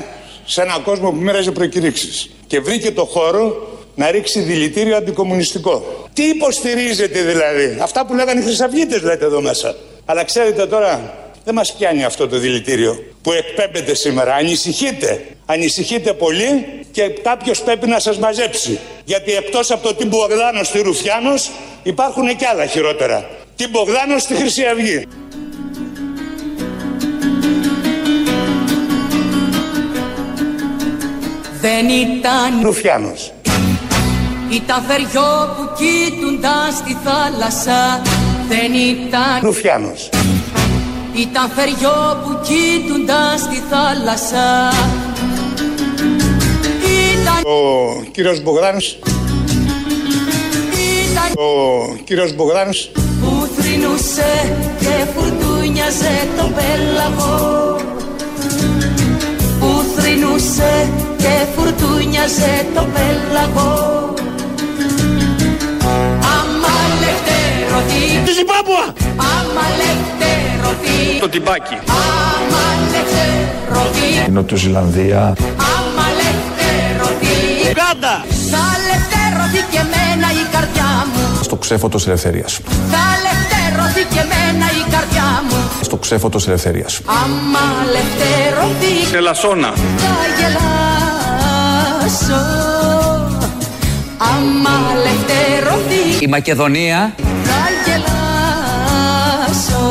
σε 0.45 0.61
έναν 0.61 0.83
κόσμο 0.83 1.09
που 1.09 1.15
μοίραζε 1.15 1.51
προκηρύξεις. 1.51 2.29
Και 2.47 2.59
βρήκε 2.59 2.91
το 2.91 3.05
χώρο 3.05 3.67
να 3.95 4.11
ρίξει 4.11 4.39
δηλητήριο 4.39 4.95
αντικομουνιστικό. 4.95 6.07
Τι 6.13 6.23
υποστηρίζετε 6.23 7.21
δηλαδή, 7.21 7.77
αυτά 7.81 8.05
που 8.05 8.13
λέγανε 8.13 8.39
οι 8.39 8.43
χρυσαυγίτες 8.43 9.01
λέτε 9.01 9.25
εδώ 9.25 9.41
μέσα. 9.41 9.75
Αλλά 10.05 10.23
ξέρετε 10.23 10.65
τώρα, 10.65 11.13
δεν 11.43 11.53
μας 11.53 11.73
πιάνει 11.73 12.03
αυτό 12.03 12.27
το 12.27 12.37
δηλητήριο 12.37 13.03
που 13.21 13.31
εκπέμπεται 13.31 13.93
σήμερα. 13.93 14.33
Ανησυχείτε. 14.33 15.25
Ανησυχείτε 15.45 16.13
πολύ 16.13 16.65
και 16.91 17.07
κάποιος 17.07 17.61
πρέπει 17.61 17.87
να 17.87 17.99
σας 17.99 18.17
μαζέψει. 18.17 18.79
Γιατί 19.05 19.31
εκτός 19.33 19.71
από 19.71 19.87
το 19.87 19.93
τι 19.93 20.05
Μπογδάνος 20.05 20.67
στη 20.67 20.81
Ρουφιάνος 20.81 21.51
υπάρχουν 21.83 22.35
και 22.35 22.45
άλλα 22.51 22.65
χειρότερα. 22.65 23.29
Τι 23.55 23.67
Μπογδάνος 23.67 24.21
στη 24.21 24.33
Χρυσή 24.35 24.63
Αυγή. 24.63 25.07
Δεν 31.65 31.85
ήταν 31.89 32.61
Ρουφιάνος. 32.63 33.33
Ήταν 34.49 34.83
θεριό 34.87 35.29
που 35.55 35.63
κοίτουνταν 35.79 36.71
στη 36.79 36.97
θάλασσα 37.03 38.01
Δεν 38.49 38.73
ήταν 38.73 39.39
Ρουφιάνος. 39.41 40.09
Ήταν 41.13 41.49
θεριό 41.55 42.21
που 42.23 42.39
κοίτουνταν 42.47 43.37
στη 43.39 43.61
θάλασσα 43.69 44.71
Ήταν 47.11 47.51
Ο 47.51 48.03
κύριος 48.11 48.41
Μπογδάνος. 48.43 48.99
Ήταν 51.11 51.43
Ο 51.45 51.95
κύριος 52.03 52.35
Μπογδάνος. 52.35 52.91
που 53.21 53.47
θρυνούσε 53.57 54.55
και 54.79 55.05
φουρτούνιαζε 55.15 56.27
το 56.37 56.51
πέλαγο 56.55 57.75
Που 59.59 59.83
θρυνούσε 59.95 60.89
και 60.97 61.02
φουρτούνιαζε 61.55 62.65
το 62.75 62.87
πέλαγο 62.93 63.71
Άμα 66.37 66.73
λευτερωθεί 67.03 68.03
Τη 68.25 68.31
Ζιμπάμπουα 68.37 68.85
Άμα 69.33 69.65
λευτερωθεί 69.81 71.19
Το 71.19 71.29
τυμπάκι. 71.29 71.77
Άμα 71.87 72.63
λευτερωθεί 72.93 74.31
Νοτιοζηλανδία. 74.31 75.21
Άμα 75.73 76.05
λευτερωθεί 76.19 77.37
Γκάντα 77.75 78.15
Θα 78.53 78.65
λευτερωθεί 78.87 79.61
και 79.71 79.77
εμένα 79.85 80.27
η 80.41 80.45
καρδιά 80.51 80.89
μου 81.13 81.43
Στο 81.43 81.55
ξέφωτο 81.55 81.99
ελευθερίας. 82.05 82.59
Θα 82.91 83.05
λευτερωθεί 83.25 84.03
και 84.13 84.19
εμένα 84.19 84.65
η 84.81 84.83
καρδιά 84.91 85.43
μου 85.49 85.57
Στο 85.81 85.97
ξέφωτο 85.97 86.39
ελευθερίας. 86.47 87.01
Άμα 87.05 87.65
λευτερωθεί 87.95 89.05
Σε 89.09 89.19
λασόνα. 89.19 89.73
θα 89.97 90.13
γελάσω 92.13 92.41
Άμα 94.17 94.93
λευτερωθεί 95.03 96.23
Η 96.25 96.27
Μακεδονία 96.27 97.15
θα 97.43 97.69
γελάσω 97.85 99.81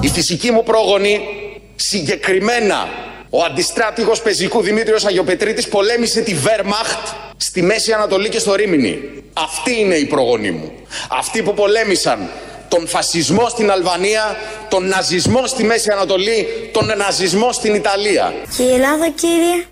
Η 0.00 0.08
φυσική 0.08 0.50
μου 0.50 0.62
πρόγονη, 0.62 1.20
συγκεκριμένα 1.76 2.88
ο 3.30 3.44
αντιστράτηγος 3.44 4.22
πεζικού 4.22 4.62
Δημήτριος 4.62 5.04
Αγιοπετρίτης 5.04 5.68
πολέμησε 5.68 6.20
τη 6.20 6.34
Βέρμαχτ 6.34 7.08
στη 7.36 7.62
Μέση 7.62 7.92
Ανατολή 7.92 8.28
και 8.28 8.38
στο 8.38 8.54
Ρήμινι. 8.54 9.00
Αυτή 9.32 9.80
είναι 9.80 9.94
η 9.94 10.04
προγονή 10.04 10.50
μου. 10.50 10.72
Αυτοί 11.10 11.42
που 11.42 11.54
πολέμησαν 11.54 12.30
τον 12.68 12.86
φασισμό 12.86 13.48
στην 13.48 13.70
Αλβανία, 13.70 14.36
τον 14.68 14.88
ναζισμό 14.88 15.46
στη 15.46 15.64
Μέση 15.64 15.90
Ανατολή, 15.90 16.46
τον 16.72 16.92
ναζισμό 16.96 17.52
στην 17.52 17.74
Ιταλία. 17.74 18.32
Και 18.56 18.62
η 18.62 18.72
Ελλάδα 18.72 19.10
κύριε 19.10 19.64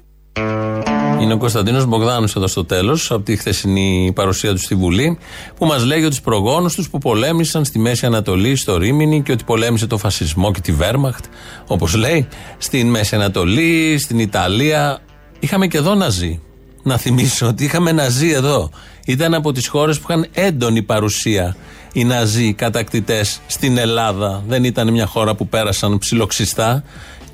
Είναι 1.20 1.32
ο 1.32 1.36
Κωνσταντίνος 1.36 1.86
Μπογδάνος 1.86 2.36
εδώ 2.36 2.46
στο 2.46 2.64
τέλος, 2.64 3.10
από 3.10 3.22
τη 3.22 3.36
χθεσινή 3.36 4.12
παρουσία 4.14 4.52
του 4.52 4.58
στη 4.58 4.74
Βουλή, 4.74 5.18
που 5.56 5.66
μας 5.66 5.84
λέει 5.84 5.98
για 5.98 6.08
τους 6.08 6.20
προγόνους 6.20 6.74
τους 6.74 6.90
που 6.90 6.98
πολέμησαν 6.98 7.64
στη 7.64 7.78
Μέση 7.78 8.06
Ανατολή, 8.06 8.56
στο 8.56 8.76
Ρήμινι 8.76 9.22
και 9.22 9.32
ότι 9.32 9.44
πολέμησε 9.44 9.86
το 9.86 9.98
φασισμό 9.98 10.52
και 10.52 10.60
τη 10.60 10.72
Βέρμαχτ, 10.72 11.24
όπως 11.66 11.94
λέει, 11.94 12.28
στην 12.58 12.88
Μέση 12.88 13.14
Ανατολή, 13.14 13.98
στην 13.98 14.18
Ιταλία. 14.18 14.98
Είχαμε 15.38 15.66
και 15.66 15.76
εδώ 15.76 15.94
Ναζί. 15.94 16.40
Να 16.82 16.96
θυμίσω 16.96 17.46
ότι 17.46 17.64
είχαμε 17.64 17.92
Ναζί 17.92 18.30
εδώ. 18.30 18.70
Ήταν 19.06 19.34
από 19.34 19.52
τις 19.52 19.66
χώρες 19.68 19.98
που 19.98 20.06
είχαν 20.08 20.26
έντονη 20.32 20.82
παρουσία 20.82 21.56
οι 21.92 22.04
Ναζί 22.04 22.52
κατακτητές 22.52 23.40
στην 23.46 23.76
Ελλάδα. 23.76 24.42
Δεν 24.48 24.64
ήταν 24.64 24.92
μια 24.92 25.06
χώρα 25.06 25.34
που 25.34 25.48
πέρασαν 25.48 25.98
ψιλοξιστά 25.98 26.82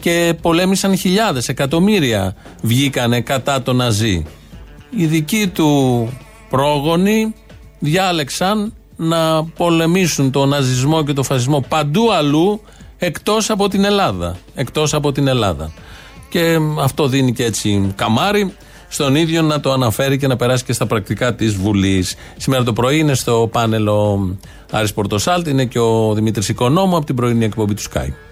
και 0.07 0.35
πολέμησαν 0.41 0.97
χιλιάδες, 0.97 1.49
εκατομμύρια 1.49 2.35
βγήκανε 2.63 3.21
κατά 3.21 3.63
το 3.63 3.73
Ναζί. 3.73 4.25
Οι 4.91 5.07
δικοί 5.07 5.47
του 5.47 6.09
πρόγονοι 6.51 7.35
διάλεξαν 7.79 8.73
να 8.97 9.45
πολεμήσουν 9.45 10.31
το 10.31 10.47
ναζισμό 10.47 11.05
και 11.05 11.13
το 11.13 11.23
φασισμό 11.23 11.65
παντού 11.69 12.13
αλλού 12.13 12.61
εκτός 12.99 13.51
από 13.51 13.69
την 13.69 13.85
Ελλάδα. 13.85 14.37
Εκτός 14.55 14.95
από 14.95 15.13
την 15.13 15.27
Ελλάδα. 15.27 15.73
Και 16.29 16.59
αυτό 16.81 17.09
δίνει 17.09 17.33
και 17.33 17.45
έτσι 17.45 17.93
καμάρι 17.97 18.55
στον 18.89 19.15
ίδιο 19.15 19.43
να 19.43 19.61
το 19.61 19.73
αναφέρει 19.73 20.19
και 20.19 20.27
να 20.27 20.37
περάσει 20.37 20.65
και 20.65 20.73
στα 20.73 20.87
πρακτικά 20.87 21.35
της 21.35 21.55
Βουλής. 21.55 22.15
Σήμερα 22.37 22.65
το 22.65 22.73
πρωί 22.73 22.99
είναι 22.99 23.15
στο 23.15 23.49
πάνελ 23.53 23.89
ο 23.89 24.37
Άρης 24.71 24.93
Πορτοσάλτη, 24.93 25.51
είναι 25.51 25.65
και 25.65 25.79
ο 25.79 26.15
Δημήτρης 26.15 26.49
Οικονόμου 26.49 26.97
από 26.97 27.07
την 27.07 27.15
πρωινή 27.15 27.45
εκπομπή 27.45 27.75
του 27.75 27.83
Sky. 27.83 28.26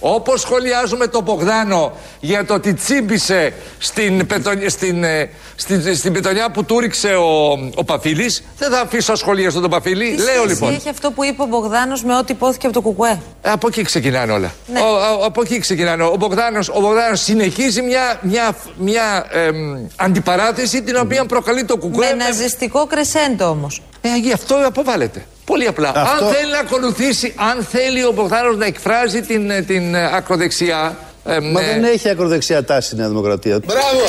Όπως 0.00 0.40
σχολιάζουμε 0.40 1.06
τον 1.06 1.22
Μπογδάνο 1.22 1.92
για 2.20 2.44
το 2.44 2.54
ότι 2.54 2.74
τσίμπησε 2.74 3.52
στην, 3.78 4.26
πετο- 4.26 4.50
στην, 4.70 5.04
ε, 5.04 5.30
στην, 5.56 5.96
στην 5.96 6.12
πετονιά 6.12 6.50
που 6.50 6.64
του 6.64 6.78
ρίξε 6.80 7.08
ο, 7.14 7.50
ο 7.74 7.84
Παφίλης, 7.84 8.42
δεν 8.58 8.70
θα 8.70 8.80
αφήσω 8.80 9.12
ασχολία 9.12 9.52
τον 9.52 9.70
Παφίλη. 9.70 10.10
Τι 10.10 10.16
Λέω 10.22 10.26
σχέση 10.34 10.48
λοιπόν. 10.48 10.72
έχει 10.74 10.88
αυτό 10.88 11.10
που 11.10 11.24
είπε 11.24 11.42
ο 11.42 11.46
Μπογδάνος 11.46 12.04
με 12.04 12.16
ό,τι 12.16 12.32
υπόθηκε 12.32 12.66
από 12.66 12.74
το 12.74 12.80
Κουκουέ; 12.80 13.20
Από 13.42 13.66
εκεί 13.66 13.82
ξεκινάνε 13.82 14.32
όλα. 14.32 14.52
Ναι. 14.72 14.80
Ο, 14.80 14.84
ο- 15.20 15.24
από 15.24 15.42
εκεί 15.42 15.58
ξεκινάνε. 15.58 16.02
Ο 16.02 16.16
Μπογδάνος, 16.18 16.68
ο 16.68 16.80
Μπογδάνος 16.80 17.20
συνεχίζει 17.20 17.82
μια, 17.82 18.18
μια, 18.22 18.56
μια 18.78 19.26
εμ, 19.30 19.86
αντιπαράθεση 19.96 20.82
την 20.82 20.96
οποία 20.96 21.24
προκαλεί 21.24 21.64
το 21.64 21.76
κουκουέ. 21.76 22.06
Με 22.14 22.24
ναζιστικό 22.24 22.86
κρεσέντο 22.86 23.48
όμως. 23.48 23.82
Ε, 24.00 24.16
γι' 24.18 24.32
αυτό 24.32 24.54
αποβάλλεται. 24.66 25.26
Πολύ 25.50 25.66
απλά. 25.66 25.88
Αυτό- 25.94 26.24
Αν 26.24 26.32
θέλει 26.32 26.50
να 26.52 26.58
ακολουθήσει, 26.58 27.34
αν 27.36 27.64
θέλει 27.64 28.04
ο 28.04 28.12
Μπογδάνος 28.14 28.56
να 28.56 28.66
εκφράζει 28.66 29.20
την, 29.20 29.50
ε, 29.50 29.62
την 29.62 29.94
ε, 29.94 30.04
ακροδεξιά. 30.16 30.96
εμ, 31.24 31.44
Μα 31.50 31.60
ε, 31.60 31.66
δεν 31.66 31.84
έχει 31.84 32.08
ακροδεξιά 32.08 32.64
τάση 32.64 32.94
η 32.94 32.98
Νέα 32.98 33.08
Δημοκρατία. 33.08 33.60
Μπράβο! 33.66 34.04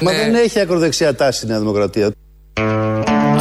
Μα 0.00 0.12
Ναι. 0.12 0.18
δεν 0.18 0.34
έχει 0.34 0.60
ακροδεξιά 0.60 1.14
τάση 1.14 1.44
η 1.46 1.48
Νέα 1.48 1.58
Δημοκρατία. 1.58 2.10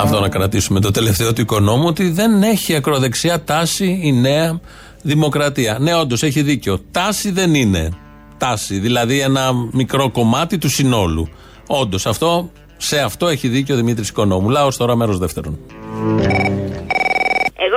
Αυτό 0.01 0.19
να 0.19 0.29
κρατήσουμε 0.29 0.79
το 0.79 0.91
τελευταίο 0.91 1.33
του 1.33 1.41
οικονόμου 1.41 1.83
ότι 1.87 2.09
δεν 2.09 2.43
έχει 2.43 2.75
ακροδεξιά 2.75 3.43
τάση 3.43 3.99
η 4.03 4.11
νέα 4.11 4.59
δημοκρατία. 5.01 5.77
Ναι, 5.79 5.95
όντως 5.95 6.23
έχει 6.23 6.41
δίκιο. 6.41 6.79
Τάση 6.91 7.31
δεν 7.31 7.53
είναι. 7.55 7.89
Τάση, 8.37 8.79
δηλαδή 8.79 9.19
ένα 9.19 9.51
μικρό 9.71 10.09
κομμάτι 10.11 10.57
του 10.57 10.69
συνόλου. 10.69 11.29
Όντως 11.67 12.05
αυτό, 12.05 12.51
σε 12.77 12.99
αυτό 12.99 13.27
έχει 13.27 13.47
δίκιο 13.47 13.75
ο 13.75 13.77
Δημήτρης 13.77 14.09
Οικονόμου. 14.09 14.49
Λάο 14.49 14.69
τώρα 14.77 14.95
μέρος 14.95 15.17
δεύτερον. 15.17 15.57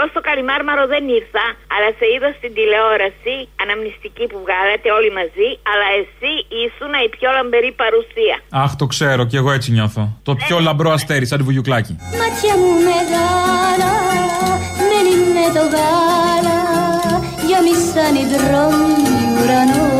Εγώ 0.02 0.10
στο 0.16 0.24
Καλιμάρμαρο 0.28 0.84
δεν 0.94 1.04
ήρθα, 1.18 1.44
αλλά 1.74 1.88
σε 1.98 2.06
είδα 2.14 2.30
στην 2.38 2.50
τηλεόραση, 2.56 3.34
αναμνηστική 3.62 4.24
που 4.30 4.38
βγάλατε 4.44 4.88
όλοι 4.98 5.10
μαζί, 5.20 5.48
αλλά 5.70 5.86
εσύ 6.00 6.32
ήσουν 6.64 6.92
η 7.06 7.08
πιο 7.16 7.28
λαμπερή 7.36 7.72
παρουσία. 7.82 8.36
Αχ, 8.64 8.70
το 8.80 8.86
ξέρω 8.92 9.22
και 9.30 9.38
εγώ 9.40 9.50
έτσι 9.56 9.68
νιώθω. 9.76 10.02
Το 10.28 10.32
πιο 10.42 10.56
λαμπρό 10.66 10.90
αστέρι, 10.96 11.26
σαν 11.26 11.38
τη 11.38 11.44
βουγιουκλάκι. 11.48 11.92
Μάτια 12.20 12.54
μου 12.60 12.72
μεγάλα, 12.90 13.92
μένει 14.88 15.14
με 15.36 15.46
το 15.56 15.64
γάλα, 15.74 16.58
γεμίσαν 17.48 18.14
οι 18.20 18.24
δρόμοι 18.32 19.16
ουρανό. 19.38 19.90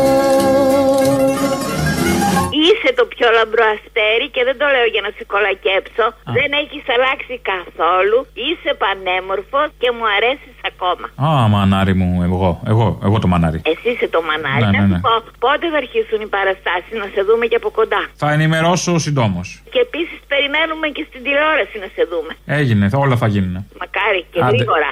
Είσαι 2.85 2.93
το 3.01 3.05
πιο 3.13 3.27
λαμπρό 3.37 3.65
αστέρι 3.75 4.27
και 4.35 4.41
δεν 4.47 4.55
το 4.61 4.65
λέω 4.75 4.87
για 4.93 5.01
να 5.05 5.09
σε 5.17 5.23
κολακέψω. 5.33 6.05
Δεν 6.37 6.49
έχεις 6.61 6.83
αλλάξει 6.95 7.33
καθόλου. 7.51 8.17
Είσαι 8.47 8.71
πανέμορφος 8.83 9.67
και 9.81 9.89
μου 9.95 10.05
αρέσεις 10.15 10.55
ακόμα. 10.71 11.05
Α, 11.25 11.29
μανάρι 11.53 11.93
μου, 11.99 12.09
εγώ, 12.27 12.47
εγώ, 12.71 12.85
εγώ 13.07 13.17
το 13.23 13.27
μανάρι. 13.33 13.59
Εσύ 13.71 13.87
είσαι 13.93 14.07
το 14.15 14.19
μανάρι. 14.27 14.63
Ναι, 14.65 14.71
να 14.71 14.79
ναι, 14.81 14.87
σου 14.89 14.93
ναι. 14.93 14.99
πω, 15.07 15.13
πότε 15.45 15.65
θα 15.73 15.77
αρχίσουν 15.83 16.19
οι 16.25 16.29
παραστάσεις 16.35 16.93
να 17.03 17.07
σε 17.13 17.21
δούμε 17.27 17.43
και 17.51 17.57
από 17.61 17.69
κοντά; 17.79 18.01
Θα 18.23 18.27
ενημερώσω 18.37 18.91
συντόμω. 19.05 19.41
Και 19.73 19.79
επίσης 19.87 20.17
περιμένουμε 20.33 20.87
και 20.95 21.03
στην 21.09 21.19
τηλεόραση 21.25 21.75
να 21.83 21.89
σε 21.95 22.01
δούμε. 22.11 22.31
Έγινε, 22.59 22.83
θα- 22.91 22.97
όλα 23.05 23.15
θα 23.23 23.27
γίνουν. 23.33 23.53
Μακάρι 23.81 24.21
και 24.31 24.39
Άντε. 24.43 24.55
γρήγορα. 24.55 24.89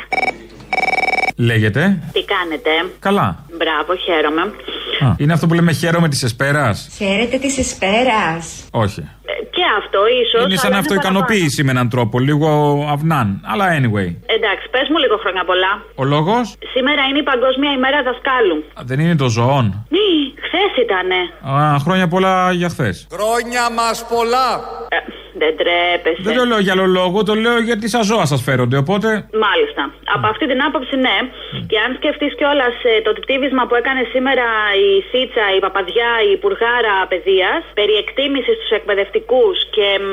Λέγεται. 1.38 1.82
Τι 2.16 2.22
κάνετε; 2.34 2.70
Καλά. 3.00 3.46
Μπράβο, 3.62 3.92
χαίρομαι. 4.06 4.42
Α, 5.06 5.16
είναι 5.18 5.34
αυτό 5.34 5.48
που 5.48 5.54
λέμε 5.54 5.72
χαίρομαι 5.72 6.08
της 6.10 6.24
Εσπέρας; 6.24 6.78
Χαίρετε 6.98 7.38
της 7.38 7.58
Εσπέρας. 7.58 8.68
Όχι. 8.72 9.02
Και 9.56 9.64
αυτό 9.80 10.00
ίσως. 10.24 10.44
Είναι 10.46 10.56
σαν 10.56 10.74
αυτοικανοποίηση 10.74 11.64
με 11.64 11.72
έναν 11.72 11.90
τρόπο, 11.90 12.20
λίγο 12.20 12.50
αυνάν. 12.92 13.42
Αλλά 13.52 13.66
anyway. 13.80 14.10
Εντάξει, 14.36 14.66
πες 14.74 14.88
μου 14.92 14.98
λίγο 15.04 15.18
χρόνια 15.24 15.44
πολλά. 15.46 15.72
Ο 15.96 16.04
λόγος; 16.04 16.56
Σήμερα 16.74 17.02
είναι 17.10 17.20
η 17.20 17.24
Παγκόσμια 17.24 17.72
ημέρα 17.72 18.00
δασκάλου. 18.04 18.58
δεν 18.90 19.00
είναι 19.00 19.16
το 19.16 19.30
ζωόν. 19.30 19.66
Ναι, 19.96 20.08
χθες 20.46 20.72
ήτανε. 20.86 21.20
Α, 21.56 21.80
χρόνια 21.80 22.08
πολλά 22.08 22.52
για 22.52 22.70
χθες. 22.70 23.08
Χρόνια 23.16 23.64
μας 23.78 23.98
πολλά! 24.14 24.50
Ε, 24.96 24.98
δεν 25.42 25.54
τρέπεσαι. 25.60 26.22
Δεν 26.28 26.36
το 26.40 26.44
λέω 26.50 26.60
για 26.66 26.74
άλλο 26.76 26.88
λόγο, 27.00 27.18
το 27.24 27.34
λέω 27.44 27.58
γιατί 27.70 27.86
σα 27.96 28.02
ζώα 28.02 28.26
σας 28.26 28.42
φέρονται. 28.48 28.78
Οπότε. 28.84 29.08
Μάλιστα. 29.46 29.84
Από 30.16 30.28
αυτή 30.34 30.46
την 30.52 30.60
άποψη, 30.68 30.96
ναι. 31.08 31.18
Και 31.70 31.78
αν 31.86 31.90
σκεφτείς 32.00 32.32
κιόλας 32.40 32.76
το 33.06 33.12
τυπτίβισμα 33.52 33.64
που 33.70 33.76
έκανε 33.82 34.02
σήμερα 34.14 34.48
η 34.88 34.90
Σίτσα, 35.10 35.46
η 35.58 35.60
Παπαδιά, 35.66 36.12
η 36.28 36.32
Υπουργάρα 36.38 36.96
Παιδείας 37.12 37.62
περί 37.80 37.96
εκτίμησης 38.04 38.56
στου 38.58 38.70
εκπαιδευτικούς 38.80 39.56
και 39.76 39.88
μ, 40.04 40.08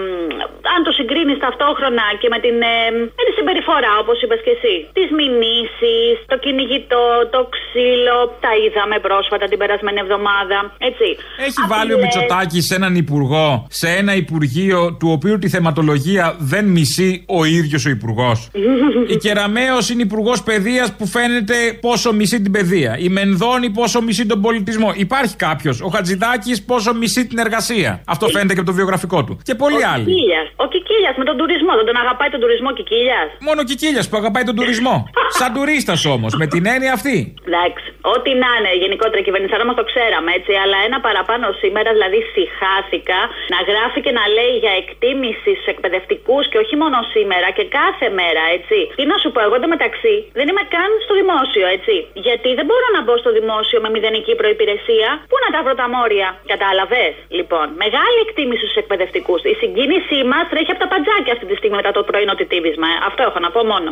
αν 0.75 0.81
το 0.87 0.93
συγκρίνεις 0.99 1.39
ταυτόχρονα 1.45 2.07
και 2.21 2.29
με 2.35 2.39
την, 2.45 2.57
ε, 2.73 2.77
με 3.19 3.23
τη 3.27 3.33
συμπεριφορά, 3.39 3.93
όπως 4.03 4.17
είπες 4.23 4.41
και 4.47 4.53
εσύ, 4.57 4.77
τις 4.99 5.09
μηνύσεις, 5.19 6.15
το 6.33 6.37
κυνηγητό, 6.45 7.07
το 7.35 7.41
ξύλο, 7.55 8.19
τα 8.45 8.53
είδαμε 8.63 8.97
πρόσφατα 9.07 9.45
την 9.51 9.59
περασμένη 9.63 9.99
εβδομάδα. 10.05 10.59
Έτσι. 10.91 11.09
Έχει 11.49 11.61
βάλει 11.73 11.93
ο 11.97 11.99
Μητσοτάκη 12.03 12.61
σε 12.69 12.75
έναν 12.81 12.95
υπουργό, 13.05 13.47
σε 13.83 13.89
ένα 14.01 14.13
υπουργείο 14.25 14.81
του 15.01 15.09
οποίου 15.17 15.37
τη 15.43 15.49
θεματολογία 15.55 16.25
δεν 16.53 16.65
μισεί 16.77 17.11
ο 17.39 17.41
ίδιος 17.59 17.83
ο 17.89 17.91
υπουργός. 17.99 18.39
Η 19.15 19.17
Κεραμαίο 19.25 19.79
είναι 19.91 20.03
υπουργός 20.09 20.39
παιδείας 20.49 20.89
που 20.97 21.07
φαίνεται 21.15 21.57
πόσο 21.87 22.09
μισεί 22.19 22.37
την 22.45 22.53
παιδεία. 22.53 22.93
Η 23.07 23.09
Μενδώνη 23.29 23.69
πόσο 23.81 23.99
μισεί 24.07 24.25
τον 24.33 24.41
πολιτισμό. 24.47 24.89
Υπάρχει 25.07 25.35
κάποιος. 25.47 25.77
Ο 25.87 25.89
Χατζηδάκης 25.95 26.57
πόσο 26.71 26.91
μισεί 27.01 27.23
την 27.31 27.39
εργασία. 27.47 27.91
Αυτό 28.15 28.25
φαίνεται 28.35 28.53
και 28.57 28.63
από 28.65 28.71
το 28.73 28.77
βιογραφικό 28.81 29.19
του. 29.27 29.33
Και 29.49 29.55
πολλοί 29.63 29.83
ο 29.85 29.89
άλλοι. 29.93 30.05
Κικίλιας. 30.09 30.47
Ο 30.65 30.67
Κικίλιας 30.73 31.15
με 31.21 31.25
τον 31.29 31.37
τουρισμό. 31.41 31.73
Δεν 31.81 31.87
τον 31.91 31.97
αγαπάει 32.05 32.31
τον 32.35 32.41
τουρισμό 32.43 32.71
Κικίλιας; 32.79 33.29
Μόνο 33.49 33.59
ο 33.65 33.67
Κικίλιας 33.71 34.05
που 34.09 34.17
αγαπάει 34.21 34.45
τον 34.51 34.57
τουρισμό. 34.59 34.97
Σαν 35.39 35.51
τουρίστας 35.57 36.01
όμως, 36.15 36.33
με 36.41 36.47
την 36.53 36.63
έννοια 36.75 36.93
αυτή. 36.99 37.17
Εντάξει, 37.49 37.87
ό,τι 38.15 38.31
να 38.43 38.51
είναι 38.57 38.73
γενικότερα 38.83 39.21
η 39.23 39.27
κυβέρνηση, 39.29 39.53
αλλά 39.57 39.67
μας 39.69 39.77
το 39.81 39.85
ξέραμε 39.91 40.31
έτσι. 40.39 40.53
Αλλά 40.63 40.77
ένα 40.89 40.99
παραπάνω 41.07 41.45
σήμερα, 41.63 41.89
δηλαδή 41.97 42.19
συχάθηκα 42.33 43.21
να 43.55 43.59
γράφει 43.69 43.99
και 44.07 44.13
να 44.19 44.25
λέει 44.37 44.55
για 44.65 44.73
εκτίμηση 44.83 45.51
στους 45.57 45.71
εκπαιδευτικούς 45.75 46.45
και 46.51 46.59
όχι 46.65 46.75
μόνο 46.83 46.97
σήμερα 47.15 47.49
και 47.57 47.65
κάθε 47.81 48.07
μέρα, 48.21 48.43
έτσι. 48.57 48.79
Τι 48.99 49.05
να 49.13 49.17
σου 49.23 49.29
πω, 49.35 49.39
εγώ 49.47 49.55
εντωμεταξύ 49.61 50.15
δεν 50.39 50.47
είμαι 50.51 50.65
καν 50.75 50.91
στο 51.05 51.13
δημόσιο, 51.21 51.67
έτσι. 51.77 51.95
Γιατί 52.27 52.49
δεν 52.59 52.67
μπορώ 52.69 52.87
να 52.97 53.01
μπω 53.09 53.17
στο 53.23 53.31
δημόσιο 53.39 53.79
με 53.85 53.89
μηδενική 53.95 54.35
προπηρεσία. 54.41 55.09
Πού 55.31 55.37
να 55.45 55.49
τα 55.55 55.61
βρω 55.65 55.75
τα 55.83 55.87
μόρια, 55.95 56.29
κατάλαβες; 56.53 57.13
Λοιπόν, 57.39 57.67
μεγάλη 57.83 58.19
εκτίμηση 58.27 58.63
στους 58.67 58.79
εκπαιδευτικούς. 58.83 59.41
Η 59.53 59.55
συγκίνησή 59.63 60.19
μας 60.33 60.45
τρέχει 60.51 60.71
από 60.75 60.81
τα 60.85 60.89
παντζάκια 60.93 61.33
αυτή 61.37 61.47
τη 61.51 61.55
στιγμή 61.61 61.77
μετά 61.81 61.93
το 61.99 62.03
πρωινό 62.09 62.35
τιτίβισμα. 62.41 62.87
ε. 62.95 62.97
Αυτό 63.09 63.21
έχω 63.29 63.39
να 63.45 63.51
πω 63.55 63.61
μόνο. 63.73 63.89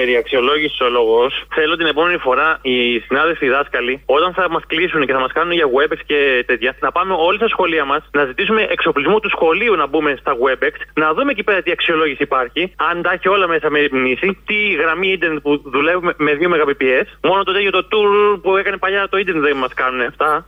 Περί 0.00 0.16
αξιολόγησης 0.16 0.80
ο 0.80 0.88
λόγος, 0.88 1.44
θέλω 1.54 1.76
την 1.76 1.86
επόμενη 1.86 2.18
φορά 2.18 2.58
οι 2.62 2.98
συνάδελφοι 2.98 3.48
δάσκαλοι, 3.48 4.02
όταν 4.06 4.32
θα 4.34 4.50
μας 4.50 4.62
κλείσουν 4.66 5.06
και 5.06 5.12
θα 5.12 5.20
μας 5.20 5.32
κάνουν 5.32 5.52
για 5.52 5.66
WebEx 5.76 6.00
και 6.06 6.44
τέτοια, 6.46 6.76
να 6.80 6.92
πάμε 6.92 7.14
όλοι 7.18 7.36
στα 7.36 7.48
σχολεία 7.48 7.84
μας, 7.84 8.02
να 8.12 8.24
ζητήσουμε 8.24 8.62
εξοπλισμό 8.70 9.20
του 9.20 9.28
σχολείου 9.28 9.74
να 9.76 9.86
μπούμε 9.86 10.16
στα 10.20 10.32
WebEx, 10.42 10.74
να 10.94 11.14
δούμε 11.14 11.30
εκεί 11.30 11.42
πέρα 11.42 11.62
τι 11.62 11.70
αξιολόγηση 11.70 12.22
υπάρχει, 12.22 12.72
αν 12.76 13.02
τα 13.02 13.12
έχει 13.12 13.28
όλα 13.28 13.46
μέσα 13.48 13.70
με 13.70 13.88
μνήση, 13.90 14.38
τι 14.46 14.72
γραμμή 14.72 15.08
ίντερνετ 15.12 15.40
που 15.42 15.62
δουλεύουμε 15.64 16.12
με 16.16 16.32
2 16.40 16.48
Mbps. 16.64 17.06
Μόνο 17.22 17.42
το 17.42 17.52
τέτοιο 17.52 17.70
το 17.70 17.88
tour 17.92 18.40
που 18.42 18.56
έκανε 18.56 18.76
παλιά 18.76 19.08
το 19.08 19.16
ίντερνετ 19.18 19.44
δεν 19.44 19.56
μας 19.56 19.74
κάνουν 19.74 20.00
αυτά. 20.00 20.44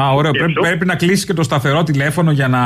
Α, 0.00 0.12
ωραίο. 0.14 0.30
Πρέπει, 0.30 0.52
πρέπει 0.52 0.86
να 0.86 0.96
κλείσει 0.96 1.26
και 1.26 1.32
το 1.32 1.42
σταθερό 1.42 1.82
τηλέφωνο 1.82 2.30
για 2.30 2.48
να 2.48 2.60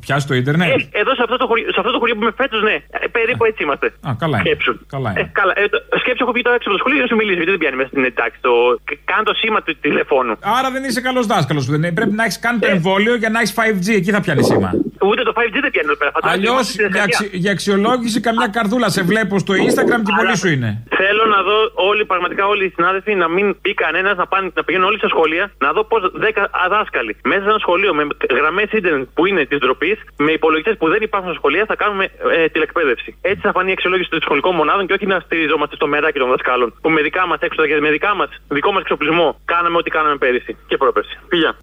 πιάσει 0.00 0.26
το 0.26 0.34
ίντερνετ. 0.34 0.68
Ε, 0.68 0.98
εδώ 1.00 1.12
σε 1.14 1.22
αυτό 1.26 1.36
το 1.36 1.46
χωριό, 1.46 1.66
σε 1.74 1.80
αυτό 1.82 1.90
το 1.92 1.98
χωριό 1.98 2.14
που 2.14 2.22
είμαι 2.22 2.32
φέτος, 2.36 2.62
ναι. 2.62 2.72
Ε, 2.90 3.06
περίπου 3.16 3.44
έτσι 3.44 3.62
είμαστε. 3.62 3.86
Α, 4.08 4.10
καλά 4.18 4.36
είναι. 4.38 4.46
Σκέψου. 4.48 4.72
Καλά 4.94 5.10
είναι. 5.10 5.20
Ε, 5.20 5.30
καλά. 5.40 5.52
Ε, 5.56 5.68
το, 5.68 5.78
σκέψου, 6.02 6.22
έχω 6.24 6.32
βγει 6.32 6.42
τώρα 6.42 6.56
έξω 6.58 6.68
από 6.68 6.76
το 6.76 6.82
σχολείο 6.82 6.96
για 7.00 7.06
να 7.06 7.10
σου 7.12 7.18
μιλήσει, 7.20 7.36
γιατί 7.40 7.50
δεν 7.54 7.60
πιάνει 7.62 7.76
μέσα 7.80 7.88
στην 7.92 8.04
εντάξει. 8.10 8.38
Το, 8.46 8.52
κα- 8.88 8.98
κάνω 9.10 9.22
το 9.30 9.34
σήμα 9.40 9.58
του 9.62 9.72
τηλεφώνου. 9.84 10.34
Άρα 10.58 10.68
δεν 10.74 10.82
είσαι 10.88 11.00
καλός 11.08 11.24
δάσκαλος. 11.32 11.64
Πρέπει 11.98 12.14
να 12.20 12.24
έχεις 12.26 12.38
κάνει 12.44 12.58
το 12.64 12.68
εμβόλιο 12.76 13.14
για 13.22 13.30
να 13.34 13.38
έχεις 13.40 13.54
5G. 13.58 13.86
Εκεί 14.00 14.10
θα 14.16 14.20
πιάνει 14.24 14.42
σήμα. 14.50 14.70
Ούτε 15.10 15.22
το 15.28 15.32
5G 15.38 15.56
δεν 15.66 15.70
πιάνει 15.74 15.88
εδώ 15.90 15.96
πέρα. 16.00 16.10
φαντάζομαι. 16.16 16.36
Αλλιώς 16.38 16.52
Είμαστε 16.54 16.72
στη 16.72 16.82
για, 16.82 16.88
δεκαετία. 16.92 17.18
αξι- 17.20 17.34
για 17.42 17.52
αξιολόγηση 17.56 18.18
καμιά 18.20 18.48
καρδούλα 18.56 18.88
σε 18.96 19.02
βλέπω 19.10 19.34
στο 19.44 19.52
Instagram 19.66 20.00
και 20.06 20.12
πολύ 20.20 20.36
σου 20.42 20.48
είναι. 20.54 20.70
Θέλω 21.00 21.24
να 21.34 21.40
δω 21.48 21.56
όλοι, 21.90 22.02
πραγματικά 22.04 22.42
όλοι 22.52 22.64
οι 22.64 22.72
συνάδελφοι, 22.76 23.12
να 23.14 23.28
μην 23.28 23.46
πει 23.62 23.74
κανένας 23.74 24.16
να, 24.16 24.26
πάνε, 24.26 24.50
να 24.54 24.62
πηγαίνουν 24.64 24.86
όλοι 24.90 24.98
στα 24.98 25.08
σχολεία, 25.08 25.44
να 25.58 25.72
δω 25.72 25.84
πώς 25.84 26.00
10 26.20 26.50
δάσκαλοι 26.74 27.12
μέσα 27.24 27.42
σε 27.42 27.48
ένα 27.48 27.58
σχολείο 27.58 27.94
με 27.94 28.02
γραμμές 28.40 28.68
ίντερνετ 28.78 29.08
που 29.14 29.26
είναι 29.26 29.44
της 29.44 29.58
ντροπής, 29.58 29.98
με 30.16 30.30
υπολογιστές 30.32 30.76
που 30.80 30.88
δεν 30.88 31.02
υπάρχουν 31.02 31.28
στα 31.30 31.38
σχολεία, 31.38 31.64
θα 31.70 31.76
κάνουμε 31.76 32.04
ε, 32.36 32.48
τηλεκπαίδευση. 32.48 33.16
Έτσι 33.20 33.40
θα 33.46 33.52
φανεί 33.52 33.68
η 33.70 33.72
αξιολόγηση 33.72 34.10
των 34.10 34.20
σχολικών 34.20 34.54
μονάδων 34.54 34.86
και 34.86 34.92
όχι 34.92 35.06
να 35.06 35.20
στηριζόμαστε 35.20 35.74
στο 35.76 35.86
μεράκι 35.86 36.18
των 36.18 36.28
δασκάλων. 36.28 36.74
Που 36.82 36.90
με 36.90 37.00
δικά 37.02 37.26
μας 37.26 37.38
έξοδα 37.40 37.68
και 37.68 37.80
με 37.80 37.90
δικά 37.90 38.14
μας, 38.14 38.28
δικό 38.48 38.72
μας 38.72 38.80
εξοπλισμό 38.82 39.40
κάναμε 39.44 39.76
ό,τι 39.76 39.90
κάναμε 39.90 40.16
πέρυσι 40.16 40.56
και 40.66 40.76
πρόπερσι. 40.76 41.18
Φιλιά. 41.28 41.56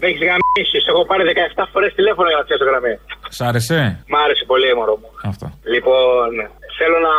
Με 0.00 0.06
έχεις 0.08 0.22
γαμίσει. 0.28 0.78
Σε 0.84 0.88
έχω 0.92 1.02
πάρει 1.10 1.22
17 1.26 1.64
φορές 1.72 1.90
τηλέφωνο 1.98 2.28
για 2.30 2.38
να 2.40 2.44
πιάσω 2.46 2.64
γραμμή. 2.70 2.94
Σ' 3.36 3.40
άρεσε; 3.48 3.80
Μ' 4.12 4.16
άρεσε 4.24 4.44
πολύ, 4.52 4.68
μωρό 4.78 4.94
μου. 5.00 5.08
Αυτό. 5.30 5.46
Λοιπόν, 5.74 6.28
θέλω 6.78 6.98
να 7.08 7.14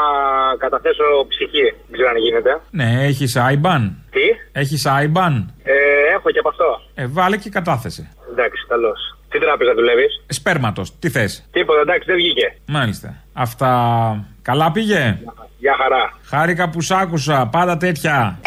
καταθέσω 0.64 1.06
ψυχή. 1.32 1.66
Δεν 1.88 1.94
ξέρω 1.98 2.10
αν 2.14 2.18
γίνεται. 2.26 2.52
Ναι, 2.80 2.90
έχεις 3.10 3.32
IBAN. 3.54 3.84
Τι; 4.16 4.26
Έχεις 4.62 4.82
IBAN. 5.04 5.34
Ε, 5.64 5.76
έχω 6.16 6.28
και 6.34 6.40
από 6.44 6.50
αυτό. 6.54 6.70
Ε, 7.02 7.04
βάλε 7.18 7.38
και 7.44 7.50
κατάθεση. 7.58 8.04
Εντάξει, 8.32 8.62
καλώς. 8.72 9.00
Τι 9.30 9.40
τράπεζα 9.40 9.74
δουλεύεις; 9.74 10.12
Σπέρματος. 10.28 10.88
Τι 11.00 11.10
θες; 11.10 11.32
Τίποτα, 11.52 11.82
εντάξει, 11.82 12.06
δεν 12.12 12.16
βγήκε. 12.16 12.48
Μάλιστα. 12.66 13.10
Αυτά. 13.34 13.70
Καλά 14.42 14.72
πήγε; 14.72 15.20
Γεια 15.64 15.76
χαρά. 15.82 16.04
Χάρηκα 16.24 16.70
που 16.70 16.82
σ' 16.82 16.92
άκουσα. 16.92 17.48
Πάντα 17.52 17.78
τέτοια. 17.78 18.40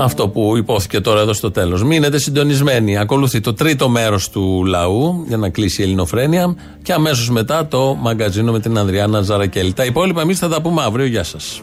Αυτό 0.00 0.28
που 0.28 0.56
υπόθηκε 0.56 1.00
τώρα 1.00 1.20
εδώ 1.20 1.32
στο 1.32 1.50
τέλος. 1.50 1.82
Μείνετε 1.82 2.18
συντονισμένοι. 2.18 2.98
Ακολουθεί 2.98 3.40
το 3.40 3.54
τρίτο 3.54 3.88
μέρος 3.88 4.30
του 4.30 4.64
λαού 4.64 5.24
για 5.28 5.36
να 5.36 5.48
κλείσει 5.48 5.80
η 5.80 5.84
ελληνοφρένεια 5.84 6.54
και 6.82 6.92
αμέσως 6.92 7.30
μετά 7.30 7.66
το 7.66 7.96
μαγκαζίνο 8.00 8.52
με 8.52 8.60
την 8.60 8.78
Ανδριάνα 8.78 9.20
Ζαρακέλη. 9.20 9.72
Τα 9.72 9.84
υπόλοιπα 9.84 10.20
εμείς 10.20 10.38
θα 10.38 10.48
τα 10.48 10.60
πούμε 10.60 10.82
αύριο. 10.82 11.06
Γεια 11.06 11.24
σας. 11.24 11.62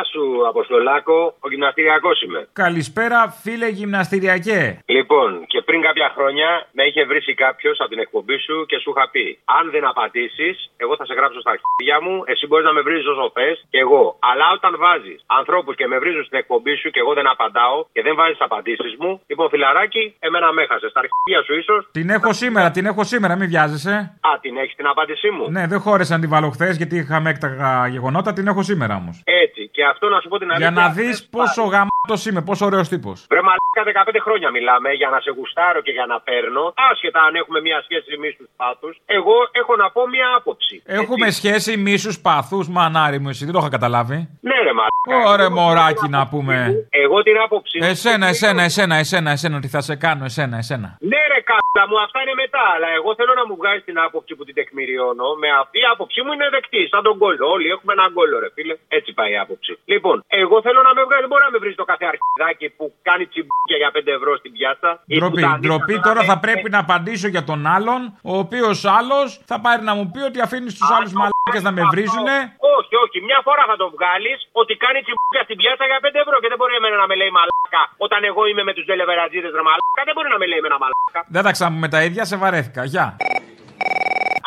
Γεια 0.00 0.12
σου, 0.14 0.48
Αποστολάκο. 0.52 1.18
Ο 1.44 1.46
γυμναστηριακός 1.52 2.16
είμαι. 2.22 2.40
Καλησπέρα, 2.62 3.20
φίλε 3.42 3.68
γυμναστηριακέ. 3.78 4.60
Λοιπόν, 4.96 5.28
και 5.52 5.60
πριν 5.66 5.80
κάποια 5.88 6.08
χρόνια 6.16 6.48
με 6.76 6.82
είχε 6.88 7.02
βρει 7.10 7.20
κάποιος 7.44 7.76
από 7.82 7.90
την 7.94 8.00
εκπομπή 8.04 8.36
σου 8.46 8.56
και 8.70 8.76
σου 8.82 8.88
είχα 8.92 9.04
πει: 9.14 9.26
Αν 9.58 9.64
δεν 9.74 9.84
απαντήσεις, 9.92 10.56
εγώ 10.82 10.92
θα 11.00 11.04
σε 11.08 11.14
γράψω 11.18 11.38
στα 11.44 11.50
αρχίδια 11.54 11.96
μου, 12.04 12.14
εσύ 12.32 12.44
μπορείς 12.46 12.66
να 12.70 12.74
με 12.76 12.82
βρεις 12.86 13.02
όσο 13.12 13.26
θε 13.36 13.48
και 13.72 13.80
εγώ. 13.84 14.04
Αλλά 14.30 14.46
όταν 14.56 14.72
βάζεις 14.84 15.18
ανθρώπους 15.40 15.74
και 15.78 15.86
με 15.92 15.96
βρίζουν 16.02 16.24
στην 16.28 16.38
εκπομπή 16.42 16.74
σου 16.80 16.88
και 16.94 17.00
εγώ 17.04 17.12
δεν 17.18 17.26
απαντάω 17.34 17.76
και 17.94 18.02
δεν 18.06 18.14
βάζεις 18.18 18.36
τι 18.38 18.44
απαντήσεις 18.48 18.92
μου, 19.00 19.10
λοιπόν, 19.30 19.46
φιλαράκι, 19.52 20.04
εμένα 20.26 20.46
με 20.56 20.60
έχασες. 20.66 20.90
Στα 20.92 21.00
αρχίδια 21.04 21.40
σου 21.46 21.52
ίσως. 21.62 21.80
Την 21.98 22.08
έχω 22.16 22.30
σήμερα, 22.42 22.68
την 22.76 22.84
έχω 22.90 23.02
σήμερα, 23.12 23.32
μην 23.40 23.48
βιάζεσαι. 23.52 23.94
Α, 24.28 24.30
την 24.44 24.52
έχεις 24.62 24.74
την 24.80 24.86
απάντησή 24.92 25.28
μου; 25.36 25.44
Ναι, 25.56 25.64
δεν 25.72 25.80
χώρεσα 25.86 26.12
να 26.14 26.20
την 26.22 26.30
βάλω 26.34 26.48
χθες 26.54 26.74
γιατί 26.80 26.94
είχαμε 27.02 27.28
έκταγα 27.32 27.70
γεγονότα, 27.94 28.30
την 28.32 28.46
έχω 28.52 28.62
σήμερα 28.70 28.94
όμως. 29.02 29.16
Έτσι, 29.24 29.49
και 29.80 29.86
αυτό 29.94 30.06
να 30.14 30.18
σου 30.20 30.28
πω 30.30 30.36
την 30.42 30.50
αλήθεια. 30.50 30.70
Για 30.70 30.80
να 30.82 30.86
δεις 30.98 31.16
πόσο 31.36 31.62
γαμάτος 31.72 32.20
είμαι, 32.26 32.42
πόσο 32.48 32.62
ωραίος 32.70 32.88
τύπος. 32.92 33.18
Βρε 33.30 33.42
μαλάκα 33.48 33.82
15 34.12 34.20
χρόνια 34.26 34.48
μιλάμε 34.56 34.88
για 35.00 35.08
να 35.14 35.18
σε 35.24 35.30
γουστάρω 35.36 35.80
και 35.86 35.92
για 35.98 36.06
να 36.12 36.16
παίρνω. 36.26 36.64
Άσχετα 36.90 37.20
αν 37.28 37.34
έχουμε 37.40 37.58
μια 37.66 37.78
σχέση 37.86 38.10
μίσου 38.22 38.44
πάθους. 38.60 38.94
Εγώ 39.18 39.36
έχω 39.60 39.72
να 39.82 39.86
πω 39.94 40.00
μια 40.14 40.28
άποψη. 40.38 40.74
Έχουμε 41.00 41.26
σχέση 41.40 41.72
μίσου 41.86 42.12
παθού, 42.26 42.58
μανάρι 42.76 43.18
μου, 43.22 43.28
εσύ 43.32 43.42
δεν 43.46 43.54
το 43.54 43.60
είχα 43.62 43.70
καταλάβει. 43.76 44.18
Ναι, 44.48 44.58
ρε 44.66 44.72
μαλάκα. 44.78 45.30
Ωραία, 45.32 45.50
μωράκι 45.58 46.08
να 46.16 46.22
πούμε. 46.32 46.54
Εγώ 47.02 47.16
την 47.26 47.36
άποψη. 47.44 47.78
Εσένα, 47.92 48.26
εσένα, 48.34 48.62
εσένα, 48.68 48.94
εσένα, 49.02 49.30
εσένα, 49.30 49.56
τι 49.60 49.68
θα 49.74 49.80
σε 49.88 49.94
κάνω, 50.04 50.24
εσένα, 50.30 50.56
εσένα. 50.62 50.88
Ναι, 51.12 51.22
ρε 51.50 51.58
κάτσα 51.70 51.82
μου, 51.88 51.96
αυτά 52.06 52.18
είναι 52.22 52.36
μετά. 52.44 52.64
Αλλά 52.74 52.88
εγώ 52.98 53.10
θέλω 53.18 53.32
να 53.40 53.44
μου 53.48 53.54
βγάλεις 53.60 53.82
την 53.88 53.96
άποψη 54.06 54.32
που 54.36 54.44
την 54.48 54.54
τεκμηριώνω. 54.58 55.26
Με 55.42 55.48
αυτή 55.62 55.78
η 55.84 55.86
άποψή 55.92 56.20
μου 56.24 56.32
είναι 56.34 56.48
δεκτή. 56.56 56.82
Σαν 56.92 57.02
τον 57.06 57.16
κόλλο. 57.22 57.44
Όλοι 57.54 57.68
έχουμε 57.74 57.92
έναν 57.96 58.08
κόλλο, 58.16 58.36
ρε 58.44 58.50
φίλε. 58.54 58.74
Έτσι 58.96 59.10
πάει 59.18 59.30
η 59.36 59.38
άποψη. 59.44 59.72
Λοιπόν, 59.92 60.16
εγώ 60.42 60.56
θέλω 60.66 60.80
να 60.88 60.92
με 60.96 61.02
βγάλεις. 61.06 61.22
Δεν 61.24 61.30
μπορεί 61.32 61.44
να 61.48 61.52
με 61.54 61.58
βρεις 61.62 61.74
το 61.80 61.86
κάθε 61.90 62.04
αρχιδάκι 62.12 62.66
που 62.76 62.84
κάνει 63.08 63.24
τσιμπούκια 63.30 63.76
για 63.82 63.90
5 63.96 64.12
ευρώ 64.18 64.30
στην 64.40 64.50
πιάτσα. 64.56 64.90
ή 65.06 65.18
που 65.18 65.20
Ντροπή, 65.20 65.42
τα 65.46 65.52
ντροπή 65.60 65.82
ανοίγει 65.82 66.06
τώρα 66.08 66.20
να 66.22 66.28
θα 66.30 66.36
λέει, 66.36 66.44
πρέπει 66.46 66.68
να 66.74 66.80
απαντήσω 66.84 67.28
για 67.34 67.44
τον 67.50 67.60
άλλον, 67.76 68.00
ο 68.32 68.34
οποίος 68.44 68.78
άλλος 68.98 69.28
θα 69.50 69.56
πάρει 69.64 69.82
να 69.88 69.94
μου 69.96 70.04
πει 70.12 70.20
ότι 70.30 70.38
αφήνεις 70.46 70.72
τους 70.78 70.90
άλλους 70.96 71.12
μαλάκες 71.20 71.62
να 71.68 71.72
με 71.76 71.82
βρίζουνε. 71.92 72.36
Όχι, 72.76 72.94
όχι. 73.04 73.18
Μια 73.28 73.40
φορά 73.46 73.62
θα 73.70 73.76
το 73.82 73.86
βγάλεις 73.94 74.38
ότι 74.60 74.72
κάνει 74.84 74.98
τσιμπούκια 75.04 75.42
στην 75.46 75.56
πιάτσα 75.60 75.84
για 75.90 75.98
5 76.04 76.18
ευρώ 76.24 76.36
και 76.42 76.48
δεν 76.52 76.58
μπορεί 76.60 76.74
εμένα 76.80 76.96
να 77.02 77.06
με 77.10 77.16
λέει 77.20 77.30
μαλάκα. 77.38 77.82
Όταν 78.06 78.20
εγώ 78.30 78.42
είμαι 78.50 78.62
με 78.68 78.72
τους 78.76 78.84
δελεβεραζίδε 78.90 79.48
ρε 79.58 79.64
μαλάκα, 79.68 80.02
δεν 80.08 80.14
μπορεί 80.16 80.28
να 80.34 80.38
με 80.42 80.46
λέει 80.50 80.60
με 80.64 80.68
ένα 80.70 80.78
μαλάκα. 80.82 81.20
Δεν 81.40 81.48
θα 81.48 81.58
ξαναπούμε 81.58 81.88
τα 81.88 82.00
ίδια, 82.02 82.24
σε 82.24 82.36
βαρέθηκα. 82.36 82.82
Γεια. 82.84 83.06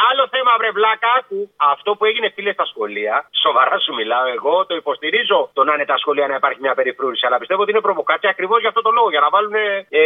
Άλλο 0.09 0.23
θέμα, 0.35 0.51
βρε 0.59 0.71
βλάκα, 0.77 1.13
που 1.27 1.37
αυτό 1.73 1.89
που 1.97 2.05
έγινε 2.09 2.27
φίλε 2.35 2.51
στα 2.57 2.65
σχολεία, 2.71 3.15
σοβαρά 3.45 3.77
σου 3.85 3.93
μιλάω 3.99 4.25
εγώ, 4.37 4.55
το 4.69 4.75
υποστηρίζω 4.81 5.39
το 5.57 5.61
να 5.67 5.73
είναι 5.73 5.85
τα 5.85 5.97
σχολεία 6.01 6.27
να 6.31 6.35
υπάρχει 6.39 6.59
μια 6.65 6.73
περιφρούρηση. 6.79 7.25
Αλλά 7.27 7.37
πιστεύω 7.41 7.61
ότι 7.61 7.71
είναι 7.71 7.81
προβοκάτσια 7.87 8.29
ακριβώς 8.29 8.59
για 8.59 8.69
αυτό 8.69 8.81
το 8.87 8.91
λόγο, 8.97 9.09
για 9.09 9.19
να 9.25 9.29
βάλουν 9.29 9.53
ε, 9.53 10.01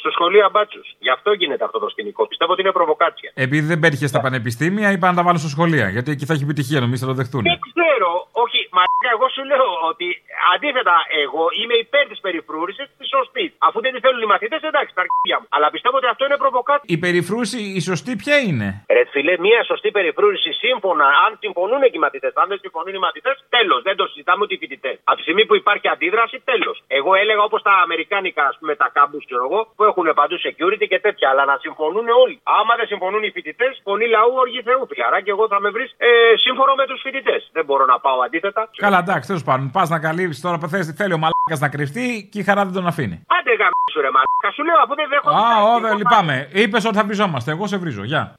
στο 0.00 0.10
σχολείο 0.10 0.48
μπάτσου. 0.52 0.82
Γι' 0.98 1.10
αυτό 1.16 1.32
γίνεται 1.32 1.64
αυτό 1.64 1.78
το 1.78 1.88
σκηνικό. 1.88 2.26
Πιστεύω 2.26 2.52
ότι 2.52 2.60
είναι 2.62 2.72
προβοκάτσια. 2.72 3.30
Επειδή 3.34 3.66
δεν 3.66 3.78
πέτυχες 3.78 4.10
στα 4.10 4.20
πανεπιστήμια, 4.20 4.88
είπα 4.90 5.06
να 5.10 5.16
τα 5.18 5.22
βάλω 5.22 5.38
στα 5.38 5.48
σχολεία. 5.48 5.88
Γιατί 5.88 6.10
εκεί 6.10 6.24
θα 6.28 6.32
έχει 6.34 6.42
επιτυχία, 6.42 6.80
νομίζω 6.80 7.00
θα 7.04 7.10
το 7.12 7.16
δεχτούν. 7.20 7.42
Δεν 7.42 7.58
ξέρω, 7.68 8.10
όχι, 8.44 8.65
μα 8.76 8.84
εγώ 9.14 9.26
σου 9.34 9.42
λέω 9.50 9.68
ότι 9.90 10.06
αντίθετα 10.54 10.96
εγώ 11.24 11.44
είμαι 11.60 11.76
υπέρ 11.84 12.04
της 12.12 12.20
περιφρούρησης 12.26 12.86
της 12.98 13.08
σωστή. 13.14 13.46
Αφού 13.66 13.80
δεν 13.84 13.92
τη 13.94 14.00
θέλουν 14.04 14.22
οι 14.22 14.28
μαθητές, 14.34 14.60
εντάξει, 14.70 14.92
τα 14.96 15.02
αρχίδια 15.04 15.36
μου. 15.40 15.46
Αλλά 15.54 15.70
πιστεύω 15.74 15.96
ότι 16.00 16.08
αυτό 16.14 16.24
είναι 16.26 16.38
προβοκάτσια. 16.44 16.88
Η 16.94 16.98
περιφρούση, 17.06 17.60
η 17.78 17.80
σωστή 17.90 18.12
ποια 18.22 18.36
είναι; 18.48 18.68
Ρε 18.96 19.04
φίλε, 19.12 19.34
μια 19.46 19.60
σωστή 19.70 19.90
περιφρούρηση 19.90 20.50
σύμφωνα, 20.64 21.06
αν 21.24 21.30
συμφωνούν 21.44 21.80
και 21.92 21.98
οι 21.98 22.04
μαθητές. 22.06 22.32
Αν 22.42 22.46
δεν 22.52 22.58
συμφωνούν 22.64 22.94
οι 22.98 23.02
μαθητές, 23.06 23.34
τέλος. 23.56 23.80
Δεν 23.88 23.96
το 24.00 24.04
συζητάμε 24.06 24.40
ούτε 24.44 24.54
οι 24.54 24.60
φοιτητές. 24.62 24.96
Από 25.08 25.16
τη 25.16 25.22
στιγμή 25.22 25.46
που 25.46 25.56
υπάρχει 25.62 25.88
αντίδραση, 25.88 26.36
τέλος. 26.50 26.76
Εγώ 26.98 27.14
έλεγα 27.22 27.42
όπως 27.48 27.62
τα 27.62 27.72
Αμερικάνικα, 27.86 28.42
ας 28.50 28.56
πούμε, 28.60 28.74
τα 28.82 28.88
κάμπους, 28.96 29.24
ξέρω 29.28 29.44
εγώ, 29.48 29.60
που 29.76 29.84
έχουν 29.84 30.06
παντού 30.14 30.36
security 30.46 30.86
και 30.92 31.00
τέτοια. 31.06 31.26
Αλλά 31.30 31.44
να 31.44 31.56
συμφωνούν 31.64 32.06
όλοι. 32.08 32.40
Άμα 32.42 32.72
δεν 32.76 32.86
συμφωνούν 32.86 33.22
οι 33.22 33.30
φοιτητές, 33.30 33.80
φωνή 33.84 34.06
λαού, 34.14 34.32
οργή 34.44 34.62
Θεού, 34.62 34.82
φιλαρά, 34.90 35.18
και 35.24 35.30
εγώ 35.30 35.44
θα 35.52 35.60
με 35.60 35.68
βρεις 35.70 35.94
ε, 35.98 36.08
σύμφωνο 36.44 36.74
με 36.74 36.86
τους 36.86 37.00
φοιτητές. 37.04 37.50
Δεν 37.52 37.64
μπορώ 37.64 37.84
να 37.84 37.98
πάω 38.00 38.20
αντίθετα. 38.20 38.65
Καλά, 38.76 38.98
εντάξει, 38.98 39.26
τέλος 39.26 39.44
πάντων. 39.44 39.70
Πας 39.70 39.88
να 39.88 39.98
καλύψεις 39.98 40.42
τώρα 40.42 40.58
που 40.58 40.68
θες, 40.68 40.86
θέλει 40.96 41.12
ο 41.12 41.18
μαλάκας 41.18 41.60
να 41.60 41.68
κρυφτεί 41.68 42.28
και 42.32 42.38
η 42.38 42.42
χαρά 42.42 42.64
δεν 42.64 42.72
τον 42.72 42.86
αφήνει. 42.86 43.14
Άντε 43.14 43.50
γαμίσου 43.50 44.00
ρε 44.00 44.10
μαλάκα, 44.16 44.50
σου 44.54 44.64
λέω 44.64 44.74
αφού 44.84 44.94
δεν 44.94 45.08
δέχομαι. 45.08 45.36
Α, 45.40 45.74
όδε, 45.74 45.94
λυπάμαι. 45.94 46.48
Είπες 46.52 46.84
ότι 46.84 46.96
θα 46.96 47.04
βριζόμαστε. 47.04 47.50
Εγώ 47.50 47.66
σε 47.66 47.76
βρίζω. 47.76 48.04
Γεια. 48.04 48.34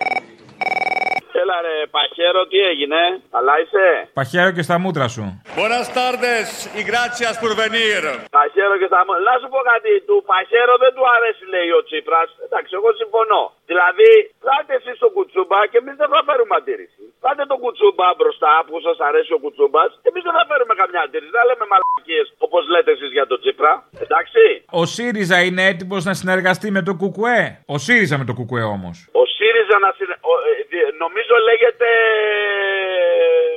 Έλα 1.48 1.62
ρε, 1.68 1.78
Παχέρο, 1.96 2.42
τι 2.52 2.58
έγινε, 2.72 3.02
καλά 3.36 3.54
είσαι; 3.62 3.86
Παχαίρω 4.20 4.52
και 4.58 4.64
στα 4.68 4.78
μούτρα 4.84 5.08
σου. 5.16 5.24
Buenas 5.60 5.88
tardes 6.00 6.48
y 6.80 6.82
gracias 6.92 7.34
por 7.42 7.52
venir. 7.64 8.02
Παχέρο 8.38 8.76
και 8.82 8.88
στα 8.92 9.02
μούτρα. 9.06 9.22
Να 9.30 9.36
σου 9.42 9.48
πω 9.54 9.60
κάτι, 9.72 9.92
του 10.08 10.18
Παχέρο 10.32 10.74
δεν 10.84 10.92
του 10.98 11.04
αρέσει 11.16 11.44
λέει 11.54 11.70
ο 11.80 11.82
Τσίπρας. 11.88 12.30
Εντάξει, 12.46 12.72
εγώ 12.80 12.90
συμφωνώ. 13.02 13.44
Δηλαδή, 13.72 14.12
κάντε 14.48 14.74
εσείς 14.80 14.96
το 15.04 15.08
κουτσούμπα 15.16 15.60
και 15.72 15.78
εμείς 15.82 15.96
δεν 16.02 16.10
θα 16.14 16.20
φέρουμε 16.28 16.54
αντίρρηση. 16.60 17.04
Κάντε 17.26 17.44
τον 17.52 17.60
κουτσούμπα 17.64 18.08
μπροστά 18.20 18.54
που 18.68 18.76
σας 18.88 18.98
αρέσει 19.08 19.32
ο 19.38 19.40
κουτσούμπας 19.44 19.90
και 20.02 20.10
εμείς 20.12 20.24
δεν 20.28 20.34
θα 20.38 20.44
φέρουμε 20.50 20.74
καμιά 20.82 21.02
αντίρρηση. 21.06 21.32
Δεν 21.38 21.46
λέμε 21.50 21.66
μαλακίες 21.72 22.28
όπως 22.46 22.62
λέτε 22.74 22.92
εσείς 22.96 23.12
για 23.18 23.26
τον 23.32 23.38
Τσίπρα. 23.42 23.74
Εντάξει. 24.06 24.44
Ο 24.82 24.84
ΣΥΡΙΖΑ 24.94 25.38
είναι 25.48 25.64
έτοιμος 25.72 26.02
να 26.10 26.14
συνεργαστεί 26.22 26.68
με 26.78 26.82
το 26.88 26.94
ΚΚΕ; 27.02 27.40
Ο 27.74 27.76
ΣΥΡΙΖΑ 27.86 28.16
με 28.22 28.26
το 28.30 28.34
ΚΚΕ 28.40 28.64
όμως. 28.78 28.96
Ο 29.22 29.24
ΣΥΡΙΖΑ 29.48 29.78
να 29.86 29.90
συνε... 29.98 30.16
ο, 30.30 30.34
ε, 30.48 30.52
δι- 30.72 30.92
νομίζω 31.04 31.34
λέγεται. 31.50 31.88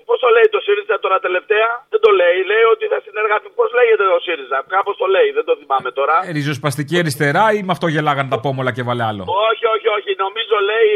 Πώς 0.09 0.19
το 0.25 0.29
λέει 0.37 0.47
το 0.57 0.61
ΣΥΡΙΖΑ 0.67 0.95
τώρα 1.05 1.17
τελευταία; 1.27 1.69
Δεν 1.93 2.01
το 2.07 2.11
λέει. 2.21 2.39
Λέει 2.53 2.65
ότι 2.75 2.85
θα 2.93 2.99
συνεργαστεί. 3.07 3.49
Πώς 3.61 3.69
λέγεται 3.79 4.05
ο 4.17 4.19
ΣΥΡΙΖΑ; 4.27 4.59
Κάπως 4.75 4.95
το 5.03 5.07
λέει. 5.15 5.29
Δεν 5.39 5.45
το 5.49 5.55
θυμάμαι 5.61 5.91
τώρα. 5.99 6.15
Ε, 6.29 6.31
Ριζοσπαστική 6.37 6.95
αριστερά 7.03 7.45
ή 7.59 7.61
με 7.67 7.73
αυτό 7.77 7.87
γελάγανε 7.95 8.31
τα 8.35 8.41
πόμολα 8.45 8.71
και 8.77 8.83
βάλε 8.89 9.05
άλλο; 9.11 9.23
Όχι, 9.49 9.65
όχι, 9.75 9.89
όχι. 9.99 10.11
Νομίζω 10.25 10.57
λέει 10.71 10.91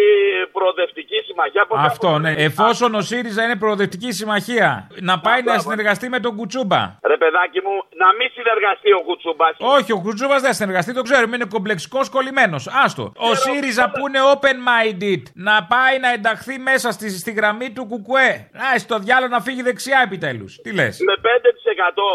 προοδευτική 0.56 1.18
συμμαχία. 1.28 1.62
Πώς 1.68 1.78
Αυτό, 1.92 2.10
ναι. 2.24 2.32
Εφόσον 2.48 2.90
ο 3.00 3.02
ΣΥΡΙΖΑ 3.10 3.42
είναι 3.46 3.56
προοδευτική 3.64 4.10
συμμαχία, 4.18 4.68
να 5.10 5.14
πάει 5.26 5.40
να 5.42 5.54
συνεργαστεί 5.64 6.06
με 6.14 6.18
τον 6.24 6.32
Κουτσούμπα. 6.38 6.80
Ρε 7.24 7.30
παιδάκι 7.30 7.60
μου, 7.66 7.74
να 8.02 8.08
μην 8.18 8.28
συνεργαστεί 8.36 8.90
ο 8.98 9.00
Κουτσούμπα. 9.06 9.46
Όχι, 9.76 9.92
ο 9.92 10.00
Κουτσούμπα 10.04 10.34
δεν 10.34 10.48
θα 10.50 10.52
συνεργαστεί, 10.52 10.90
το 10.94 11.02
ξέρουμε. 11.02 11.36
Είναι 11.36 11.48
κομπλεξικός 11.54 12.08
κολλημένος. 12.08 12.62
Άστο. 12.84 13.12
Ο 13.28 13.34
ΣΥΡΙΖΑ 13.34 13.84
που 13.94 14.02
είναι 14.08 14.20
open-minded 14.34 15.22
να 15.48 15.54
πάει 15.72 15.98
να 16.04 16.08
ενταχθεί 16.12 16.58
μέσα 16.58 16.88
στη, 16.92 17.06
στη 17.22 17.32
γραμμή 17.32 17.68
του 17.70 17.84
Κουκουέ. 17.90 18.30
Α, 18.66 18.78
στο 18.78 18.98
διάλογο 18.98 19.32
να 19.36 19.40
φύγει 19.40 19.62
δεξιά 19.62 20.00
επιτέλους. 20.04 20.50
Τι 20.62 20.70
λες; 20.72 20.94
Με 21.10 21.14
5%. 21.26 21.26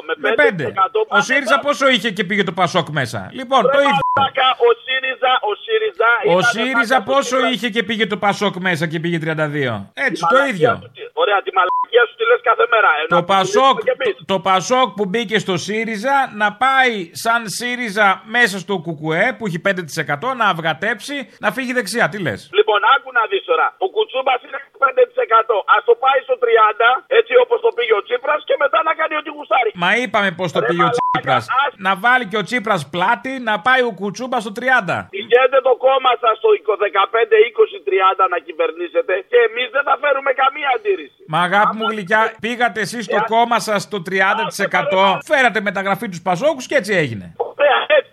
Με 0.08 0.14
5%. 0.22 0.26
Με 0.26 0.32
5. 0.36 1.18
Ο 1.18 1.22
ΣΥΡΙΖΑ 1.22 1.60
πόσο 1.60 1.90
είχε 1.90 2.12
και 2.12 2.24
πήγε 2.24 2.44
το 2.44 2.52
Πασόκ 2.52 2.88
μέσα; 2.90 3.30
Λοιπόν, 3.34 3.62
το 3.62 3.80
ίδιο. 3.80 4.04
Μαλάκα, 4.20 4.48
Ο 4.68 4.70
ΣΥΡΙΖΑ, 4.84 5.32
ο 5.50 5.52
ΣΥΡΙΖΑ. 5.64 6.12
Ο 6.26 6.40
ήταν 6.40 6.44
ΣΥΡΙΖα 6.44 6.98
πάντα 6.98 7.12
πόσο 7.12 7.38
στο 7.38 7.48
είχε 7.48 7.70
και 7.70 7.84
πήγε 7.84 8.08
το 8.08 8.18
Πασόκ 8.18 8.56
μέσα 8.56 8.88
και 8.88 9.00
πήγε 9.00 9.18
32. 9.22 9.92
Έτσι, 9.94 10.12
Τη 10.14 10.20
το 10.20 10.28
μαλακία 10.32 10.54
ίδιο. 10.54 10.82
Σου 11.30 11.36
τη- 11.36 11.38
Ωραία, 11.38 11.42
τη 11.48 11.52
μαλακία 11.58 12.04
σου 12.08 12.16
τη 12.20 12.24
λες 12.30 12.42
κάθε 12.50 12.66
μέρα. 12.74 12.90
Ε, 13.00 13.02
Το 13.16 13.20
να 13.22 13.24
Πασόκ, 13.34 13.64
μιλήσουμε 13.64 13.82
κι 13.88 13.94
εμείς. 13.98 14.14
το, 14.18 14.26
το 14.34 14.38
Πασόκ 14.50 14.88
που 14.98 15.06
μπήκε 15.10 15.38
στο 15.46 15.56
ΣΥΡΙΖΑ 15.66 16.16
να 16.42 16.48
πάει 16.64 16.94
σαν 17.24 17.42
ΣΥΡΙΖΑ 17.58 18.08
μέσα 18.36 18.56
στο 18.64 18.76
ΚΚΕ 18.86 19.26
που 19.38 19.44
έχει 19.50 19.60
5% 19.60 20.28
να 20.42 20.46
αυγατέψει 20.54 21.16
να 21.44 21.50
φύγει 21.56 21.74
δεξιά. 21.80 22.06
Τι 22.12 22.18
λες; 22.26 22.40
Λοιπόν, 22.60 22.80
άκου 22.96 23.10
να 23.20 23.24
δεις 23.32 23.44
τώρα. 23.52 23.68
Ο 23.86 23.88
Κουτσούμπας 23.96 24.40
είναι 24.46 24.60
5%. 24.84 25.56
Α 25.74 25.76
το 25.90 25.94
πάει 26.04 26.20
στο 26.28 26.36
30%, 26.44 26.90
έτσι 27.20 27.34
όπως 27.44 27.58
το 27.66 27.70
πήγε 27.78 27.94
ο 28.00 28.02
Τσίπρας 28.08 28.40
και 28.50 28.56
μετά 28.64 28.80
να 28.88 28.94
κάνει 29.00 29.16
ό,τι 29.22 29.30
γουστάρει. 29.38 29.70
Μα 29.84 29.90
είπαμε 30.02 30.30
πώ 30.40 30.46
το 30.56 30.60
Ρε 30.62 30.68
πήγε 30.70 30.84
ο 30.88 30.90
μαλάκα, 30.92 31.08
Τσίπρας. 31.14 31.44
ας- 31.64 31.74
Να 31.88 31.92
βάλει 32.06 32.26
και 32.32 32.38
ο 32.42 32.44
Τσίπρας 32.48 32.82
πλάτη 32.94 33.32
να 33.50 33.54
πάει 33.68 33.82
ο 33.90 33.92
Κουτσούμπα 34.00 34.38
στο 34.46 34.52
30. 34.60 34.96
Πηγαίνετε 35.18 35.60
το 35.70 35.74
κόμμα 35.86 36.12
σας 36.24 36.34
στο 36.42 36.50
15, 36.88 37.36
20, 37.50 37.78
30 37.90 38.24
να 38.34 38.38
κυβερνήσετε 38.48 39.14
και 39.32 39.38
εμείς 39.50 39.68
δεν 39.76 39.84
θα 39.90 39.96
φέρουμε 40.04 40.32
καμία 40.44 40.70
αντίρρηση. 40.78 41.20
Μα 41.34 41.40
αγάπη 41.48 41.74
μου 41.78 41.86
γλυκιά, 41.94 42.22
πήγατε 42.46 42.80
εσείς 42.86 43.04
στο 43.10 43.20
κόμμα 43.34 43.58
σας 43.70 43.82
το 43.94 43.98
30%. 44.08 45.02
Φέρατε 45.32 45.60
μεταγραφή 45.70 46.08
τους 46.10 46.22
Πασόκους 46.28 46.66
και 46.70 46.76
έτσι 46.82 46.94
έγινε. 47.04 47.26
Ωραία, 47.38 47.80
έτσι. 47.98 48.12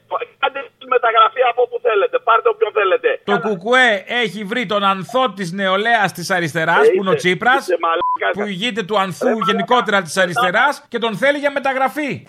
Κάντε 1.46 1.52
τη 1.52 1.52
μεταγραφή 1.52 1.52
από 1.52 1.62
όπου 1.62 1.78
θέλετε. 1.82 2.18
Πάρτε 2.28 2.48
όποιον 2.48 2.72
θέλετε. 2.78 3.08
Το 3.24 3.34
Κουκουέ 3.48 4.04
έχει 4.22 4.44
βρει 4.44 4.66
τον 4.66 4.84
ανθό 4.84 5.32
της 5.36 5.52
νεολαίας 5.52 6.12
της 6.12 6.30
αριστεράς, 6.30 6.86
Ε, 6.86 6.90
που 6.90 7.00
είναι 7.00 7.08
ο 7.08 7.12
είσαι- 7.12 7.16
Τσίπρας, 7.28 7.60
είσαι 7.66 7.78
μαλάκας. 7.80 8.32
που 8.32 8.42
ηγείται 8.52 8.82
του 8.82 8.98
ανθού 8.98 9.32
γενικότερα 9.46 10.02
της 10.02 10.16
αριστεράς 10.16 10.84
και 10.88 10.98
τον 10.98 11.16
θέλει 11.16 11.38
για 11.38 11.50
μεταγραφή. 11.50 12.24